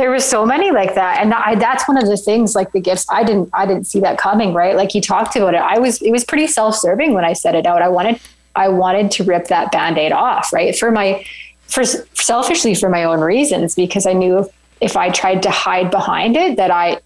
There 0.00 0.10
was 0.10 0.24
so 0.24 0.46
many 0.46 0.70
like 0.70 0.94
that. 0.94 1.20
And 1.20 1.34
I, 1.34 1.56
that's 1.56 1.86
one 1.86 1.98
of 1.98 2.06
the 2.06 2.16
things 2.16 2.54
like 2.54 2.72
the 2.72 2.80
gifts 2.80 3.04
i 3.10 3.22
didn't 3.22 3.50
i 3.52 3.66
didn't 3.66 3.84
see 3.84 4.00
that 4.00 4.16
coming 4.16 4.54
right? 4.54 4.74
Like 4.74 4.94
you 4.94 5.02
talked 5.02 5.36
about 5.36 5.52
it. 5.52 5.60
I 5.60 5.78
was 5.78 6.00
it 6.00 6.10
was 6.10 6.24
pretty 6.24 6.46
self-serving 6.46 7.12
when 7.12 7.24
i 7.24 7.34
said 7.34 7.54
it 7.54 7.66
out. 7.66 7.82
I 7.82 7.88
wanted 7.88 8.18
i 8.56 8.66
wanted 8.68 9.10
to 9.12 9.24
rip 9.24 9.48
that 9.48 9.70
band-aid 9.70 10.12
off 10.12 10.52
right? 10.54 10.74
For 10.76 10.90
my 10.90 11.24
for 11.66 11.84
selfishly 11.84 12.74
for 12.74 12.88
my 12.88 13.04
own 13.04 13.20
reasons 13.20 13.76
because 13.76 14.06
i 14.06 14.12
knew 14.12 14.38
if, 14.38 14.48
if 14.80 14.96
i 14.96 15.08
tried 15.08 15.40
to 15.44 15.50
hide 15.50 15.88
behind 15.90 16.36
it 16.36 16.56
that 16.56 16.70
i 16.70 16.98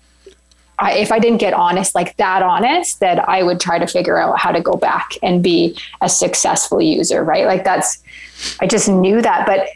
I, 0.76 0.94
if 0.94 1.12
I 1.12 1.20
didn't 1.20 1.38
get 1.38 1.54
honest, 1.54 1.94
like 1.94 2.16
that 2.16 2.42
honest, 2.42 2.98
that 2.98 3.28
I 3.28 3.44
would 3.44 3.60
try 3.60 3.78
to 3.78 3.86
figure 3.86 4.18
out 4.18 4.40
how 4.40 4.50
to 4.50 4.60
go 4.60 4.72
back 4.72 5.12
and 5.22 5.40
be 5.40 5.78
a 6.00 6.08
successful 6.08 6.82
user, 6.82 7.22
right? 7.22 7.46
Like 7.46 7.62
that's, 7.62 8.02
I 8.60 8.66
just 8.66 8.88
knew 8.88 9.22
that. 9.22 9.46
But 9.46 9.68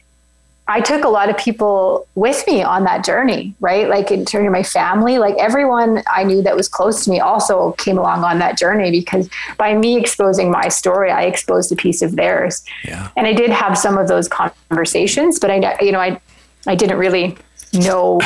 I 0.71 0.83
took 0.83 1.05
a 1.05 1.09
lot 1.09 1.31
of 1.31 1.39
people 1.39 2.07
with 2.15 2.47
me 2.47 2.63
on 2.63 2.85
that 2.85 3.03
journey, 3.03 3.55
right? 3.59 3.89
Like 3.89 4.11
in 4.11 4.27
terms 4.27 4.47
of 4.47 4.53
my 4.53 4.63
family, 4.63 5.17
like 5.19 5.35
everyone 5.39 6.03
I 6.13 6.25
knew 6.25 6.43
that 6.43 6.55
was 6.55 6.69
close 6.69 7.05
to 7.07 7.11
me 7.11 7.21
also 7.21 7.73
came 7.73 7.97
along 7.97 8.23
on 8.23 8.39
that 8.41 8.59
journey 8.59 8.91
because 8.91 9.31
by 9.57 9.75
me 9.75 9.97
exposing 9.99 10.51
my 10.51 10.69
story, 10.69 11.11
I 11.11 11.23
exposed 11.23 11.73
a 11.73 11.77
piece 11.77 12.03
of 12.03 12.17
theirs. 12.17 12.63
Yeah. 12.85 13.09
And 13.17 13.27
I 13.27 13.33
did 13.33 13.49
have 13.49 13.79
some 13.79 13.97
of 13.97 14.09
those 14.09 14.29
conversations, 14.29 15.39
but 15.39 15.51
I, 15.51 15.79
you 15.81 15.91
know, 15.91 16.01
I, 16.01 16.21
I 16.67 16.75
didn't 16.75 16.99
really 16.99 17.39
know 17.73 18.21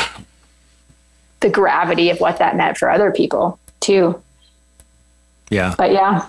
the 1.39 1.49
gravity 1.49 2.11
of 2.11 2.19
what 2.19 2.39
that 2.39 2.57
meant 2.57 2.77
for 2.77 2.91
other 2.91 3.13
people 3.13 3.61
too. 3.79 4.21
Yeah. 5.49 5.77
But 5.79 5.93
yeah, 5.93 6.29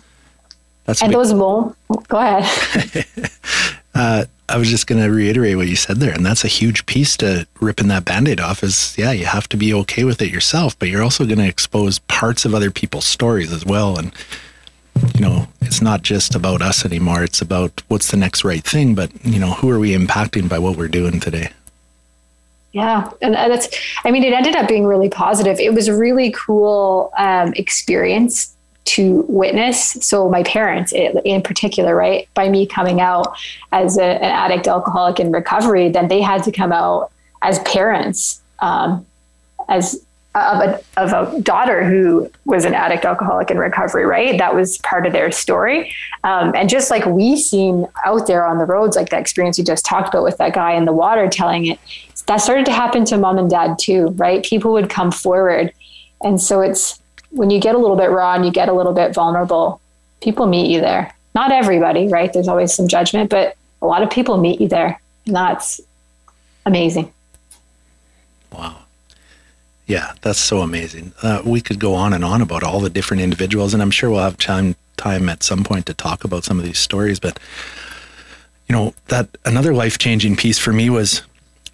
That's 0.85 1.01
and 1.01 1.09
big- 1.09 1.17
those 1.17 1.33
mo, 1.33 1.75
go 2.07 2.19
ahead. 2.19 3.05
uh, 3.95 4.25
I 4.53 4.57
was 4.57 4.69
just 4.69 4.85
going 4.85 5.01
to 5.01 5.09
reiterate 5.09 5.57
what 5.57 5.67
you 5.67 5.75
said 5.75 5.97
there. 5.97 6.13
And 6.13 6.23
that's 6.23 6.43
a 6.43 6.47
huge 6.47 6.85
piece 6.85 7.17
to 7.17 7.47
ripping 7.59 7.87
that 7.87 8.05
band 8.05 8.27
aid 8.27 8.39
off 8.39 8.61
is, 8.61 8.95
yeah, 8.95 9.11
you 9.11 9.25
have 9.25 9.49
to 9.49 9.57
be 9.57 9.73
okay 9.73 10.03
with 10.03 10.21
it 10.21 10.29
yourself, 10.29 10.77
but 10.77 10.89
you're 10.89 11.01
also 11.01 11.25
going 11.25 11.39
to 11.39 11.47
expose 11.47 11.97
parts 11.97 12.45
of 12.45 12.53
other 12.53 12.69
people's 12.69 13.05
stories 13.05 13.51
as 13.51 13.65
well. 13.65 13.97
And, 13.97 14.13
you 15.15 15.21
know, 15.21 15.47
it's 15.61 15.81
not 15.81 16.03
just 16.03 16.35
about 16.35 16.61
us 16.61 16.85
anymore. 16.85 17.23
It's 17.23 17.41
about 17.41 17.81
what's 17.87 18.11
the 18.11 18.17
next 18.17 18.43
right 18.43 18.63
thing, 18.63 18.93
but, 18.93 19.09
you 19.25 19.39
know, 19.39 19.53
who 19.53 19.71
are 19.71 19.79
we 19.79 19.97
impacting 19.97 20.47
by 20.47 20.59
what 20.59 20.77
we're 20.77 20.87
doing 20.87 21.19
today? 21.19 21.49
Yeah, 22.73 23.09
and 23.21 23.35
it's. 23.35 23.69
I 24.03 24.09
mean, 24.09 24.23
it 24.23 24.33
ended 24.33 24.55
up 24.55 24.67
being 24.67 24.85
really 24.85 25.09
positive. 25.09 25.59
It 25.59 25.75
was 25.75 25.87
a 25.87 25.95
really 25.95 26.31
cool 26.31 27.11
um, 27.17 27.53
experience 27.55 28.52
to 28.85 29.25
witness. 29.27 29.93
So 30.01 30.29
my 30.29 30.43
parents, 30.43 30.91
in 30.91 31.41
particular, 31.41 31.95
right, 31.95 32.27
by 32.33 32.49
me 32.49 32.65
coming 32.65 32.99
out 32.99 33.37
as 33.71 33.97
a, 33.97 34.03
an 34.03 34.23
addict, 34.23 34.67
alcoholic 34.67 35.19
in 35.19 35.31
recovery, 35.31 35.89
then 35.89 36.07
they 36.09 36.21
had 36.21 36.43
to 36.43 36.51
come 36.51 36.71
out 36.71 37.11
as 37.41 37.59
parents, 37.59 38.41
um, 38.59 39.05
as 39.69 40.05
of 40.35 40.61
a 40.61 40.81
of 40.97 41.13
a 41.13 41.41
daughter 41.41 41.83
who 41.83 42.27
was 42.45 42.65
an 42.65 42.73
addict, 42.73 43.05
alcoholic 43.05 43.51
in 43.51 43.57
recovery. 43.57 44.05
Right, 44.05 44.37
that 44.39 44.55
was 44.55 44.79
part 44.79 45.05
of 45.05 45.13
their 45.13 45.31
story. 45.31 45.93
Um, 46.23 46.53
and 46.55 46.67
just 46.69 46.89
like 46.89 47.05
we 47.05 47.37
seen 47.37 47.87
out 48.03 48.25
there 48.25 48.45
on 48.45 48.57
the 48.57 48.65
roads, 48.65 48.95
like 48.95 49.09
that 49.09 49.21
experience 49.21 49.57
you 49.59 49.63
just 49.63 49.85
talked 49.85 50.09
about 50.09 50.23
with 50.23 50.37
that 50.37 50.53
guy 50.53 50.73
in 50.73 50.85
the 50.85 50.93
water 50.93 51.27
telling 51.27 51.67
it, 51.67 51.79
that 52.25 52.37
started 52.37 52.65
to 52.65 52.71
happen 52.71 53.05
to 53.05 53.17
mom 53.17 53.37
and 53.37 53.49
dad 53.49 53.77
too, 53.79 54.07
right? 54.15 54.43
People 54.43 54.73
would 54.73 54.89
come 54.89 55.11
forward. 55.11 55.71
And 56.21 56.41
so 56.41 56.61
it's 56.61 56.99
when 57.33 57.49
you 57.49 57.59
get 57.59 57.75
a 57.75 57.77
little 57.77 57.97
bit 57.97 58.09
raw 58.09 58.35
and 58.35 58.45
you 58.45 58.51
get 58.51 58.69
a 58.69 58.73
little 58.73 58.93
bit 58.93 59.13
vulnerable, 59.13 59.81
people 60.21 60.45
meet 60.45 60.69
you 60.69 60.79
there. 60.79 61.13
Not 61.35 61.51
everybody, 61.51 62.07
right? 62.07 62.31
There's 62.31 62.47
always 62.47 62.73
some 62.73 62.87
judgment, 62.87 63.29
but 63.29 63.57
a 63.81 63.87
lot 63.87 64.03
of 64.03 64.09
people 64.09 64.37
meet 64.37 64.61
you 64.61 64.67
there. 64.67 65.01
And 65.25 65.35
that's 65.35 65.81
amazing. 66.65 67.11
Wow. 68.51 68.77
Yeah, 69.87 70.13
that's 70.21 70.39
so 70.39 70.61
amazing. 70.61 71.11
Uh, 71.21 71.41
we 71.43 71.59
could 71.59 71.79
go 71.79 71.93
on 71.95 72.13
and 72.13 72.23
on 72.23 72.41
about 72.41 72.63
all 72.63 72.79
the 72.79 72.89
different 72.89 73.21
individuals, 73.21 73.73
and 73.73 73.81
I'm 73.81 73.91
sure 73.91 74.09
we'll 74.09 74.21
have 74.21 74.37
time 74.37 74.75
time 74.95 75.27
at 75.27 75.43
some 75.43 75.63
point 75.63 75.87
to 75.87 75.93
talk 75.93 76.23
about 76.23 76.43
some 76.43 76.59
of 76.59 76.63
these 76.63 76.77
stories. 76.77 77.19
But 77.19 77.39
you 78.67 78.73
know, 78.73 78.93
that 79.07 79.27
another 79.43 79.73
life 79.73 79.97
changing 79.97 80.37
piece 80.37 80.57
for 80.57 80.71
me 80.71 80.89
was 80.89 81.23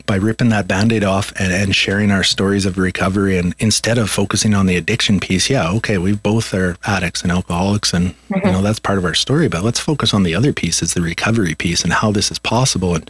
by 0.09 0.15
ripping 0.15 0.49
that 0.49 0.67
band-aid 0.67 1.03
off 1.03 1.31
and, 1.39 1.53
and 1.53 1.75
sharing 1.75 2.09
our 2.09 2.23
stories 2.23 2.65
of 2.65 2.79
recovery 2.79 3.37
and 3.37 3.53
instead 3.59 3.99
of 3.99 4.09
focusing 4.09 4.55
on 4.55 4.65
the 4.65 4.75
addiction 4.75 5.19
piece 5.19 5.51
yeah 5.51 5.69
okay 5.69 5.99
we 5.99 6.15
both 6.15 6.51
are 6.51 6.75
addicts 6.85 7.21
and 7.21 7.31
alcoholics 7.31 7.93
and 7.93 8.15
you 8.33 8.51
know 8.51 8.63
that's 8.63 8.79
part 8.79 8.97
of 8.97 9.05
our 9.05 9.13
story 9.13 9.47
but 9.47 9.63
let's 9.63 9.79
focus 9.79 10.11
on 10.11 10.23
the 10.23 10.33
other 10.33 10.51
piece 10.51 10.81
is 10.81 10.95
the 10.95 11.01
recovery 11.01 11.53
piece 11.53 11.83
and 11.83 11.93
how 11.93 12.11
this 12.11 12.31
is 12.31 12.39
possible. 12.39 12.95
And 12.95 13.09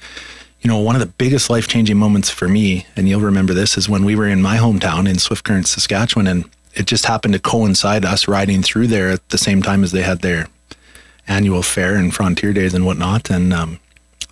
you 0.59 0.67
know 0.67 0.77
one 0.77 0.95
of 0.95 0.99
the 0.99 1.07
biggest 1.07 1.49
life-changing 1.49 1.95
moments 1.95 2.29
for 2.29 2.49
me 2.49 2.85
and 2.97 3.07
you'll 3.07 3.21
remember 3.21 3.53
this 3.53 3.77
is 3.77 3.87
when 3.87 4.03
we 4.03 4.17
were 4.17 4.27
in 4.27 4.41
my 4.41 4.57
hometown 4.57 5.09
in 5.09 5.19
swift 5.19 5.45
current 5.45 5.67
saskatchewan 5.67 6.27
and 6.27 6.49
it 6.75 6.85
just 6.85 7.05
happened 7.05 7.33
to 7.33 7.39
coincide 7.39 8.03
us 8.03 8.27
riding 8.27 8.61
through 8.61 8.87
there 8.87 9.09
at 9.09 9.27
the 9.29 9.37
same 9.37 9.61
time 9.61 9.85
as 9.85 9.93
they 9.93 10.01
had 10.01 10.19
their 10.19 10.47
annual 11.29 11.61
fair 11.61 11.95
and 11.95 12.13
frontier 12.13 12.51
days 12.51 12.73
and 12.73 12.85
whatnot. 12.85 13.29
And 13.29 13.53
um, 13.53 13.79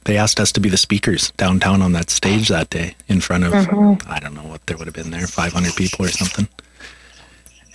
they 0.08 0.18
asked 0.18 0.40
us 0.40 0.54
to 0.54 0.62
be 0.62 0.70
the 0.70 0.78
speakers 0.78 1.32
downtown 1.32 1.82
on 1.82 1.92
that 1.92 2.10
stage 2.10 2.48
that 2.48 2.70
day 2.70 2.96
in 3.10 3.20
front 3.20 3.44
of 3.44 3.52
mm-hmm. 3.52 4.10
I 4.10 4.20
don't 4.20 4.34
know 4.34 4.44
what 4.44 4.66
there 4.66 4.78
would 4.78 4.88
have 4.88 4.96
been 4.96 5.12
there 5.12 5.28
500 5.28 5.76
people 5.76 6.06
or 6.06 6.10
something. 6.10 6.48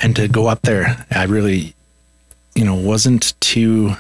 And 0.01 0.17
to 0.17 0.29
go 0.29 0.47
up 0.47 0.63
there 0.63 1.07
I 1.11 1.25
really 1.25 1.75
you 2.55 2.65
know 2.65 2.75
wasn't 2.75 3.39
too 3.41 3.93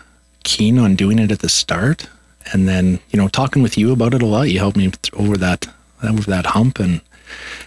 keen 0.44 0.78
on 0.78 0.96
doing 0.96 1.18
it 1.18 1.30
at 1.30 1.40
the 1.40 1.48
start. 1.50 2.08
And 2.52 2.66
then 2.66 3.00
you 3.10 3.18
know 3.18 3.28
talking 3.28 3.62
with 3.62 3.76
you 3.76 3.92
about 3.92 4.14
it 4.14 4.22
a 4.22 4.26
lot 4.26 4.50
you 4.50 4.58
helped 4.58 4.78
me 4.78 4.90
over 5.12 5.36
that 5.36 5.66
over 6.02 6.22
that 6.22 6.46
hump 6.46 6.80
and 6.80 7.02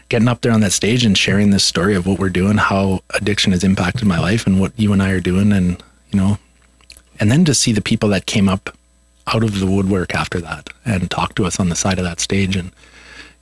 getting 0.09 0.27
up 0.27 0.41
there 0.41 0.51
on 0.51 0.61
that 0.61 0.73
stage 0.73 1.05
and 1.05 1.15
sharing 1.15 1.51
this 1.51 1.63
story 1.63 1.95
of 1.95 2.07
what 2.07 2.19
we're 2.19 2.29
doing 2.29 2.57
how 2.57 3.01
addiction 3.11 3.51
has 3.51 3.63
impacted 3.63 4.07
my 4.07 4.19
life 4.19 4.45
and 4.47 4.59
what 4.59 4.71
you 4.79 4.93
and 4.93 5.01
I 5.01 5.11
are 5.11 5.21
doing 5.21 5.51
and 5.53 5.81
you 6.11 6.19
know. 6.19 6.39
And 7.19 7.31
then 7.31 7.45
to 7.45 7.53
see 7.53 7.71
the 7.71 7.81
people 7.81 8.09
that 8.09 8.25
came 8.25 8.49
up 8.49 8.75
out 9.33 9.43
of 9.43 9.59
the 9.59 9.65
woodwork 9.65 10.13
after 10.13 10.39
that 10.41 10.69
and 10.85 11.09
talked 11.09 11.35
to 11.37 11.45
us 11.45 11.59
on 11.59 11.69
the 11.69 11.75
side 11.75 11.97
of 11.97 12.03
that 12.05 12.19
stage 12.19 12.55
and 12.55 12.71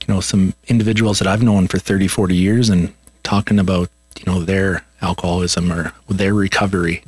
you 0.06 0.12
know 0.14 0.20
some 0.20 0.54
individuals 0.68 1.18
that 1.18 1.28
I've 1.28 1.42
known 1.42 1.68
for 1.68 1.78
30 1.78 2.08
40 2.08 2.34
years 2.34 2.68
and 2.70 2.92
talking 3.22 3.58
about 3.58 3.88
you 4.18 4.24
know 4.30 4.40
their 4.40 4.84
alcoholism 5.02 5.70
or 5.72 5.92
their 6.08 6.32
recovery 6.34 7.02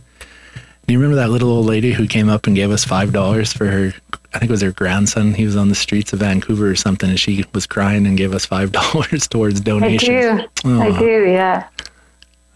do 0.86 0.92
you 0.92 0.98
remember 1.00 1.16
that 1.16 1.30
little 1.30 1.50
old 1.50 1.66
lady 1.66 1.92
who 1.92 2.06
came 2.06 2.28
up 2.28 2.46
and 2.46 2.54
gave 2.54 2.70
us 2.70 2.84
five 2.84 3.12
dollars 3.12 3.52
for 3.52 3.66
her 3.66 3.92
I 4.34 4.38
think 4.38 4.50
it 4.50 4.52
was 4.52 4.62
her 4.62 4.72
grandson 4.72 5.32
he 5.34 5.44
was 5.46 5.56
on 5.56 5.68
the 5.70 5.74
streets 5.74 6.12
of 6.12 6.18
Vancouver 6.20 6.68
or 6.70 6.76
something 6.76 7.08
and 7.08 7.18
she 7.18 7.44
was 7.54 7.66
crying 7.66 8.06
and 8.06 8.18
gave 8.18 8.34
us 8.34 8.44
five 8.44 8.72
dollars 8.80 9.26
towards 9.26 9.60
donations. 9.60 10.10
I 10.10 10.46
do. 10.62 10.80
I 10.82 10.98
do. 10.98 11.24
Yeah. 11.30 11.68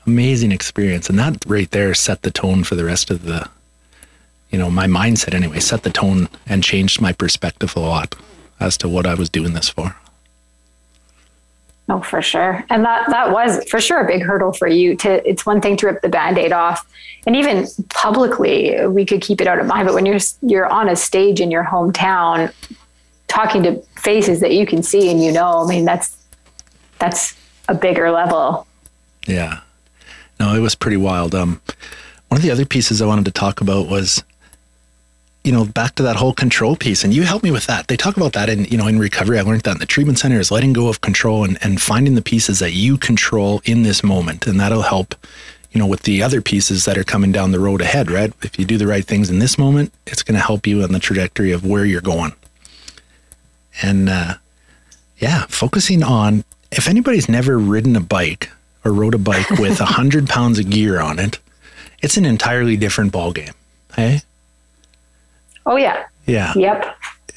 amazing 0.06 0.52
experience 0.52 1.08
and 1.08 1.18
that 1.18 1.42
right 1.46 1.70
there 1.70 1.94
set 1.94 2.22
the 2.22 2.30
tone 2.30 2.62
for 2.64 2.74
the 2.74 2.84
rest 2.84 3.10
of 3.10 3.24
the 3.24 3.48
you 4.50 4.58
know 4.58 4.70
my 4.70 4.86
mindset 4.86 5.34
anyway 5.34 5.60
set 5.60 5.82
the 5.82 5.90
tone 5.90 6.28
and 6.46 6.62
changed 6.62 7.00
my 7.00 7.12
perspective 7.12 7.74
a 7.76 7.80
lot 7.80 8.14
as 8.58 8.76
to 8.76 8.88
what 8.88 9.06
i 9.06 9.14
was 9.14 9.28
doing 9.30 9.52
this 9.52 9.68
for 9.68 9.94
Oh, 11.92 12.00
for 12.00 12.22
sure. 12.22 12.64
And 12.70 12.84
that 12.84 13.10
that 13.10 13.32
was 13.32 13.68
for 13.68 13.80
sure 13.80 13.98
a 14.04 14.06
big 14.06 14.22
hurdle 14.22 14.52
for 14.52 14.68
you 14.68 14.94
to 14.98 15.28
it's 15.28 15.44
one 15.44 15.60
thing 15.60 15.76
to 15.78 15.86
rip 15.86 16.02
the 16.02 16.08
band-aid 16.08 16.52
off. 16.52 16.88
And 17.26 17.34
even 17.34 17.66
publicly, 17.88 18.86
we 18.86 19.04
could 19.04 19.20
keep 19.20 19.40
it 19.40 19.48
out 19.48 19.58
of 19.58 19.66
mind, 19.66 19.86
but 19.88 19.94
when 19.94 20.06
you're 20.06 20.20
you're 20.42 20.66
on 20.66 20.88
a 20.88 20.94
stage 20.94 21.40
in 21.40 21.50
your 21.50 21.64
hometown 21.64 22.52
talking 23.26 23.64
to 23.64 23.80
faces 23.96 24.38
that 24.38 24.52
you 24.52 24.66
can 24.66 24.84
see 24.84 25.10
and 25.10 25.20
you 25.20 25.32
know, 25.32 25.64
I 25.64 25.66
mean 25.66 25.84
that's 25.84 26.16
that's 27.00 27.34
a 27.68 27.74
bigger 27.74 28.12
level. 28.12 28.68
yeah 29.26 29.60
no 30.38 30.54
it 30.54 30.60
was 30.60 30.74
pretty 30.76 30.96
wild 30.96 31.34
um 31.34 31.60
one 32.28 32.38
of 32.38 32.42
the 32.42 32.50
other 32.50 32.64
pieces 32.64 33.02
i 33.02 33.06
wanted 33.06 33.24
to 33.24 33.30
talk 33.30 33.60
about 33.60 33.88
was 33.88 34.22
you 35.44 35.52
know, 35.52 35.64
back 35.64 35.94
to 35.94 36.02
that 36.02 36.16
whole 36.16 36.34
control 36.34 36.76
piece, 36.76 37.02
and 37.02 37.14
you 37.14 37.22
helped 37.22 37.44
me 37.44 37.50
with 37.50 37.66
that. 37.66 37.88
They 37.88 37.96
talk 37.96 38.16
about 38.16 38.34
that 38.34 38.48
in, 38.48 38.66
you 38.66 38.76
know, 38.76 38.86
in 38.86 38.98
recovery. 38.98 39.38
I 39.38 39.42
learned 39.42 39.62
that 39.62 39.72
in 39.72 39.78
the 39.78 39.86
treatment 39.86 40.18
center 40.18 40.38
is 40.38 40.50
letting 40.50 40.72
go 40.72 40.88
of 40.88 41.00
control 41.00 41.44
and, 41.44 41.56
and 41.62 41.80
finding 41.80 42.14
the 42.14 42.22
pieces 42.22 42.58
that 42.58 42.72
you 42.72 42.98
control 42.98 43.62
in 43.64 43.82
this 43.82 44.04
moment. 44.04 44.46
And 44.46 44.60
that'll 44.60 44.82
help, 44.82 45.14
you 45.72 45.78
know, 45.78 45.86
with 45.86 46.02
the 46.02 46.22
other 46.22 46.42
pieces 46.42 46.84
that 46.84 46.98
are 46.98 47.04
coming 47.04 47.32
down 47.32 47.52
the 47.52 47.60
road 47.60 47.80
ahead, 47.80 48.10
right? 48.10 48.32
If 48.42 48.58
you 48.58 48.66
do 48.66 48.76
the 48.76 48.86
right 48.86 49.04
things 49.04 49.30
in 49.30 49.38
this 49.38 49.56
moment, 49.56 49.92
it's 50.06 50.22
going 50.22 50.34
to 50.34 50.44
help 50.44 50.66
you 50.66 50.82
on 50.82 50.92
the 50.92 50.98
trajectory 50.98 51.52
of 51.52 51.64
where 51.64 51.86
you're 51.86 52.02
going. 52.02 52.32
And, 53.82 54.10
uh, 54.10 54.34
yeah, 55.18 55.46
focusing 55.48 56.02
on 56.02 56.44
if 56.70 56.86
anybody's 56.86 57.28
never 57.28 57.58
ridden 57.58 57.96
a 57.96 58.00
bike 58.00 58.50
or 58.84 58.92
rode 58.92 59.14
a 59.14 59.18
bike 59.18 59.50
with 59.50 59.80
a 59.80 59.86
hundred 59.86 60.28
pounds 60.28 60.58
of 60.58 60.68
gear 60.68 61.00
on 61.00 61.18
it, 61.18 61.38
it's 62.02 62.16
an 62.18 62.26
entirely 62.26 62.76
different 62.76 63.12
ball 63.12 63.32
game. 63.32 63.54
Hey. 63.96 64.20
Oh 65.66 65.76
yeah. 65.76 66.04
Yeah. 66.26 66.52
Yep. 66.56 66.96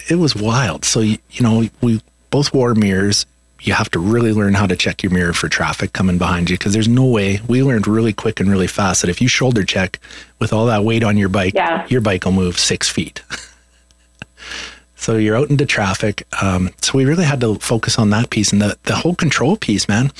It 0.09 0.15
was 0.15 0.35
wild. 0.35 0.85
So 0.85 0.99
you, 0.99 1.17
you 1.31 1.41
know 1.43 1.67
we 1.81 2.01
both 2.29 2.53
wore 2.53 2.73
mirrors. 2.75 3.25
You 3.61 3.73
have 3.73 3.89
to 3.91 3.99
really 3.99 4.33
learn 4.33 4.55
how 4.55 4.65
to 4.67 4.75
check 4.75 5.03
your 5.03 5.11
mirror 5.13 5.31
for 5.31 5.47
traffic 5.47 5.93
coming 5.93 6.17
behind 6.17 6.49
you 6.49 6.57
because 6.57 6.73
there's 6.73 6.87
no 6.89 7.05
way. 7.05 7.39
We 7.47 7.63
learned 7.63 7.87
really 7.87 8.11
quick 8.11 8.41
and 8.41 8.49
really 8.49 8.67
fast 8.67 9.01
that 9.01 9.09
if 9.09 9.21
you 9.21 9.29
shoulder 9.29 9.63
check 9.63 9.99
with 10.39 10.51
all 10.51 10.65
that 10.65 10.83
weight 10.83 11.01
on 11.03 11.15
your 11.15 11.29
bike, 11.29 11.53
Yeah. 11.53 11.85
your 11.87 12.01
bike 12.01 12.25
will 12.25 12.33
move 12.33 12.59
six 12.59 12.89
feet. 12.89 13.21
so 14.97 15.15
you're 15.15 15.37
out 15.37 15.49
into 15.49 15.65
traffic. 15.65 16.27
Um, 16.41 16.71
so 16.81 16.97
we 16.97 17.05
really 17.05 17.23
had 17.23 17.39
to 17.41 17.55
focus 17.55 17.97
on 17.97 18.09
that 18.09 18.29
piece 18.29 18.51
and 18.51 18.61
the, 18.61 18.77
the 18.83 18.95
whole 18.95 19.15
control 19.15 19.55
piece, 19.55 19.87
man. 19.87 20.11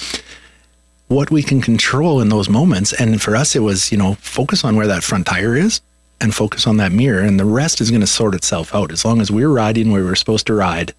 What 1.10 1.30
we 1.30 1.44
can 1.44 1.60
control 1.62 2.22
in 2.22 2.30
those 2.30 2.48
moments. 2.50 2.94
And 2.94 3.22
for 3.22 3.36
us, 3.36 3.56
it 3.58 3.60
was, 3.60 3.92
you 3.92 3.98
know, 3.98 4.14
focus 4.16 4.64
on 4.64 4.78
where 4.78 4.88
that 4.88 5.04
front 5.04 5.28
tire 5.28 5.56
is 5.58 5.82
and 6.22 6.34
focus 6.34 6.66
on 6.68 6.78
that 6.78 6.92
mirror. 6.92 7.22
And 7.22 7.40
the 7.40 7.46
rest 7.46 7.82
is 7.82 7.90
going 7.90 8.02
to 8.02 8.08
sort 8.08 8.36
itself 8.36 8.74
out. 8.74 8.92
As 8.92 9.04
long 9.04 9.22
as 9.22 9.30
we're 9.30 9.50
riding 9.50 9.92
where 9.92 10.04
we're 10.04 10.16
supposed 10.16 10.48
to 10.48 10.54
ride, 10.54 10.94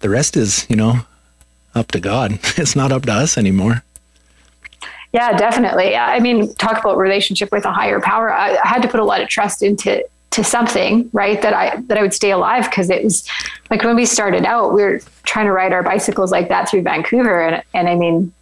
the 0.00 0.08
rest 0.08 0.36
is, 0.36 0.66
you 0.68 0.76
know, 0.76 1.00
up 1.74 1.88
to 1.92 2.00
God. 2.00 2.38
It's 2.56 2.76
not 2.76 2.92
up 2.92 3.06
to 3.06 3.12
us 3.12 3.38
anymore. 3.38 3.82
Yeah, 5.12 5.36
definitely. 5.36 5.96
I 5.96 6.20
mean, 6.20 6.54
talk 6.54 6.78
about 6.78 6.96
relationship 6.96 7.50
with 7.50 7.64
a 7.64 7.72
higher 7.72 8.00
power. 8.00 8.32
I, 8.32 8.56
I 8.56 8.66
had 8.66 8.82
to 8.82 8.88
put 8.88 9.00
a 9.00 9.04
lot 9.04 9.20
of 9.20 9.28
trust 9.28 9.62
into 9.62 10.04
to 10.30 10.44
something, 10.44 11.10
right? 11.12 11.42
That 11.42 11.52
I 11.52 11.80
that 11.88 11.98
I 11.98 12.02
would 12.02 12.14
stay 12.14 12.30
alive 12.30 12.70
because 12.70 12.90
it 12.90 13.02
was 13.02 13.28
like 13.70 13.82
when 13.82 13.96
we 13.96 14.06
started 14.06 14.44
out, 14.44 14.72
we 14.72 14.82
were 14.82 15.00
trying 15.24 15.46
to 15.46 15.52
ride 15.52 15.72
our 15.72 15.82
bicycles 15.82 16.30
like 16.30 16.48
that 16.48 16.68
through 16.68 16.82
Vancouver, 16.82 17.40
and 17.40 17.62
and 17.74 17.88
I 17.88 17.96
mean, 17.96 18.32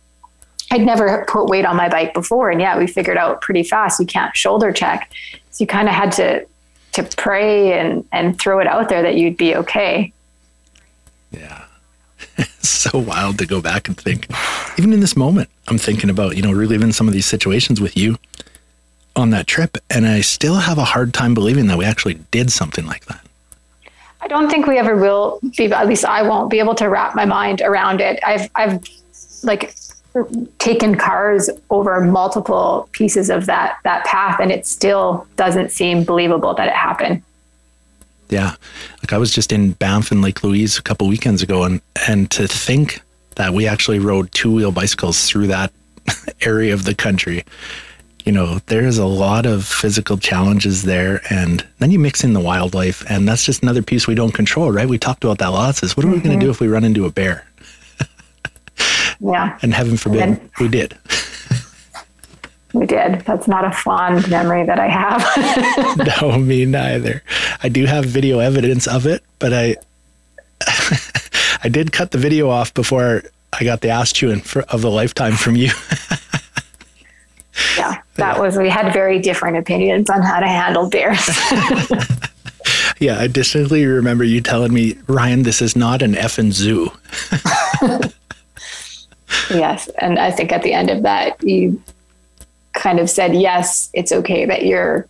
I'd 0.70 0.82
never 0.82 1.24
put 1.26 1.46
weight 1.46 1.64
on 1.64 1.76
my 1.76 1.88
bike 1.88 2.12
before, 2.12 2.50
and 2.50 2.60
yeah, 2.60 2.76
we 2.78 2.86
figured 2.86 3.16
out 3.16 3.40
pretty 3.40 3.62
fast 3.62 3.98
you 3.98 4.06
can't 4.06 4.36
shoulder 4.36 4.70
check, 4.70 5.10
so 5.50 5.62
you 5.62 5.66
kind 5.66 5.88
of 5.88 5.94
had 5.94 6.12
to 6.12 6.46
to 6.92 7.02
pray 7.16 7.78
and 7.78 8.06
and 8.12 8.38
throw 8.40 8.58
it 8.58 8.66
out 8.66 8.88
there 8.88 9.02
that 9.02 9.16
you'd 9.16 9.36
be 9.36 9.54
okay. 9.56 10.12
Yeah. 11.30 11.64
it's 12.38 12.68
so 12.68 12.98
wild 12.98 13.38
to 13.38 13.46
go 13.46 13.60
back 13.60 13.88
and 13.88 13.96
think. 13.96 14.26
Even 14.78 14.92
in 14.92 15.00
this 15.00 15.16
moment, 15.16 15.48
I'm 15.68 15.78
thinking 15.78 16.10
about, 16.10 16.36
you 16.36 16.42
know, 16.42 16.52
reliving 16.52 16.92
some 16.92 17.06
of 17.06 17.14
these 17.14 17.26
situations 17.26 17.80
with 17.80 17.96
you 17.96 18.16
on 19.14 19.30
that 19.30 19.46
trip. 19.46 19.76
And 19.90 20.06
I 20.06 20.20
still 20.20 20.56
have 20.56 20.78
a 20.78 20.84
hard 20.84 21.12
time 21.12 21.34
believing 21.34 21.66
that 21.66 21.78
we 21.78 21.84
actually 21.84 22.14
did 22.30 22.50
something 22.50 22.86
like 22.86 23.04
that. 23.06 23.20
I 24.20 24.28
don't 24.28 24.50
think 24.50 24.66
we 24.66 24.78
ever 24.78 24.96
will 24.96 25.40
be. 25.56 25.72
At 25.72 25.86
least 25.86 26.04
I 26.04 26.22
won't 26.22 26.50
be 26.50 26.58
able 26.58 26.74
to 26.76 26.88
wrap 26.88 27.14
my 27.14 27.24
mind 27.24 27.60
around 27.60 28.00
it. 28.00 28.18
I've 28.24 28.50
I've 28.54 28.82
like 29.42 29.74
taken 30.58 30.96
cars 30.96 31.50
over 31.70 32.00
multiple 32.00 32.88
pieces 32.92 33.30
of 33.30 33.46
that 33.46 33.78
that 33.84 34.04
path, 34.04 34.40
and 34.40 34.50
it 34.50 34.66
still 34.66 35.26
doesn't 35.36 35.70
seem 35.70 36.04
believable 36.04 36.54
that 36.54 36.68
it 36.68 36.74
happened. 36.74 37.22
Yeah. 38.28 38.54
Like 38.98 39.12
I 39.12 39.18
was 39.18 39.32
just 39.32 39.52
in 39.52 39.72
Banff 39.72 40.10
and 40.10 40.22
Lake 40.22 40.42
Louise 40.44 40.78
a 40.78 40.82
couple 40.82 41.08
weekends 41.08 41.42
ago 41.42 41.64
and 41.64 41.80
and 42.06 42.30
to 42.32 42.46
think 42.46 43.00
that 43.36 43.52
we 43.52 43.66
actually 43.66 43.98
rode 43.98 44.30
two 44.32 44.52
wheel 44.52 44.72
bicycles 44.72 45.28
through 45.28 45.46
that 45.48 45.72
area 46.42 46.74
of 46.74 46.84
the 46.84 46.94
country. 46.94 47.44
You 48.24 48.32
know, 48.32 48.58
there's 48.66 48.98
a 48.98 49.06
lot 49.06 49.46
of 49.46 49.64
physical 49.64 50.18
challenges 50.18 50.82
there 50.82 51.22
and 51.30 51.64
then 51.78 51.90
you 51.90 51.98
mix 51.98 52.24
in 52.24 52.34
the 52.34 52.40
wildlife 52.40 53.02
and 53.08 53.26
that's 53.26 53.44
just 53.44 53.62
another 53.62 53.82
piece 53.82 54.06
we 54.06 54.14
don't 54.14 54.32
control, 54.32 54.70
right? 54.70 54.88
We 54.88 54.98
talked 54.98 55.24
about 55.24 55.38
that 55.38 55.48
lots 55.48 55.82
is 55.82 55.96
what 55.96 56.04
are 56.04 56.10
we 56.10 56.16
going 56.16 56.24
to 56.24 56.30
mm-hmm. 56.30 56.40
do 56.40 56.50
if 56.50 56.60
we 56.60 56.68
run 56.68 56.84
into 56.84 57.06
a 57.06 57.10
bear? 57.10 57.47
Yeah, 59.20 59.58
And 59.62 59.74
heaven 59.74 59.96
forbid 59.96 60.20
And- 60.22 60.50
we 60.60 60.68
did. 60.68 60.96
we 62.72 62.86
did. 62.86 63.20
That's 63.22 63.48
not 63.48 63.64
a 63.64 63.72
fond 63.72 64.28
memory 64.30 64.64
that 64.64 64.78
I 64.78 64.86
have. 64.88 66.20
no, 66.22 66.38
me 66.38 66.64
neither. 66.64 67.22
I 67.62 67.68
do 67.68 67.84
have 67.86 68.04
video 68.04 68.38
evidence 68.38 68.86
of 68.86 69.06
it, 69.06 69.24
but 69.38 69.52
I 69.52 69.76
I 71.64 71.68
did 71.68 71.92
cut 71.92 72.10
the 72.12 72.18
video 72.18 72.48
off 72.48 72.72
before 72.74 73.22
I 73.58 73.64
got 73.64 73.80
the 73.80 73.88
ass 73.88 74.12
chewing 74.12 74.40
for, 74.40 74.62
of 74.62 74.84
a 74.84 74.88
lifetime 74.88 75.32
from 75.34 75.56
you. 75.56 75.70
yeah, 77.76 78.00
that 78.16 78.38
was. 78.38 78.56
We 78.56 78.68
had 78.68 78.92
very 78.92 79.18
different 79.18 79.56
opinions 79.56 80.10
on 80.10 80.22
how 80.22 80.38
to 80.40 80.46
handle 80.46 80.88
bears. 80.90 81.26
yeah, 83.00 83.18
I 83.18 83.26
distinctly 83.26 83.84
remember 83.86 84.22
you 84.24 84.40
telling 84.40 84.72
me, 84.72 84.96
Ryan, 85.08 85.42
this 85.42 85.60
is 85.62 85.74
not 85.74 86.02
an 86.02 86.12
effing 86.14 86.52
zoo. 86.52 86.90
Yes. 89.50 89.88
And 90.00 90.18
I 90.18 90.30
think 90.30 90.52
at 90.52 90.62
the 90.62 90.72
end 90.72 90.90
of 90.90 91.02
that, 91.02 91.42
you 91.42 91.82
kind 92.72 93.00
of 93.00 93.10
said, 93.10 93.34
yes, 93.34 93.90
it's 93.92 94.12
okay 94.12 94.46
that 94.46 94.64
you're 94.64 95.06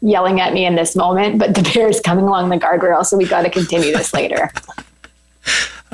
yelling 0.00 0.40
at 0.40 0.52
me 0.52 0.64
in 0.66 0.74
this 0.74 0.96
moment, 0.96 1.38
but 1.38 1.54
the 1.54 1.62
bear 1.62 1.88
is 1.88 2.00
coming 2.00 2.24
along 2.26 2.48
the 2.48 2.58
guardrail. 2.58 3.04
So 3.04 3.16
we 3.16 3.26
got 3.26 3.42
to 3.42 3.50
continue 3.50 3.92
this 3.92 4.12
later. 4.12 4.50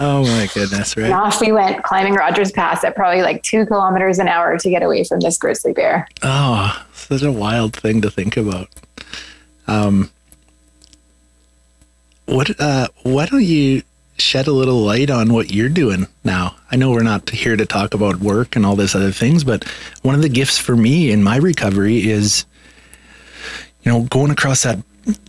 Oh 0.00 0.22
my 0.22 0.48
goodness, 0.54 0.94
and 0.94 1.10
right? 1.10 1.12
off 1.12 1.40
we 1.40 1.50
went 1.50 1.82
climbing 1.82 2.14
Rogers 2.14 2.52
Pass 2.52 2.84
at 2.84 2.94
probably 2.94 3.20
like 3.20 3.42
two 3.42 3.66
kilometers 3.66 4.20
an 4.20 4.28
hour 4.28 4.56
to 4.56 4.70
get 4.70 4.84
away 4.84 5.02
from 5.02 5.18
this 5.18 5.36
grizzly 5.36 5.72
bear. 5.72 6.06
Oh, 6.22 6.86
such 6.92 7.22
a 7.22 7.32
wild 7.32 7.74
thing 7.74 8.00
to 8.02 8.10
think 8.10 8.36
about. 8.36 8.68
Um, 9.66 10.10
what? 12.26 12.60
Uh, 12.60 12.86
why 13.02 13.26
don't 13.26 13.42
you 13.42 13.82
shed 14.20 14.46
a 14.46 14.52
little 14.52 14.80
light 14.80 15.10
on 15.10 15.32
what 15.32 15.52
you're 15.52 15.68
doing 15.68 16.06
now? 16.24 16.56
I 16.70 16.76
know 16.76 16.90
we're 16.90 17.02
not 17.02 17.30
here 17.30 17.56
to 17.56 17.66
talk 17.66 17.94
about 17.94 18.16
work 18.16 18.56
and 18.56 18.66
all 18.66 18.76
this 18.76 18.94
other 18.94 19.12
things, 19.12 19.44
but 19.44 19.64
one 20.02 20.14
of 20.14 20.22
the 20.22 20.28
gifts 20.28 20.58
for 20.58 20.76
me 20.76 21.10
in 21.10 21.22
my 21.22 21.36
recovery 21.36 22.08
is, 22.08 22.44
you 23.82 23.92
know, 23.92 24.02
going 24.04 24.30
across 24.30 24.62
that, 24.64 24.78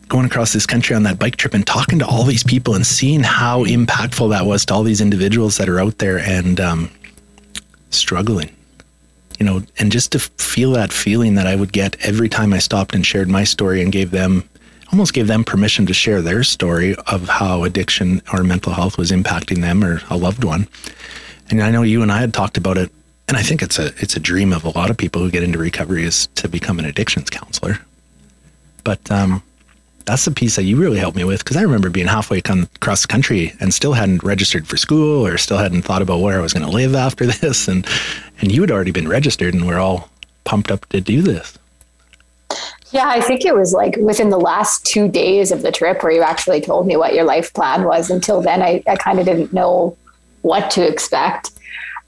going 0.08 0.26
across 0.26 0.54
this 0.54 0.66
country 0.66 0.96
on 0.96 1.04
that 1.04 1.20
bike 1.20 1.36
trip 1.36 1.54
and 1.54 1.66
talking 1.66 2.00
to 2.00 2.08
all 2.08 2.24
these 2.24 2.44
people 2.44 2.76
and 2.76 2.86
seeing 2.86 3.22
how 3.22 3.64
impactful 3.66 4.30
that 4.32 4.46
was 4.46 4.66
to 4.66 4.74
all 4.74 4.84
these 4.84 5.02
individuals 5.02 5.58
that 5.58 5.70
are 5.70 5.80
out 5.80 5.98
there 6.00 6.20
and 6.20 6.60
um, 6.60 6.92
struggling 7.90 8.50
you 9.40 9.46
know, 9.46 9.64
and 9.78 9.92
just 9.92 10.12
to 10.12 10.20
feel 10.20 10.72
that 10.72 10.92
feeling 10.92 11.36
that 11.36 11.48
I 11.48 11.56
would 11.56 11.72
get 11.72 11.96
every 12.06 12.28
time 12.28 12.54
I 12.54 12.60
stopped 12.60 12.94
and 12.94 13.06
shared 13.06 13.30
my 13.30 13.46
story 13.46 13.82
and 13.82 13.92
gave 13.92 14.12
them 14.12 14.48
almost 14.92 15.14
gave 15.14 15.28
them 15.28 15.44
permission 15.44 15.86
to 15.86 15.94
share 15.94 16.22
their 16.22 16.44
story 16.44 16.96
of 17.08 17.28
how 17.28 17.64
addiction 17.64 18.22
or 18.34 18.44
mental 18.44 18.74
health 18.74 18.98
was 18.98 19.12
impacting 19.12 19.62
them 19.62 19.84
or 19.84 20.02
a 20.10 20.18
loved 20.18 20.44
one. 20.44 20.68
And 21.50 21.62
I 21.62 21.72
know 21.72 21.84
you 21.84 22.02
and 22.02 22.12
I 22.12 22.20
had 22.20 22.34
talked 22.34 22.58
about 22.58 22.78
it, 22.78 22.92
and 23.28 23.38
I 23.38 23.44
think 23.44 23.62
it's 23.62 23.80
a 23.80 23.88
it's 23.98 24.16
a 24.16 24.20
dream 24.20 24.54
of 24.54 24.66
a 24.66 24.70
lot 24.70 24.90
of 24.90 24.98
people 24.98 25.22
who 25.22 25.32
get 25.32 25.44
into 25.44 25.60
recovery 25.60 26.04
is 26.04 26.28
to 26.36 26.48
become 26.48 26.80
an 26.80 26.86
addictions 26.86 27.30
counselor. 27.30 27.80
But 28.84 29.12
um, 29.12 29.44
that's 30.06 30.26
the 30.26 30.32
piece 30.32 30.56
that 30.56 30.64
you 30.64 30.78
really 30.78 30.98
helped 30.98 31.16
me 31.16 31.24
with 31.24 31.44
because 31.44 31.56
I 31.56 31.62
remember 31.62 31.92
being 31.92 32.08
halfway 32.08 32.40
across 32.40 33.04
the 33.04 33.08
country 33.08 33.54
and 33.60 33.72
still 33.72 33.94
hadn't 33.94 34.24
registered 34.24 34.68
for 34.68 34.78
school 34.78 35.26
or 35.26 35.38
still 35.38 35.58
hadn't 35.58 35.84
thought 35.84 36.02
about 36.02 36.22
where 36.22 36.40
I 36.40 36.42
was 36.42 36.54
going 36.54 36.66
to 36.66 36.72
live 36.72 36.96
after 36.96 37.26
this, 37.28 37.68
and 37.68 37.86
and 38.42 38.52
you 38.52 38.62
had 38.62 38.72
already 38.72 38.92
been 38.92 39.08
registered 39.08 39.54
and 39.54 39.68
we're 39.68 39.80
all 39.80 40.10
pumped 40.46 40.72
up 40.72 40.88
to 40.88 41.00
do 41.00 41.22
this. 41.22 41.59
Yeah, 42.92 43.08
I 43.08 43.22
think 43.22 43.46
it 43.46 43.54
was 43.54 43.74
like 43.74 43.98
within 43.98 44.30
the 44.30 44.40
last 44.40 44.86
two 44.86 45.08
days 45.08 45.52
of 45.52 45.62
the 45.62 45.72
trip 45.72 46.02
where 46.02 46.12
you 46.12 46.22
actually 46.22 46.62
told 46.62 46.88
me 46.88 46.98
what 46.98 47.14
your 47.14 47.24
life 47.24 47.54
plan 47.54 47.84
was. 47.84 48.10
Until 48.10 48.42
then, 48.42 48.62
I, 48.62 48.84
I 48.88 48.96
kind 48.96 49.20
of 49.20 49.26
didn't 49.26 49.54
know 49.54 49.96
what 50.42 50.72
to 50.72 50.88
expect 50.88 51.52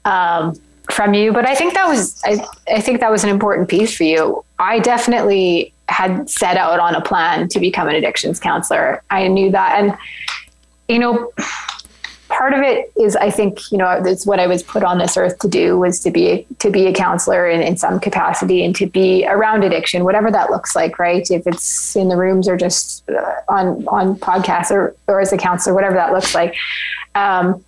um, 0.04 0.58
from 0.90 1.14
you. 1.14 1.32
But 1.32 1.46
I 1.46 1.54
think 1.54 1.74
that 1.74 1.86
was 1.86 2.20
I, 2.24 2.44
I 2.68 2.80
think 2.80 3.00
that 3.00 3.10
was 3.10 3.22
an 3.22 3.30
important 3.30 3.68
piece 3.68 3.96
for 3.96 4.04
you. 4.04 4.44
I 4.58 4.80
definitely 4.80 5.72
had 5.88 6.28
set 6.28 6.56
out 6.56 6.80
on 6.80 6.94
a 6.94 7.00
plan 7.00 7.48
to 7.48 7.60
become 7.60 7.88
an 7.88 7.94
addictions 7.94 8.40
counselor. 8.40 9.02
I 9.10 9.28
knew 9.28 9.50
that, 9.52 9.78
and 9.78 9.96
you 10.88 10.98
know, 10.98 11.30
part 12.32 12.52
of 12.54 12.60
it 12.60 12.90
is 12.96 13.14
I 13.14 13.30
think 13.30 13.70
you 13.70 13.78
know 13.78 14.02
that's 14.02 14.26
what 14.26 14.40
I 14.40 14.46
was 14.46 14.62
put 14.62 14.82
on 14.82 14.98
this 14.98 15.16
earth 15.16 15.38
to 15.40 15.48
do 15.48 15.78
was 15.78 16.00
to 16.00 16.10
be 16.10 16.46
to 16.58 16.70
be 16.70 16.86
a 16.86 16.92
counselor 16.92 17.48
in, 17.48 17.62
in 17.62 17.76
some 17.76 18.00
capacity 18.00 18.64
and 18.64 18.74
to 18.76 18.86
be 18.86 19.26
around 19.26 19.62
addiction, 19.64 20.04
whatever 20.04 20.30
that 20.30 20.50
looks 20.50 20.74
like, 20.74 20.98
right? 20.98 21.30
If 21.30 21.46
it's 21.46 21.94
in 21.94 22.08
the 22.08 22.16
rooms 22.16 22.48
or 22.48 22.56
just 22.56 23.08
uh, 23.10 23.34
on 23.48 23.86
on 23.88 24.16
podcasts 24.16 24.70
or 24.70 24.96
or 25.06 25.20
as 25.20 25.32
a 25.32 25.38
counselor, 25.38 25.74
whatever 25.74 25.94
that 25.94 26.12
looks 26.12 26.34
like. 26.34 26.56
Um, 27.14 27.62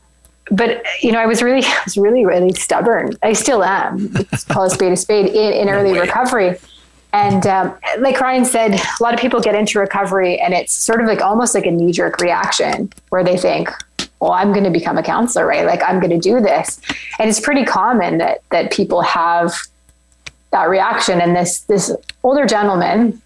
but 0.50 0.82
you 1.00 1.12
know, 1.12 1.18
I 1.20 1.26
was 1.26 1.42
really, 1.42 1.64
I 1.64 1.80
was 1.84 1.96
really, 1.96 2.24
really 2.24 2.52
stubborn. 2.52 3.16
I 3.22 3.32
still 3.32 3.62
am. 3.62 4.12
Call 4.48 4.64
a 4.64 4.70
spade 4.70 4.92
a 4.92 4.96
spade 4.96 5.26
in, 5.26 5.52
in 5.52 5.68
early 5.68 5.92
way. 5.92 6.00
recovery. 6.00 6.58
And 7.12 7.46
um, 7.46 7.78
like 8.00 8.20
Ryan 8.20 8.44
said, 8.44 8.72
a 8.74 9.02
lot 9.02 9.14
of 9.14 9.20
people 9.20 9.40
get 9.40 9.54
into 9.54 9.78
recovery 9.78 10.36
and 10.40 10.52
it's 10.52 10.74
sort 10.74 11.00
of 11.00 11.06
like 11.06 11.20
almost 11.20 11.54
like 11.54 11.64
a 11.64 11.70
knee 11.70 11.92
jerk 11.92 12.20
reaction 12.20 12.92
where 13.10 13.22
they 13.22 13.36
think, 13.36 13.70
well, 14.24 14.32
I'm 14.32 14.52
going 14.52 14.64
to 14.64 14.70
become 14.70 14.96
a 14.96 15.02
counselor, 15.02 15.46
right? 15.46 15.66
Like 15.66 15.82
I'm 15.82 16.00
going 16.00 16.18
to 16.18 16.18
do 16.18 16.40
this. 16.40 16.80
And 17.18 17.28
it's 17.28 17.40
pretty 17.40 17.62
common 17.62 18.16
that, 18.18 18.42
that 18.52 18.72
people 18.72 19.02
have 19.02 19.52
that 20.50 20.70
reaction. 20.70 21.20
And 21.20 21.36
this, 21.36 21.60
this 21.60 21.92
older 22.22 22.46
gentleman 22.46 23.20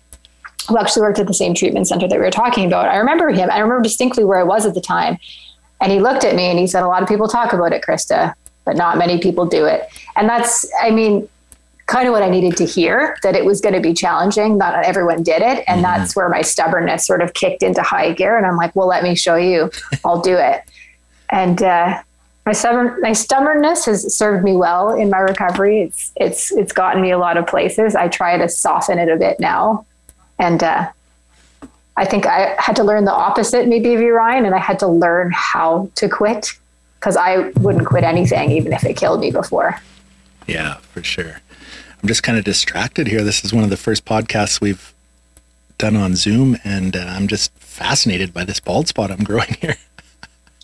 who 0.68 0.76
actually 0.76 1.03
worked 1.03 1.20
at 1.20 1.28
the 1.28 1.34
same 1.34 1.55
treatment 1.55 1.86
center 1.86 2.09
that 2.09 2.18
we 2.18 2.24
were 2.24 2.32
talking 2.32 2.66
about, 2.66 2.88
I 2.88 2.96
remember 2.96 3.30
him. 3.30 3.49
I 3.49 3.61
remember 3.61 3.84
distinctly 3.84 4.24
where 4.24 4.40
I 4.40 4.42
was 4.42 4.66
at 4.66 4.74
the 4.74 4.80
time. 4.80 5.18
And 5.80 5.92
he 5.92 6.01
looked 6.01 6.24
at 6.24 6.34
me 6.34 6.46
and 6.46 6.59
he 6.59 6.66
said, 6.66 6.82
a 6.82 6.88
lot 6.88 7.01
of 7.01 7.09
people 7.09 7.28
talk 7.28 7.53
about 7.53 7.72
it, 7.72 7.84
Krista, 7.84 8.34
but 8.64 8.76
not 8.76 8.99
many 8.99 9.20
people 9.20 9.46
do 9.46 9.66
it. 9.66 9.88
And 10.16 10.28
that's, 10.28 10.68
I 10.82 10.90
mean, 10.90 11.28
kind 11.86 12.09
of 12.09 12.12
what 12.12 12.24
I 12.24 12.28
needed 12.28 12.57
to 12.57 12.66
hear 12.66 13.16
that 13.22 13.36
it 13.36 13.44
was 13.44 13.61
going 13.61 13.76
to 13.76 13.80
be 13.80 13.94
challenging. 13.94 14.59
Not 14.59 14.84
everyone 14.84 15.22
did 15.22 15.42
it. 15.42 15.62
And 15.68 15.80
mm-hmm. 15.80 15.82
that's 15.82 16.16
where 16.16 16.28
my 16.28 16.42
stubbornness 16.42 17.07
sort 17.07 17.22
of 17.22 17.34
kicked 17.34 17.62
into 17.62 17.82
high 17.82 18.12
gear. 18.14 18.36
And 18.36 18.44
I'm 18.44 18.57
like, 18.57 18.74
well, 18.74 18.88
let 18.88 19.05
me 19.05 19.14
show 19.14 19.36
you. 19.36 19.70
I'll 20.05 20.20
do 20.20 20.36
it. 20.36 20.64
And, 21.31 21.62
uh, 21.62 22.03
my 22.47 22.53
stubborn, 22.53 23.01
my 23.03 23.12
stubbornness 23.12 23.85
has 23.85 24.14
served 24.16 24.43
me 24.43 24.57
well 24.57 24.91
in 24.95 25.11
my 25.11 25.18
recovery. 25.18 25.83
It's, 25.83 26.12
it's, 26.16 26.53
it's 26.53 26.72
gotten 26.72 27.03
me 27.03 27.11
a 27.11 27.18
lot 27.18 27.37
of 27.37 27.47
places. 27.47 27.95
I 27.95 28.09
try 28.09 28.39
to 28.39 28.49
soften 28.49 28.99
it 28.99 29.11
a 29.11 29.16
bit 29.16 29.39
now. 29.39 29.85
And, 30.39 30.62
uh, 30.62 30.91
I 31.99 32.05
think 32.05 32.26
I 32.26 32.55
had 32.59 32.76
to 32.76 32.85
learn 32.85 33.05
the 33.05 33.12
opposite 33.12 33.66
maybe 33.66 33.93
of 33.93 34.01
you, 34.01 34.14
Ryan, 34.14 34.47
and 34.47 34.55
I 34.55 34.59
had 34.59 34.79
to 34.79 34.87
learn 34.87 35.33
how 35.35 35.91
to 35.97 36.09
quit 36.09 36.53
because 37.01 37.16
I 37.16 37.49
wouldn't 37.59 37.87
quit 37.87 38.05
anything, 38.05 38.53
even 38.53 38.72
if 38.72 38.85
it 38.85 38.97
killed 38.97 39.20
me 39.20 39.33
before. 39.33 39.81
Yeah, 40.47 40.74
for 40.76 41.03
sure. 41.03 41.41
I'm 42.01 42.07
just 42.07 42.22
kind 42.22 42.39
of 42.39 42.45
distracted 42.45 43.09
here. 43.09 43.24
This 43.24 43.45
is 43.45 43.53
one 43.53 43.64
of 43.64 43.70
the 43.70 43.76
first 43.76 44.05
podcasts 44.05 44.61
we've 44.61 44.95
done 45.76 45.97
on 45.97 46.14
Zoom, 46.14 46.57
and 46.62 46.97
uh, 46.97 47.01
I'm 47.01 47.26
just 47.26 47.53
fascinated 47.55 48.33
by 48.33 48.45
this 48.45 48.61
bald 48.61 48.87
spot 48.87 49.11
I'm 49.11 49.24
growing 49.24 49.57
here. 49.61 49.76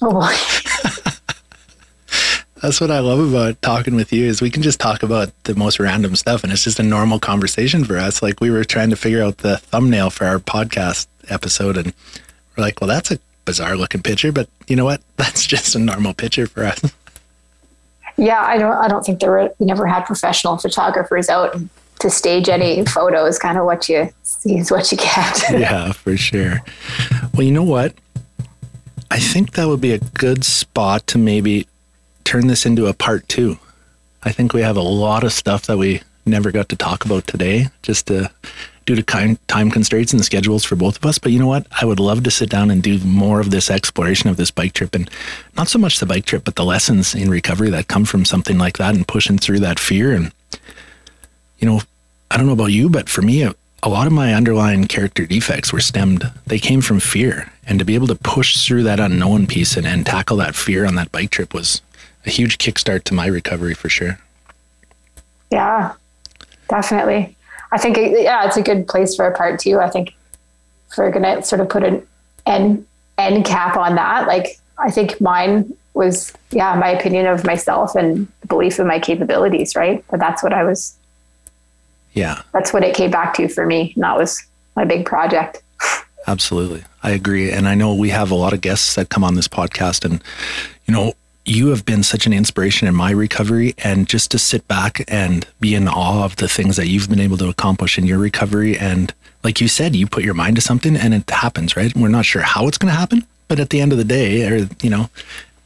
Oh 0.06 0.20
That's 2.62 2.80
what 2.80 2.90
I 2.90 2.98
love 2.98 3.20
about 3.20 3.60
talking 3.62 3.94
with 3.94 4.12
you 4.12 4.26
is 4.26 4.40
we 4.40 4.50
can 4.50 4.62
just 4.62 4.80
talk 4.80 5.02
about 5.02 5.30
the 5.44 5.54
most 5.54 5.78
random 5.78 6.16
stuff 6.16 6.44
and 6.44 6.52
it's 6.52 6.64
just 6.64 6.78
a 6.78 6.82
normal 6.82 7.18
conversation 7.18 7.84
for 7.84 7.98
us. 7.98 8.22
Like 8.22 8.40
we 8.40 8.50
were 8.50 8.64
trying 8.64 8.90
to 8.90 8.96
figure 8.96 9.22
out 9.22 9.38
the 9.38 9.58
thumbnail 9.58 10.10
for 10.10 10.26
our 10.26 10.38
podcast 10.38 11.06
episode 11.28 11.76
and 11.76 11.92
we're 12.56 12.64
like, 12.64 12.80
well, 12.80 12.88
that's 12.88 13.10
a 13.10 13.18
bizarre 13.44 13.76
looking 13.76 14.02
picture, 14.02 14.32
but 14.32 14.48
you 14.66 14.76
know 14.76 14.84
what? 14.84 15.00
That's 15.16 15.46
just 15.46 15.74
a 15.74 15.78
normal 15.78 16.14
picture 16.14 16.46
for 16.46 16.64
us. 16.64 16.80
Yeah, 18.16 18.40
I 18.40 18.58
don't. 18.58 18.72
I 18.72 18.88
don't 18.88 19.04
think 19.04 19.20
there 19.20 19.30
were. 19.30 19.52
We 19.58 19.66
never 19.66 19.86
had 19.86 20.04
professional 20.04 20.56
photographers 20.56 21.28
out 21.28 21.56
to 21.98 22.10
stage 22.10 22.48
any 22.48 22.84
photos. 22.84 23.38
Kind 23.38 23.58
of 23.58 23.64
what 23.64 23.88
you 23.88 24.08
see 24.22 24.58
is 24.58 24.70
what 24.70 24.90
you 24.92 24.98
get. 24.98 25.42
yeah, 25.50 25.92
for 25.92 26.16
sure. 26.16 26.62
Well, 27.32 27.42
you 27.42 27.50
know 27.50 27.64
what? 27.64 27.94
I 29.10 29.18
think 29.18 29.52
that 29.52 29.68
would 29.68 29.80
be 29.80 29.92
a 29.92 29.98
good 29.98 30.44
spot 30.44 31.06
to 31.08 31.18
maybe 31.18 31.66
turn 32.24 32.46
this 32.46 32.66
into 32.66 32.86
a 32.86 32.94
part 32.94 33.28
two. 33.28 33.58
I 34.22 34.32
think 34.32 34.52
we 34.52 34.62
have 34.62 34.76
a 34.76 34.82
lot 34.82 35.24
of 35.24 35.32
stuff 35.32 35.66
that 35.66 35.78
we 35.78 36.02
never 36.26 36.50
got 36.50 36.68
to 36.70 36.76
talk 36.76 37.04
about 37.04 37.26
today, 37.26 37.66
just 37.82 38.06
to 38.06 38.30
due 38.86 38.94
to 38.94 39.36
time 39.46 39.70
constraints 39.70 40.12
and 40.12 40.24
schedules 40.24 40.64
for 40.64 40.76
both 40.76 40.96
of 40.96 41.06
us. 41.06 41.18
But 41.18 41.32
you 41.32 41.38
know 41.38 41.46
what? 41.46 41.66
I 41.80 41.84
would 41.84 42.00
love 42.00 42.22
to 42.24 42.30
sit 42.30 42.50
down 42.50 42.70
and 42.70 42.82
do 42.82 42.98
more 42.98 43.40
of 43.40 43.50
this 43.50 43.70
exploration 43.70 44.28
of 44.28 44.36
this 44.36 44.50
bike 44.50 44.74
trip 44.74 44.94
and 44.94 45.08
not 45.56 45.68
so 45.68 45.78
much 45.78 46.00
the 46.00 46.06
bike 46.06 46.26
trip, 46.26 46.44
but 46.44 46.56
the 46.56 46.64
lessons 46.64 47.14
in 47.14 47.30
recovery 47.30 47.70
that 47.70 47.88
come 47.88 48.04
from 48.04 48.24
something 48.24 48.58
like 48.58 48.76
that 48.78 48.94
and 48.94 49.08
pushing 49.08 49.38
through 49.38 49.60
that 49.60 49.78
fear. 49.78 50.12
And, 50.12 50.32
you 51.58 51.68
know, 51.68 51.80
I 52.30 52.36
don't 52.36 52.46
know 52.46 52.52
about 52.52 52.72
you, 52.72 52.90
but 52.90 53.08
for 53.08 53.22
me, 53.22 53.48
a, 53.84 53.88
lot 53.88 54.06
of 54.06 54.12
my 54.12 54.34
underlying 54.34 54.86
character 54.86 55.26
defects 55.26 55.72
were 55.72 55.80
stemmed, 55.80 56.30
they 56.46 56.58
came 56.58 56.80
from 56.80 57.00
fear. 57.00 57.52
And 57.66 57.78
to 57.78 57.84
be 57.84 57.94
able 57.94 58.06
to 58.08 58.14
push 58.14 58.66
through 58.66 58.82
that 58.84 59.00
unknown 59.00 59.46
piece 59.46 59.76
and, 59.76 59.86
and 59.86 60.04
tackle 60.04 60.36
that 60.38 60.54
fear 60.54 60.84
on 60.86 60.94
that 60.96 61.12
bike 61.12 61.30
trip 61.30 61.54
was 61.54 61.80
a 62.26 62.30
huge 62.30 62.58
kickstart 62.58 63.04
to 63.04 63.14
my 63.14 63.26
recovery 63.26 63.74
for 63.74 63.88
sure. 63.88 64.18
Yeah, 65.50 65.92
definitely. 66.68 67.36
I 67.72 67.78
think, 67.78 67.98
it, 67.98 68.22
yeah, 68.22 68.46
it's 68.46 68.56
a 68.56 68.62
good 68.62 68.86
place 68.86 69.16
for 69.16 69.26
a 69.26 69.36
part 69.36 69.60
two. 69.60 69.80
I 69.80 69.90
think 69.90 70.14
if 70.90 70.98
we're 70.98 71.10
going 71.10 71.22
to 71.22 71.42
sort 71.42 71.60
of 71.60 71.68
put 71.68 71.82
an 71.84 72.06
end, 72.46 72.86
end 73.18 73.44
cap 73.44 73.76
on 73.76 73.96
that, 73.96 74.26
like, 74.26 74.58
I 74.78 74.90
think 74.90 75.20
mine 75.20 75.74
was, 75.94 76.32
yeah, 76.50 76.74
my 76.74 76.88
opinion 76.88 77.26
of 77.26 77.44
myself 77.44 77.94
and 77.94 78.26
belief 78.48 78.78
in 78.78 78.86
my 78.86 78.98
capabilities, 78.98 79.76
right? 79.76 80.04
But 80.10 80.20
that's 80.20 80.42
what 80.42 80.52
I 80.52 80.64
was, 80.64 80.96
yeah, 82.14 82.42
that's 82.52 82.72
what 82.72 82.82
it 82.82 82.94
came 82.94 83.10
back 83.10 83.34
to 83.34 83.48
for 83.48 83.66
me. 83.66 83.92
And 83.94 84.02
that 84.02 84.16
was 84.16 84.42
my 84.74 84.84
big 84.84 85.04
project. 85.04 85.62
Absolutely. 86.26 86.82
I 87.02 87.10
agree. 87.10 87.50
And 87.52 87.68
I 87.68 87.74
know 87.74 87.94
we 87.94 88.08
have 88.10 88.30
a 88.30 88.34
lot 88.34 88.54
of 88.54 88.62
guests 88.62 88.94
that 88.94 89.10
come 89.10 89.22
on 89.22 89.34
this 89.34 89.48
podcast 89.48 90.04
and, 90.04 90.22
you 90.86 90.94
know, 90.94 91.12
you 91.44 91.68
have 91.68 91.84
been 91.84 92.02
such 92.02 92.26
an 92.26 92.32
inspiration 92.32 92.88
in 92.88 92.94
my 92.94 93.10
recovery 93.10 93.74
and 93.78 94.08
just 94.08 94.30
to 94.30 94.38
sit 94.38 94.66
back 94.66 95.04
and 95.08 95.46
be 95.60 95.74
in 95.74 95.86
awe 95.88 96.24
of 96.24 96.36
the 96.36 96.48
things 96.48 96.76
that 96.76 96.86
you've 96.86 97.08
been 97.08 97.20
able 97.20 97.36
to 97.36 97.48
accomplish 97.48 97.98
in 97.98 98.06
your 98.06 98.18
recovery 98.18 98.78
and 98.78 99.12
like 99.42 99.60
you 99.60 99.68
said 99.68 99.94
you 99.94 100.06
put 100.06 100.24
your 100.24 100.32
mind 100.32 100.56
to 100.56 100.62
something 100.62 100.96
and 100.96 101.12
it 101.12 101.28
happens 101.28 101.76
right 101.76 101.94
we're 101.94 102.08
not 102.08 102.24
sure 102.24 102.40
how 102.40 102.66
it's 102.66 102.78
going 102.78 102.90
to 102.90 102.98
happen 102.98 103.26
but 103.46 103.60
at 103.60 103.68
the 103.70 103.80
end 103.82 103.92
of 103.92 103.98
the 103.98 104.04
day 104.04 104.48
or 104.48 104.66
you 104.80 104.88
know 104.88 105.10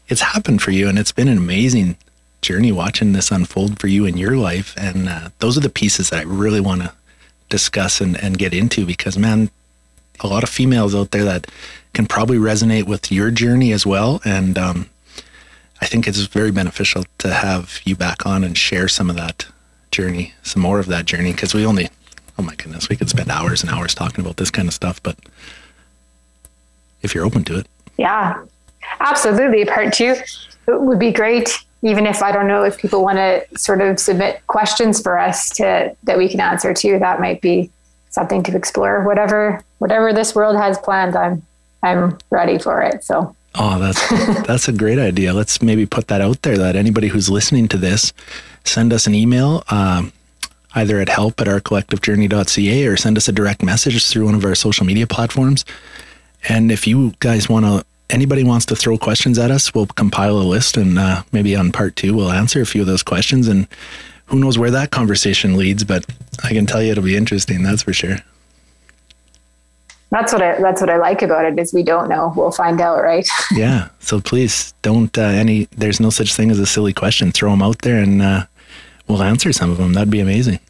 it's 0.09 0.21
happened 0.21 0.61
for 0.61 0.73
you 0.73 0.89
and 0.89 0.99
it's 0.99 1.13
been 1.13 1.29
an 1.29 1.39
amazing 1.39 1.97
journey 2.41 2.73
watching 2.73 3.13
this 3.13 3.31
unfold 3.31 3.81
for 3.81 3.89
you 3.89 4.05
in 4.05 4.17
your 4.17 4.37
life 4.37 4.75
and 4.77 5.09
uh, 5.09 5.29
those 5.41 5.57
are 5.57 5.63
the 5.63 5.69
pieces 5.69 6.11
that 6.11 6.21
i 6.21 6.23
really 6.23 6.61
want 6.61 6.83
to 6.83 6.93
discuss 7.49 8.01
and, 8.01 8.23
and 8.23 8.39
get 8.39 8.55
into 8.55 8.87
because 8.87 9.19
man 9.19 9.51
a 10.21 10.27
lot 10.27 10.43
of 10.43 10.49
females 10.49 10.95
out 10.95 11.11
there 11.11 11.25
that 11.25 11.47
can 11.95 12.07
probably 12.07 12.37
resonate 12.37 12.85
with 12.85 13.11
your 13.11 13.31
journey 13.31 13.73
as 13.73 13.87
well 13.87 14.21
and 14.25 14.59
um, 14.59 14.89
I 15.81 15.87
think 15.87 16.09
it's 16.09 16.19
very 16.21 16.51
beneficial 16.51 17.05
to 17.19 17.33
have 17.33 17.81
you 17.85 17.95
back 17.95 18.27
on 18.27 18.43
and 18.43 18.57
share 18.57 18.89
some 18.89 19.09
of 19.11 19.17
that 19.17 19.47
journey, 19.91 20.35
some 20.43 20.63
more 20.63 20.81
of 20.81 20.87
that 20.87 21.07
journey, 21.07 21.33
because 21.33 21.55
we 21.55 21.65
only, 21.65 21.89
oh 22.39 22.43
my 22.43 22.55
goodness, 22.57 22.89
we 22.89 22.97
could 22.97 23.09
spend 23.09 23.31
hours 23.31 23.63
and 23.63 23.71
hours 23.71 23.95
talking 23.95 24.25
about 24.25 24.39
this 24.39 24.51
kind 24.51 24.67
of 24.67 24.75
stuff. 24.75 25.01
But 25.03 25.17
if 27.03 27.15
you're 27.15 27.25
open 27.25 27.45
to 27.45 27.59
it, 27.59 27.69
yeah, 27.97 28.43
absolutely. 29.01 29.65
Part 29.65 29.93
two 29.93 30.17
it 30.67 30.81
would 30.81 30.99
be 30.99 31.13
great. 31.13 31.59
Even 31.83 32.07
if 32.07 32.23
I 32.23 32.33
don't 32.33 32.49
know 32.49 32.65
if 32.65 32.79
people 32.79 33.03
want 33.03 33.19
to 33.19 33.45
sort 33.57 33.81
of 33.81 34.01
submit 34.01 34.45
questions 34.47 35.01
for 35.01 35.19
us 35.19 35.51
to 35.51 35.95
that 36.05 36.19
we 36.19 36.29
can 36.29 36.41
answer 36.41 36.75
to, 36.75 36.99
that 36.99 37.21
might 37.21 37.41
be 37.41 37.71
something 38.11 38.43
to 38.45 38.57
explore. 38.57 39.05
Whatever 39.05 39.63
whatever 39.79 40.13
this 40.13 40.35
world 40.35 40.57
has 40.57 40.79
planned, 40.79 41.15
I'm 41.17 41.43
I'm 41.83 42.19
ready 42.31 42.59
for 42.59 42.83
it. 42.83 43.05
So 43.05 43.35
Oh, 43.55 43.79
that's 43.79 44.09
that's 44.47 44.69
a 44.69 44.73
great 44.73 44.99
idea. 44.99 45.33
Let's 45.33 45.63
maybe 45.63 45.87
put 45.87 46.09
that 46.09 46.21
out 46.21 46.43
there 46.43 46.59
that 46.59 46.77
anybody 46.77 47.09
who's 47.09 47.29
listening 47.29 47.69
to 47.69 47.77
this, 47.77 48.13
send 48.65 48.93
us 48.93 49.07
an 49.07 49.15
email, 49.15 49.65
um, 49.71 50.13
either 50.75 51.01
at 51.01 51.09
help 51.09 51.41
at 51.41 51.47
ourcollectivejourney.ca 51.47 52.87
or 52.87 52.97
send 52.97 53.17
us 53.17 53.29
a 53.29 53.33
direct 53.33 53.63
message 53.63 54.07
through 54.07 54.27
one 54.27 54.35
of 54.35 54.45
our 54.45 54.55
social 54.55 54.87
media 54.87 55.07
platforms. 55.07 55.65
And 56.49 56.71
if 56.71 56.87
you 56.87 57.15
guys 57.19 57.49
want 57.49 57.65
to, 57.65 57.85
anybody 58.11 58.45
wants 58.45 58.67
to 58.67 58.77
throw 58.77 58.99
questions 58.99 59.39
at 59.39 59.51
us, 59.51 59.75
we'll 59.75 59.87
compile 59.87 60.37
a 60.39 60.43
list 60.43 60.77
and 60.77 60.99
uh, 60.99 61.23
maybe 61.33 61.55
on 61.57 61.73
part 61.73 61.97
two, 61.97 62.15
we'll 62.15 62.31
answer 62.31 62.61
a 62.61 62.67
few 62.67 62.81
of 62.81 62.87
those 62.87 63.03
questions. 63.03 63.49
And 63.49 63.67
who 64.27 64.39
knows 64.39 64.59
where 64.59 64.71
that 64.71 64.91
conversation 64.91 65.57
leads, 65.57 65.85
but 65.85 66.05
I 66.45 66.49
can 66.49 66.67
tell 66.67 66.83
you 66.83 66.93
it'll 66.93 67.05
be 67.05 67.17
interesting, 67.17 67.63
that's 67.63 67.83
for 67.83 67.93
sure 67.93 68.19
that's 70.11 70.33
what 70.33 70.43
I 70.43 70.61
that's 70.61 70.81
what 70.81 70.89
I 70.89 70.97
like 70.97 71.23
about 71.23 71.45
it 71.45 71.59
is 71.59 71.75
we 71.75 71.83
don't 71.83 72.09
know. 72.09 72.33
We'll 72.35 72.51
find 72.51 72.81
out, 72.81 73.03
right? 73.03 73.29
yeah. 73.55 73.89
So 74.01 74.21
please 74.21 74.73
don't 74.83 75.17
uh, 75.19 75.23
any. 75.23 75.69
There's 75.77 76.01
no 76.01 76.11
such 76.11 76.35
thing 76.35 76.51
as 76.51 76.59
a 76.59 76.67
silly 76.67 76.93
question. 76.93 77.31
Throw 77.31 77.51
them 77.51 77.63
out 77.63 77.81
there, 77.83 78.03
and 78.03 78.23
uh, 78.23 78.47
we'll 79.07 79.23
answer 79.23 79.53
some 79.53 79.71
of 79.71 79.77
them. 79.77 79.93
That'd 79.93 80.11
be 80.11 80.21
amazing. 80.21 80.61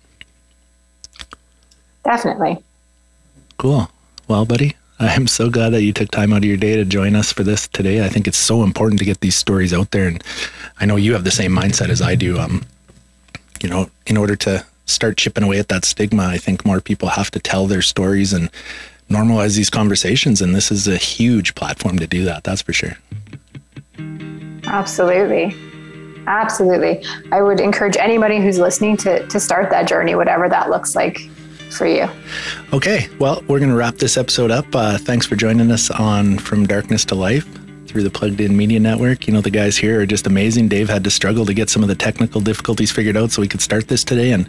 Definitely. 2.05 2.59
Cool. 3.59 3.91
Well, 4.26 4.45
buddy, 4.45 4.76
I'm 5.01 5.26
so 5.28 5.49
glad 5.49 5.70
that 5.70 5.82
you 5.82 5.92
took 5.92 6.11
time 6.11 6.32
out 6.32 6.38
of 6.38 6.44
your 6.44 6.57
day 6.57 6.74
to 6.76 6.84
join 6.84 7.14
us 7.14 7.32
for 7.32 7.44
this 7.44 7.68
today. 7.68 8.05
I 8.05 8.09
think 8.09 8.26
it's 8.26 8.38
so 8.38 8.64
important 8.64 8.99
to 8.99 9.05
get 9.05 9.20
these 9.20 9.36
stories 9.36 9.72
out 9.72 9.92
there, 9.92 10.09
and 10.09 10.22
I 10.80 10.86
know 10.86 10.96
you 10.96 11.12
have 11.12 11.24
the 11.24 11.30
same 11.30 11.53
mindset 11.53 11.88
as 11.88 12.03
I 12.03 12.16
do. 12.16 12.38
Um, 12.38 12.64
you 13.62 13.68
know, 13.68 13.90
in 14.07 14.16
order 14.16 14.34
to 14.36 14.64
start 14.86 15.16
chipping 15.16 15.44
away 15.44 15.59
at 15.59 15.68
that 15.68 15.84
stigma, 15.84 16.24
I 16.24 16.38
think 16.38 16.64
more 16.64 16.80
people 16.80 17.11
have 17.11 17.30
to 17.32 17.38
tell 17.38 17.66
their 17.66 17.82
stories 17.82 18.32
and 18.32 18.51
normalize 19.09 19.57
these 19.57 19.70
conversations. 19.70 20.40
And 20.40 20.55
this 20.55 20.70
is 20.70 20.88
a 20.88 20.96
huge 20.96 21.55
platform 21.55 21.99
to 21.99 22.07
do 22.07 22.24
that. 22.24 22.44
That's 22.44 22.62
for 22.62 22.72
sure. 22.72 22.96
Absolutely. 24.66 25.55
Absolutely. 26.26 27.05
I 27.32 27.40
would 27.40 27.61
encourage 27.61 27.96
anybody 27.96 28.40
who's 28.40 28.59
listening 28.59 28.96
to, 28.99 29.26
to 29.28 29.40
start 29.40 29.70
that 29.70 29.88
journey, 29.88 30.14
whatever 30.14 30.49
that 30.49 30.68
looks 30.68 30.94
like 30.94 31.20
for 31.70 31.86
you. 31.86 32.08
Okay. 32.72 33.08
Well, 33.18 33.42
we're 33.48 33.58
going 33.58 33.70
to 33.70 33.76
wrap 33.76 33.96
this 33.96 34.16
episode 34.16 34.50
up. 34.50 34.66
Uh, 34.74 34.98
thanks 34.98 35.26
for 35.26 35.36
joining 35.36 35.70
us 35.70 35.90
on 35.90 36.38
From 36.38 36.66
Darkness 36.66 37.04
to 37.06 37.14
Life. 37.14 37.46
through 37.88 38.02
the 38.02 38.10
Plugged 38.10 38.38
In 38.40 38.54
Media 38.54 38.78
Network. 38.78 39.26
You 39.26 39.32
know, 39.32 39.40
the 39.40 39.50
guys 39.50 39.78
here 39.78 40.00
are 40.00 40.06
just 40.06 40.26
amazing. 40.26 40.68
Dave 40.68 40.90
had 40.90 41.04
to 41.04 41.10
struggle 41.10 41.46
to 41.46 41.54
get 41.54 41.70
some 41.70 41.82
of 41.82 41.88
the 41.88 41.94
technical 41.94 42.40
difficulties 42.42 42.90
figured 42.92 43.16
out 43.16 43.30
so 43.30 43.40
we 43.40 43.48
could 43.48 43.62
start 43.62 43.88
this 43.88 44.04
today. 44.04 44.32
And 44.32 44.46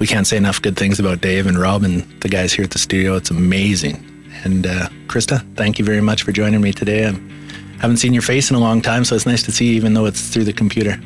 we 0.00 0.06
can't 0.08 0.26
say 0.26 0.36
enough 0.36 0.60
good 0.60 0.76
things 0.76 0.98
about 0.98 1.20
Dave 1.20 1.46
and 1.46 1.56
Rob 1.56 1.84
and 1.84 2.02
the 2.22 2.28
guys 2.28 2.52
here 2.52 2.64
at 2.64 2.72
the 2.72 2.80
studio. 2.80 3.14
It's 3.14 3.30
amazing. 3.30 4.04
And 4.44 4.66
uh, 4.66 4.88
Krista, 5.06 5.44
thank 5.54 5.78
you 5.78 5.84
very 5.84 6.00
much 6.00 6.24
for 6.24 6.32
joining 6.32 6.60
me 6.60 6.72
today. 6.72 7.06
I 7.06 7.12
haven't 7.80 7.98
seen 7.98 8.12
your 8.12 8.22
face 8.22 8.50
in 8.50 8.56
a 8.56 8.60
long 8.60 8.82
time, 8.82 9.04
so 9.04 9.14
it's 9.14 9.26
nice 9.26 9.44
to 9.44 9.52
see 9.52 9.66
you, 9.66 9.74
even 9.74 9.94
though 9.94 10.06
it's 10.06 10.30
through 10.30 10.44
the 10.44 10.52
computer. 10.52 11.00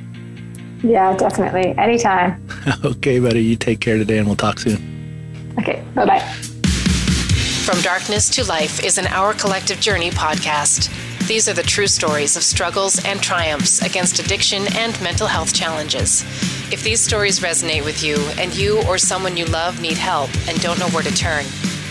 Yeah, 0.82 1.14
definitely. 1.16 1.76
Anytime. 1.76 2.42
okay, 2.84 3.18
buddy. 3.18 3.44
You 3.44 3.56
take 3.56 3.80
care 3.80 3.98
today, 3.98 4.18
and 4.18 4.26
we'll 4.26 4.36
talk 4.36 4.58
soon. 4.58 4.95
Okay. 5.58 5.84
Bye 5.94 6.06
bye. 6.06 6.20
From 7.64 7.80
Darkness 7.80 8.30
to 8.30 8.44
Life 8.44 8.84
is 8.84 8.98
an 8.98 9.06
Our 9.08 9.34
Collective 9.34 9.80
Journey 9.80 10.10
podcast. 10.10 10.88
These 11.26 11.48
are 11.48 11.52
the 11.52 11.64
true 11.64 11.88
stories 11.88 12.36
of 12.36 12.44
struggles 12.44 13.04
and 13.04 13.20
triumphs 13.20 13.82
against 13.82 14.20
addiction 14.20 14.64
and 14.76 15.00
mental 15.02 15.26
health 15.26 15.52
challenges. 15.52 16.22
If 16.72 16.84
these 16.84 17.00
stories 17.00 17.40
resonate 17.40 17.84
with 17.84 18.04
you 18.04 18.16
and 18.38 18.54
you 18.56 18.82
or 18.86 18.98
someone 18.98 19.36
you 19.36 19.46
love 19.46 19.80
need 19.80 19.96
help 19.98 20.30
and 20.46 20.60
don't 20.60 20.78
know 20.78 20.88
where 20.90 21.02
to 21.02 21.14
turn, 21.14 21.44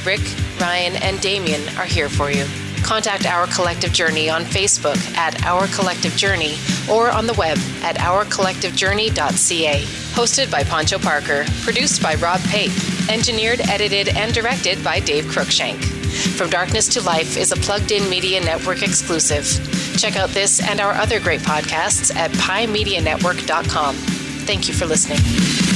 Rick, 0.05 0.21
Ryan, 0.61 0.95
and 1.03 1.19
Damien 1.19 1.61
are 1.77 1.85
here 1.85 2.07
for 2.07 2.31
you. 2.31 2.45
Contact 2.83 3.25
Our 3.25 3.47
Collective 3.47 3.91
Journey 3.91 4.29
on 4.29 4.43
Facebook 4.43 4.97
at 5.15 5.43
Our 5.43 5.67
Collective 5.67 6.15
Journey 6.15 6.55
or 6.89 7.11
on 7.11 7.27
the 7.27 7.33
web 7.33 7.57
at 7.81 7.97
ourcollectivejourney.ca. 7.97 9.81
Hosted 10.15 10.49
by 10.49 10.63
Poncho 10.63 10.97
Parker, 10.97 11.45
produced 11.61 12.01
by 12.01 12.15
Rob 12.15 12.39
Pape, 12.41 12.71
engineered, 13.09 13.61
edited, 13.61 14.09
and 14.09 14.33
directed 14.33 14.83
by 14.83 14.99
Dave 14.99 15.25
Cruikshank. 15.25 15.83
From 16.37 16.49
Darkness 16.49 16.87
to 16.89 17.01
Life 17.01 17.37
is 17.37 17.51
a 17.51 17.57
plugged 17.57 17.91
in 17.91 18.09
media 18.09 18.39
network 18.39 18.81
exclusive. 18.81 19.45
Check 19.97 20.15
out 20.15 20.29
this 20.29 20.61
and 20.61 20.79
our 20.79 20.93
other 20.93 21.19
great 21.19 21.41
podcasts 21.41 22.15
at 22.15 22.31
piemedianetwork.com. 22.31 23.95
Thank 23.95 24.67
you 24.67 24.73
for 24.73 24.85
listening. 24.85 25.74